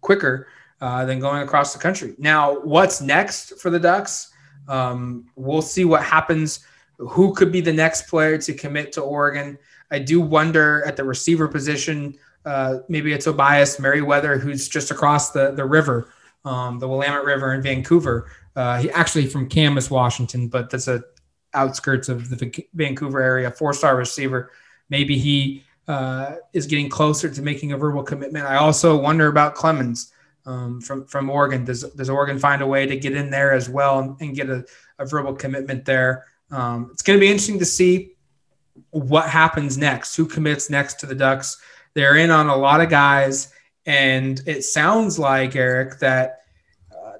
quicker 0.00 0.46
uh, 0.80 1.04
than 1.04 1.18
going 1.20 1.42
across 1.42 1.72
the 1.72 1.78
country. 1.78 2.14
Now, 2.18 2.60
what's 2.60 3.00
next 3.00 3.60
for 3.60 3.70
the 3.70 3.80
Ducks? 3.80 4.30
Um, 4.68 5.26
we'll 5.36 5.62
see 5.62 5.84
what 5.84 6.02
happens. 6.02 6.60
Who 6.98 7.34
could 7.34 7.52
be 7.52 7.60
the 7.60 7.72
next 7.72 8.08
player 8.08 8.38
to 8.38 8.52
commit 8.52 8.92
to 8.92 9.02
Oregon? 9.02 9.58
I 9.90 9.98
do 9.98 10.20
wonder 10.20 10.84
at 10.86 10.96
the 10.96 11.04
receiver 11.04 11.48
position. 11.48 12.16
Uh, 12.44 12.78
maybe 12.88 13.12
it's 13.12 13.24
Tobias 13.24 13.78
Merriweather, 13.78 14.38
who's 14.38 14.68
just 14.68 14.90
across 14.90 15.30
the 15.30 15.52
the 15.52 15.64
river, 15.64 16.12
um, 16.44 16.78
the 16.78 16.88
Willamette 16.88 17.24
River 17.24 17.54
in 17.54 17.62
Vancouver. 17.62 18.30
Uh, 18.54 18.78
he 18.78 18.90
actually 18.90 19.26
from 19.26 19.48
Camas, 19.48 19.90
Washington, 19.90 20.48
but 20.48 20.70
that's 20.70 20.88
a 20.88 21.02
outskirts 21.54 22.08
of 22.08 22.28
the 22.28 22.64
Vancouver 22.74 23.20
area. 23.20 23.50
Four 23.50 23.72
star 23.72 23.96
receiver. 23.96 24.50
Maybe 24.88 25.18
he 25.18 25.64
uh, 25.88 26.36
is 26.52 26.66
getting 26.66 26.88
closer 26.88 27.28
to 27.28 27.42
making 27.42 27.72
a 27.72 27.76
verbal 27.76 28.02
commitment. 28.02 28.46
I 28.46 28.56
also 28.56 28.96
wonder 28.96 29.26
about 29.26 29.54
Clemons 29.54 30.12
um, 30.46 30.80
from 30.80 31.06
from 31.06 31.28
Oregon. 31.28 31.64
Does 31.64 31.82
does 31.94 32.08
Oregon 32.08 32.38
find 32.38 32.62
a 32.62 32.66
way 32.66 32.86
to 32.86 32.96
get 32.96 33.14
in 33.14 33.30
there 33.30 33.52
as 33.52 33.68
well 33.68 33.98
and, 33.98 34.20
and 34.20 34.34
get 34.34 34.48
a, 34.48 34.64
a, 34.98 35.06
verbal 35.06 35.34
commitment 35.34 35.84
there? 35.84 36.24
Um, 36.50 36.90
it's 36.92 37.02
going 37.02 37.18
to 37.18 37.20
be 37.20 37.28
interesting 37.28 37.58
to 37.58 37.64
see 37.64 38.12
what 38.90 39.28
happens 39.28 39.76
next. 39.76 40.16
Who 40.16 40.26
commits 40.26 40.70
next 40.70 41.00
to 41.00 41.06
the 41.06 41.14
Ducks? 41.14 41.60
They're 41.94 42.16
in 42.16 42.30
on 42.30 42.48
a 42.48 42.56
lot 42.56 42.80
of 42.80 42.88
guys, 42.88 43.52
and 43.84 44.40
it 44.46 44.62
sounds 44.62 45.18
like 45.18 45.56
Erick 45.56 45.98
that 45.98 46.40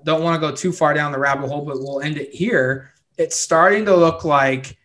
don't 0.07 0.23
want 0.23 0.41
to 0.41 0.49
go 0.49 0.55
too 0.55 0.73
far 0.73 0.95
down 0.95 1.11
the 1.11 1.19
rabbit 1.19 1.49
hole, 1.49 1.65
but 1.65 1.81
we'll 1.81 2.01
end 2.01 2.17
it 2.17 2.33
here. 2.33 2.93
It's 3.19 3.37
starting 3.37 3.85
to 3.87 3.97
look 3.97 4.25
like 4.25 4.79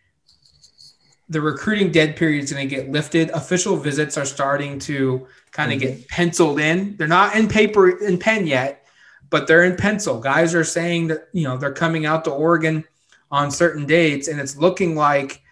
the 1.28 1.40
recruiting 1.40 1.92
dead 1.92 2.16
period 2.16 2.42
is 2.42 2.52
going 2.52 2.68
to 2.68 2.74
get 2.74 2.90
lifted. 2.90 3.30
Official 3.30 3.76
visits 3.76 4.18
are 4.18 4.24
starting 4.24 4.80
to 4.80 5.26
kind 5.52 5.72
of 5.72 5.78
mm-hmm. 5.78 5.98
get 5.98 6.08
penciled 6.08 6.58
in. 6.58 6.96
They're 6.96 7.06
not 7.06 7.36
in 7.36 7.46
paper 7.46 8.04
and 8.04 8.20
pen 8.20 8.46
yet, 8.46 8.86
but 9.30 9.46
they're 9.46 9.64
in 9.64 9.76
pencil. 9.76 10.18
Guys 10.18 10.54
are 10.54 10.64
saying 10.64 11.08
that 11.08 11.28
you 11.32 11.44
know 11.44 11.56
they're 11.56 11.72
coming 11.72 12.04
out 12.04 12.24
to 12.24 12.30
Oregon 12.30 12.84
on 13.30 13.50
certain 13.50 13.86
dates, 13.86 14.28
and 14.28 14.40
it's 14.40 14.56
looking 14.56 14.96
like 14.96 15.42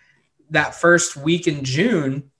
that 0.50 0.74
first 0.74 1.16
week 1.16 1.46
in 1.46 1.64
June 1.64 2.30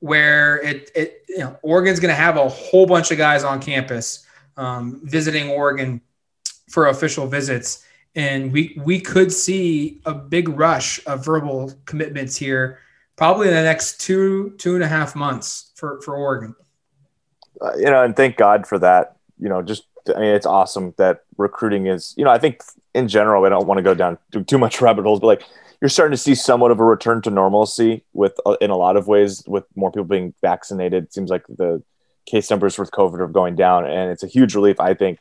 where 0.00 0.58
it, 0.58 0.90
it 0.94 1.24
you 1.28 1.38
know 1.38 1.58
Oregon's 1.62 2.00
going 2.00 2.10
to 2.10 2.20
have 2.20 2.36
a 2.36 2.48
whole 2.48 2.86
bunch 2.86 3.10
of 3.10 3.18
guys 3.18 3.44
on 3.44 3.60
campus 3.60 4.26
um, 4.56 5.00
visiting 5.04 5.50
Oregon 5.50 6.00
for 6.68 6.88
official 6.88 7.26
visits. 7.26 7.84
And 8.14 8.52
we 8.52 8.76
we 8.84 9.00
could 9.00 9.32
see 9.32 10.00
a 10.04 10.12
big 10.12 10.48
rush 10.48 11.00
of 11.06 11.24
verbal 11.24 11.72
commitments 11.84 12.36
here, 12.36 12.80
probably 13.16 13.48
in 13.48 13.54
the 13.54 13.62
next 13.62 14.00
two 14.00 14.54
two 14.58 14.74
and 14.74 14.82
a 14.82 14.88
half 14.88 15.14
months 15.14 15.70
for 15.76 16.00
for 16.02 16.16
Oregon. 16.16 16.56
Uh, 17.60 17.76
you 17.76 17.84
know, 17.84 18.02
and 18.02 18.16
thank 18.16 18.36
God 18.36 18.66
for 18.66 18.78
that. 18.78 19.16
You 19.38 19.48
know, 19.48 19.62
just 19.62 19.84
I 20.14 20.18
mean, 20.20 20.34
it's 20.34 20.46
awesome 20.46 20.94
that 20.98 21.24
recruiting 21.36 21.86
is. 21.86 22.14
You 22.16 22.24
know, 22.24 22.30
I 22.30 22.38
think 22.38 22.62
in 22.94 23.08
general, 23.08 23.42
we 23.42 23.48
don't 23.48 23.66
want 23.66 23.78
to 23.78 23.82
go 23.82 23.94
down 23.94 24.18
too, 24.32 24.44
too 24.44 24.58
much 24.58 24.80
rabbit 24.82 25.04
holes, 25.04 25.20
but 25.20 25.26
like 25.26 25.42
you're 25.80 25.88
starting 25.88 26.12
to 26.12 26.22
see 26.22 26.34
somewhat 26.34 26.70
of 26.70 26.80
a 26.80 26.84
return 26.84 27.22
to 27.22 27.30
normalcy 27.30 28.04
with 28.12 28.38
uh, 28.44 28.56
in 28.60 28.70
a 28.70 28.76
lot 28.76 28.96
of 28.96 29.06
ways 29.06 29.44
with 29.46 29.64
more 29.74 29.90
people 29.90 30.04
being 30.04 30.34
vaccinated. 30.40 31.04
It 31.04 31.14
seems 31.14 31.30
like 31.30 31.46
the 31.48 31.82
case 32.26 32.50
numbers 32.50 32.78
with 32.78 32.90
COVID 32.90 33.20
are 33.20 33.28
going 33.28 33.56
down, 33.56 33.86
and 33.86 34.10
it's 34.10 34.22
a 34.22 34.28
huge 34.28 34.54
relief. 34.54 34.78
I 34.80 34.94
think 34.94 35.18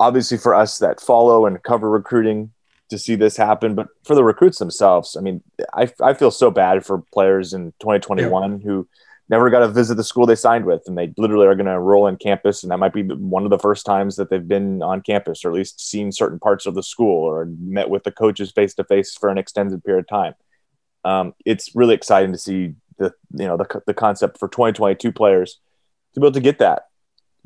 obviously 0.00 0.38
for 0.38 0.54
us 0.54 0.78
that 0.78 1.00
follow 1.00 1.46
and 1.46 1.62
cover 1.62 1.88
recruiting 1.90 2.52
to 2.90 2.98
see 2.98 3.16
this 3.16 3.36
happen, 3.36 3.74
but 3.74 3.88
for 4.04 4.14
the 4.14 4.22
recruits 4.22 4.58
themselves, 4.58 5.16
I 5.16 5.20
mean, 5.20 5.42
I, 5.74 5.90
I 6.00 6.14
feel 6.14 6.30
so 6.30 6.50
bad 6.50 6.84
for 6.84 7.02
players 7.12 7.52
in 7.52 7.72
2021 7.80 8.52
yeah. 8.52 8.58
who 8.64 8.88
never 9.28 9.50
got 9.50 9.60
to 9.60 9.68
visit 9.68 9.96
the 9.96 10.04
school 10.04 10.26
they 10.26 10.36
signed 10.36 10.64
with, 10.64 10.82
and 10.86 10.96
they 10.96 11.12
literally 11.16 11.46
are 11.46 11.54
going 11.54 11.66
to 11.66 11.72
enroll 11.72 12.06
in 12.06 12.16
campus, 12.16 12.62
and 12.62 12.70
that 12.70 12.78
might 12.78 12.92
be 12.92 13.02
one 13.02 13.44
of 13.44 13.50
the 13.50 13.58
first 13.58 13.84
times 13.84 14.16
that 14.16 14.30
they've 14.30 14.46
been 14.46 14.82
on 14.82 15.00
campus, 15.00 15.44
or 15.44 15.50
at 15.50 15.54
least 15.54 15.80
seen 15.80 16.12
certain 16.12 16.38
parts 16.38 16.66
of 16.66 16.74
the 16.74 16.82
school, 16.82 17.24
or 17.24 17.48
met 17.60 17.90
with 17.90 18.04
the 18.04 18.12
coaches 18.12 18.52
face 18.52 18.74
to 18.74 18.84
face 18.84 19.14
for 19.14 19.28
an 19.28 19.38
extended 19.38 19.82
period 19.84 20.00
of 20.00 20.08
time. 20.08 20.34
Um, 21.04 21.34
it's 21.44 21.74
really 21.74 21.94
exciting 21.94 22.32
to 22.32 22.38
see 22.38 22.74
the 22.98 23.12
you 23.32 23.46
know 23.46 23.56
the, 23.56 23.82
the 23.86 23.94
concept 23.94 24.38
for 24.38 24.48
2022 24.48 25.12
players 25.12 25.60
to 26.14 26.20
be 26.20 26.26
able 26.26 26.32
to 26.32 26.40
get 26.40 26.58
that 26.58 26.86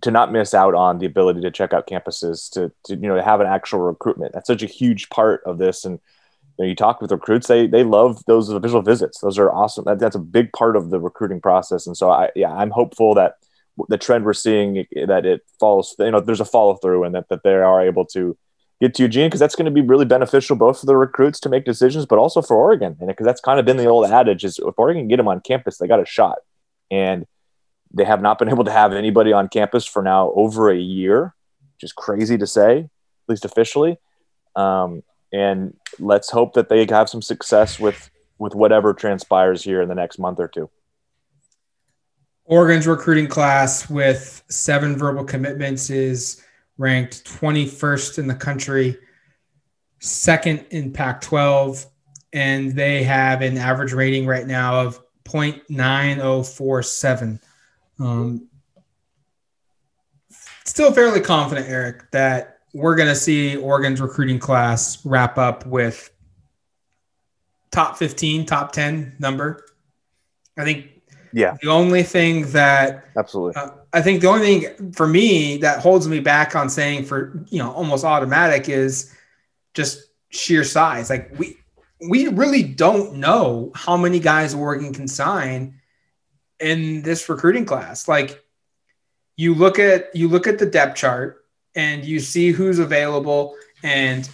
to 0.02 0.10
not 0.10 0.32
miss 0.32 0.54
out 0.54 0.74
on 0.74 0.98
the 0.98 1.06
ability 1.06 1.40
to 1.42 1.50
check 1.50 1.72
out 1.72 1.86
campuses 1.86 2.50
to, 2.52 2.72
to 2.84 2.94
you 2.94 3.08
know 3.08 3.16
to 3.16 3.22
have 3.22 3.40
an 3.40 3.46
actual 3.46 3.80
recruitment 3.80 4.32
that's 4.32 4.46
such 4.46 4.62
a 4.62 4.66
huge 4.66 5.08
part 5.10 5.42
of 5.44 5.58
this 5.58 5.84
and 5.84 5.98
you, 6.60 6.66
know, 6.66 6.68
you 6.68 6.76
talk 6.76 7.00
with 7.00 7.10
recruits 7.10 7.46
they 7.46 7.66
they 7.66 7.84
love 7.84 8.22
those 8.26 8.50
official 8.50 8.82
visits. 8.82 9.18
Those 9.20 9.38
are 9.38 9.50
awesome. 9.50 9.84
That, 9.84 9.98
that's 9.98 10.16
a 10.16 10.20
big 10.20 10.52
part 10.52 10.76
of 10.76 10.90
the 10.90 11.00
recruiting 11.00 11.40
process. 11.40 11.86
And 11.86 11.96
so 11.96 12.10
i 12.10 12.30
yeah 12.36 12.52
i'm 12.52 12.70
hopeful 12.70 13.14
that 13.14 13.36
the 13.88 13.96
trend 13.96 14.24
we're 14.26 14.34
seeing 14.34 14.86
that 15.06 15.24
it 15.24 15.40
falls 15.58 15.94
you 15.98 16.10
know 16.10 16.20
there's 16.20 16.40
a 16.40 16.44
follow 16.44 16.74
through 16.74 17.04
and 17.04 17.14
that, 17.14 17.28
that 17.30 17.42
they 17.44 17.54
are 17.54 17.80
able 17.80 18.04
to 18.04 18.36
get 18.78 18.94
to 18.94 19.04
eugene 19.04 19.28
because 19.28 19.40
that's 19.40 19.54
going 19.54 19.64
to 19.64 19.70
be 19.70 19.80
really 19.80 20.04
beneficial 20.04 20.54
both 20.54 20.80
for 20.80 20.86
the 20.86 20.96
recruits 20.96 21.40
to 21.40 21.48
make 21.48 21.64
decisions 21.64 22.04
but 22.04 22.18
also 22.18 22.42
for 22.42 22.56
oregon. 22.56 22.96
And 23.00 23.08
because 23.08 23.24
that's 23.24 23.40
kind 23.40 23.58
of 23.58 23.64
been 23.64 23.78
the 23.78 23.86
old 23.86 24.04
adage 24.10 24.44
is 24.44 24.58
if 24.58 24.78
oregon 24.78 25.08
get 25.08 25.16
them 25.16 25.28
on 25.28 25.40
campus 25.40 25.78
they 25.78 25.88
got 25.88 26.00
a 26.00 26.06
shot. 26.06 26.38
And 26.90 27.26
they 27.92 28.04
have 28.04 28.20
not 28.20 28.38
been 28.38 28.48
able 28.54 28.64
to 28.64 28.72
have 28.72 28.92
anybody 28.92 29.32
on 29.32 29.48
campus 29.48 29.86
for 29.86 30.02
now 30.02 30.32
over 30.32 30.70
a 30.70 30.78
year, 30.78 31.34
which 31.74 31.84
is 31.84 31.92
crazy 31.92 32.36
to 32.36 32.46
say, 32.46 32.80
at 32.80 33.28
least 33.28 33.44
officially. 33.44 33.98
Um, 34.56 35.02
and 35.32 35.76
let's 35.98 36.30
hope 36.30 36.54
that 36.54 36.68
they 36.68 36.86
have 36.88 37.08
some 37.08 37.22
success 37.22 37.78
with 37.78 38.10
with 38.38 38.54
whatever 38.54 38.94
transpires 38.94 39.62
here 39.62 39.82
in 39.82 39.88
the 39.88 39.94
next 39.94 40.18
month 40.18 40.40
or 40.40 40.48
two. 40.48 40.70
Oregon's 42.44 42.86
recruiting 42.86 43.28
class 43.28 43.88
with 43.88 44.42
seven 44.48 44.96
verbal 44.96 45.24
commitments 45.24 45.90
is 45.90 46.42
ranked 46.78 47.24
21st 47.26 48.18
in 48.18 48.26
the 48.26 48.34
country. 48.34 48.96
second 50.00 50.64
in 50.70 50.92
Pac 50.92 51.20
12, 51.20 51.86
and 52.32 52.74
they 52.74 53.04
have 53.04 53.42
an 53.42 53.58
average 53.58 53.92
rating 53.92 54.26
right 54.26 54.46
now 54.46 54.80
of 54.80 54.98
0.9047. 55.24 57.40
Um, 57.98 58.48
still 60.64 60.92
fairly 60.92 61.20
confident, 61.20 61.68
Erick, 61.68 62.10
that 62.12 62.49
we're 62.72 62.96
going 62.96 63.08
to 63.08 63.16
see 63.16 63.56
Oregon's 63.56 64.00
recruiting 64.00 64.38
class 64.38 65.04
wrap 65.04 65.38
up 65.38 65.66
with 65.66 66.10
top 67.70 67.96
15, 67.96 68.46
top 68.46 68.72
10 68.72 69.16
number. 69.18 69.64
I 70.58 70.64
think 70.64 71.00
yeah. 71.32 71.56
The 71.62 71.68
only 71.68 72.02
thing 72.02 72.50
that 72.52 73.04
absolutely, 73.16 73.60
uh, 73.60 73.70
I 73.92 74.02
think 74.02 74.20
the 74.20 74.28
only 74.28 74.60
thing 74.60 74.92
for 74.92 75.06
me 75.06 75.58
that 75.58 75.80
holds 75.80 76.08
me 76.08 76.20
back 76.20 76.56
on 76.56 76.68
saying 76.68 77.04
for 77.04 77.44
you 77.50 77.58
know 77.58 77.70
almost 77.70 78.04
automatic 78.04 78.68
is 78.68 79.14
just 79.74 80.08
sheer 80.30 80.64
size. 80.64 81.08
Like 81.08 81.32
we 81.38 81.56
we 82.08 82.28
really 82.28 82.62
don't 82.62 83.14
know 83.14 83.70
how 83.74 83.96
many 83.96 84.18
guys 84.18 84.54
Oregon 84.54 84.92
can 84.92 85.06
sign 85.06 85.80
in 86.58 87.02
this 87.02 87.28
recruiting 87.28 87.64
class. 87.64 88.08
Like 88.08 88.42
you 89.36 89.54
look 89.54 89.78
at 89.78 90.14
you 90.14 90.28
look 90.28 90.46
at 90.46 90.58
the 90.58 90.66
depth 90.66 90.96
chart 90.96 91.39
and 91.74 92.04
you 92.04 92.20
see 92.20 92.50
who's 92.50 92.78
available 92.78 93.54
and 93.82 94.28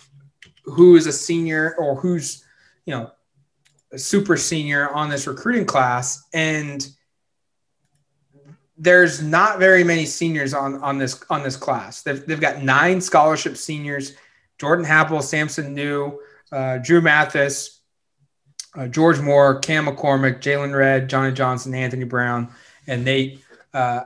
who 0.65 0.97
is 0.97 1.07
a 1.07 1.13
senior 1.13 1.75
or 1.79 1.95
who's 1.95 2.45
you 2.85 2.95
know 2.95 3.11
a 3.93 3.99
super 3.99 4.37
senior 4.37 4.89
on 4.91 5.09
this 5.09 5.27
recruiting 5.27 5.65
class. 5.65 6.25
And 6.35 6.87
there's 8.77 9.23
not 9.23 9.59
very 9.59 9.85
many 9.85 10.07
seniors 10.07 10.55
on 10.55 10.83
on 10.83 10.99
this 10.99 11.23
on 11.31 11.43
this 11.43 11.57
class. 11.57 12.03
They've, 12.03 12.25
they've 12.27 12.41
got 12.41 12.63
nine 12.63 13.01
scholarship 13.01 13.57
seniors 13.57 14.13
jordan 14.59 14.85
happel 14.85 15.23
sampson 15.23 15.75
niu 15.75 16.21
uh, 16.53 16.79
drew 16.79 17.01
mathis 17.01 17.81
uh, 18.77 18.87
george 18.87 19.21
moore 19.21 19.59
cam 19.59 19.87
mccormick 19.87 20.41
jaylon 20.41 20.75
redd 20.75 21.09
johnny 21.09 21.33
johnson 21.33 21.75
anthony 21.75 22.05
brown 22.05 22.49
and 22.87 23.05
nate 23.05 23.43
uh, 23.75 24.03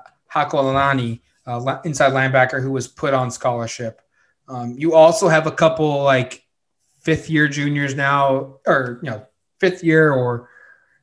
uh, 1.51 1.81
inside 1.85 2.13
linebacker 2.13 2.63
who 2.63 2.71
was 2.71 2.87
put 2.87 3.13
on 3.15 3.31
scholarship 3.31 4.03
um, 4.49 4.75
you 4.77 4.95
also 4.95 5.29
have 5.29 5.47
a 5.47 5.53
couple 5.53 6.03
like 6.03 6.45
fifth 6.99 7.31
year 7.31 7.49
juniors 7.49 7.95
now 7.95 8.59
or 8.67 9.01
you 9.03 9.11
know 9.11 9.27
fifth 9.59 9.83
year 9.85 10.13
or 10.13 10.49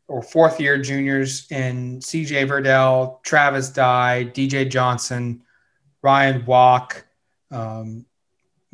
or 0.07 0.21
fourth 0.21 0.59
year 0.59 0.77
juniors 0.77 1.47
in 1.51 1.99
CJ 1.99 2.47
Verdell, 2.47 3.21
Travis 3.23 3.69
Dye, 3.69 4.29
DJ 4.33 4.69
Johnson, 4.69 5.43
Ryan 6.01 6.45
Walk, 6.45 7.05
um, 7.51 8.05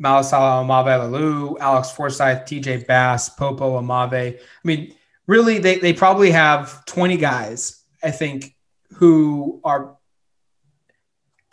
Malaesala 0.02 0.64
Aumavae-Laulu, 0.64 1.58
Alex 1.58 1.90
Forsyth, 1.90 2.44
TJ 2.44 2.86
Bass, 2.86 3.28
Popo 3.30 3.80
Aumavae. 3.80 4.38
I 4.38 4.40
mean, 4.62 4.94
really, 5.26 5.58
they, 5.58 5.78
they 5.78 5.92
probably 5.92 6.30
have 6.30 6.84
20 6.86 7.16
guys, 7.16 7.82
I 8.02 8.10
think, 8.10 8.54
who 8.92 9.60
are 9.64 9.96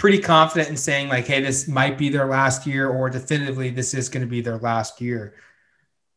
pretty 0.02 0.18
confident 0.18 0.68
in 0.68 0.76
saying, 0.76 1.10
like, 1.10 1.28
hey, 1.28 1.42
this 1.42 1.68
might 1.68 1.96
be 1.96 2.10
their 2.10 2.26
last 2.26 2.66
year, 2.66 2.90
or 2.90 3.08
definitively, 3.08 3.70
this 3.70 3.94
is 3.94 4.10
going 4.10 4.26
to 4.26 4.28
be 4.28 4.42
their 4.42 4.58
last 4.58 5.00
year. 5.00 5.36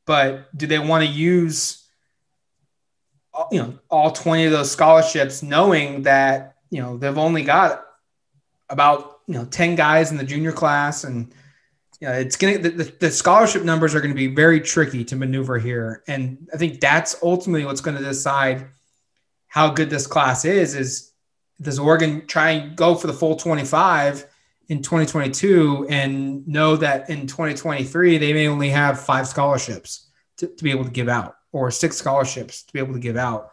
But 0.07 0.49
do 0.57 0.67
they 0.67 0.79
want 0.79 1.05
to 1.05 1.11
use 1.11 1.87
uh, 3.35 3.45
you 3.53 3.59
know 3.59 3.79
all 3.91 4.11
20 4.11 4.47
of 4.47 4.53
those 4.53 4.71
scholarships 4.71 5.43
knowing 5.43 6.01
that 6.05 6.57
you 6.71 6.81
know 6.81 6.97
they've 6.97 7.19
only 7.19 7.43
got 7.43 7.85
about 8.71 9.21
you 9.27 9.35
know 9.35 9.45
10 9.45 9.75
guys 9.75 10.11
in 10.11 10.17
the 10.17 10.25
junior 10.25 10.53
class 10.53 11.05
and 11.05 11.35
you 12.01 12.09
know, 12.09 12.15
it's 12.15 12.37
gonna 12.37 12.57
the, 12.57 12.91
the 13.01 13.11
scholarship 13.11 13.65
numbers 13.65 13.95
are 13.95 14.01
going 14.01 14.15
to 14.15 14.17
be 14.17 14.35
very 14.35 14.61
tricky 14.61 15.05
to 15.05 15.17
maneuver 15.17 15.59
here 15.59 16.03
and 16.07 16.49
i 16.53 16.57
think 16.57 16.81
that's 16.81 17.17
ultimately 17.23 17.65
what's 17.65 17.81
going 17.81 17.97
to 17.97 18.03
decide 18.03 18.67
how 19.47 19.71
good 19.71 19.91
this 19.91 20.07
class 20.07 20.45
is 20.45 20.75
is 20.75 21.14
does 21.61 21.79
oregon 21.79 22.27
try 22.27 22.51
and 22.51 22.77
go 22.77 22.95
for 22.95 23.07
the 23.07 23.13
full 23.13 23.37
25 23.37 24.27
in 24.69 24.83
2022 24.83 25.87
and 25.89 26.47
know 26.49 26.77
that 26.77 27.09
in 27.11 27.27
2023 27.27 28.19
they 28.19 28.33
may 28.33 28.49
only 28.49 28.71
have 28.71 29.01
five 29.01 29.27
scholarships 29.27 30.11
to, 30.37 30.47
to 30.47 30.65
be 30.65 30.71
able 30.71 30.85
to 30.85 30.91
give 30.91 31.09
out 31.09 31.37
or 31.55 31.71
six 31.71 31.97
scholarships 31.97 32.65
to 32.65 32.73
be 32.73 32.81
able 32.81 32.93
to 32.93 33.01
give 33.01 33.17
out? 33.17 33.53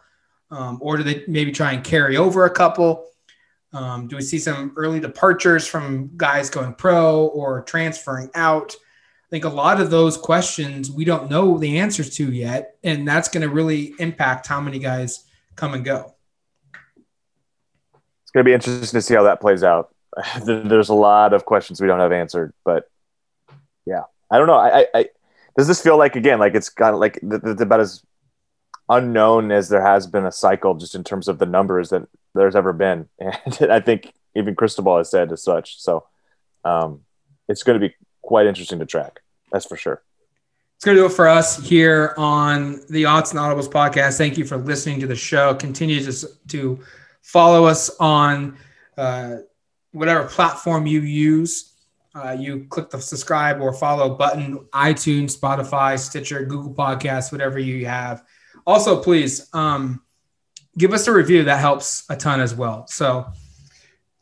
Um, 0.50 0.78
or 0.82 0.98
do 0.98 1.04
they 1.04 1.24
maybe 1.28 1.52
try 1.52 1.72
and 1.72 1.82
carry 1.82 2.16
over 2.16 2.44
a 2.44 2.50
couple? 2.50 3.06
Um, 3.72 4.08
do 4.08 4.16
we 4.16 4.22
see 4.22 4.38
some 4.38 4.72
early 4.76 5.00
departures 5.00 5.66
from 5.66 6.10
guys 6.16 6.50
going 6.50 6.74
pro 6.74 7.26
or 7.28 7.62
transferring 7.62 8.28
out? 8.34 8.74
I 8.74 9.28
think 9.30 9.44
a 9.44 9.48
lot 9.48 9.80
of 9.80 9.90
those 9.90 10.18
questions 10.18 10.90
we 10.90 11.06
don't 11.06 11.30
know 11.30 11.56
the 11.56 11.78
answers 11.78 12.14
to 12.16 12.30
yet, 12.30 12.76
and 12.82 13.08
that's 13.08 13.28
going 13.28 13.48
to 13.48 13.54
really 13.54 13.94
impact 13.98 14.46
how 14.46 14.60
many 14.60 14.78
guys 14.78 15.24
come 15.56 15.72
and 15.72 15.84
go. 15.84 16.14
Going 18.34 18.44
to 18.44 18.48
be 18.48 18.54
interesting 18.54 18.98
to 18.98 19.02
see 19.02 19.14
how 19.14 19.24
that 19.24 19.40
plays 19.40 19.62
out. 19.62 19.94
There's 20.44 20.88
a 20.88 20.94
lot 20.94 21.32
of 21.32 21.44
questions 21.44 21.80
we 21.80 21.86
don't 21.86 22.00
have 22.00 22.12
answered, 22.12 22.52
but 22.64 22.90
yeah, 23.86 24.02
I 24.30 24.38
don't 24.38 24.46
know. 24.46 24.54
I, 24.54 24.86
I 24.94 25.06
does 25.56 25.68
this 25.68 25.82
feel 25.82 25.98
like 25.98 26.16
again 26.16 26.38
like 26.38 26.54
it's 26.54 26.68
got 26.68 26.98
like 26.98 27.18
it's 27.22 27.60
about 27.60 27.80
as 27.80 28.02
unknown 28.88 29.52
as 29.52 29.68
there 29.68 29.82
has 29.82 30.06
been 30.06 30.26
a 30.26 30.32
cycle 30.32 30.74
just 30.74 30.94
in 30.94 31.04
terms 31.04 31.28
of 31.28 31.38
the 31.38 31.46
numbers 31.46 31.90
that 31.90 32.06
there's 32.34 32.56
ever 32.56 32.72
been 32.72 33.08
and 33.18 33.70
i 33.70 33.80
think 33.80 34.12
even 34.34 34.54
cristobal 34.54 34.98
has 34.98 35.10
said 35.10 35.30
as 35.32 35.42
such 35.42 35.80
so 35.80 36.06
um, 36.64 37.00
it's 37.48 37.62
going 37.64 37.78
to 37.78 37.88
be 37.88 37.94
quite 38.22 38.46
interesting 38.46 38.78
to 38.78 38.86
track 38.86 39.20
that's 39.50 39.66
for 39.66 39.76
sure 39.76 40.02
it's 40.76 40.84
going 40.84 40.96
to 40.96 41.02
do 41.02 41.06
it 41.06 41.12
for 41.12 41.28
us 41.28 41.64
here 41.64 42.12
on 42.18 42.80
the 42.90 43.04
Odds 43.04 43.30
and 43.30 43.38
Audibles 43.38 43.70
podcast. 43.70 44.18
Thank 44.18 44.36
you 44.36 44.44
for 44.44 44.56
listening 44.56 44.98
to 44.98 45.06
the 45.06 45.14
show. 45.14 45.54
Continue 45.54 46.00
to, 46.02 46.28
to 46.48 46.80
follow 47.22 47.64
us 47.64 47.90
on 47.98 48.58
uh, 48.98 49.36
whatever 49.92 50.24
platform 50.24 50.86
you 50.86 51.00
use 51.00 51.72
uh, 52.14 52.36
you 52.38 52.66
click 52.68 52.90
the 52.90 53.00
subscribe 53.00 53.60
or 53.60 53.72
follow 53.72 54.14
button, 54.14 54.58
iTunes, 54.74 55.38
Spotify, 55.38 55.98
Stitcher, 55.98 56.44
Google 56.44 56.74
Podcasts, 56.74 57.32
whatever 57.32 57.58
you 57.58 57.86
have. 57.86 58.22
Also, 58.66 59.02
please 59.02 59.48
um, 59.54 60.02
give 60.76 60.92
us 60.92 61.06
a 61.06 61.12
review. 61.12 61.44
That 61.44 61.58
helps 61.58 62.04
a 62.10 62.16
ton 62.16 62.40
as 62.40 62.54
well. 62.54 62.86
So 62.86 63.26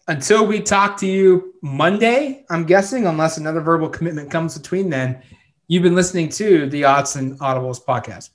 until 0.07 0.47
we 0.47 0.61
talk 0.61 0.99
to 0.99 1.07
you 1.07 1.55
Monday, 1.63 2.45
I'm 2.49 2.65
guessing, 2.65 3.07
unless 3.07 3.39
another 3.39 3.61
verbal 3.61 3.89
commitment 3.89 4.31
comes 4.31 4.57
between 4.57 4.89
then, 4.89 5.23
you've 5.67 5.83
been 5.83 5.97
listening 5.97 6.29
to 6.31 6.69
the 6.69 6.85
Odds 6.85 7.17
and 7.17 7.39
Audibles 7.41 7.85
podcast. 7.85 8.31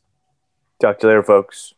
Talk 0.82 1.00
to 1.00 1.08
you 1.08 1.12
later, 1.12 1.24
folks. 1.24 1.74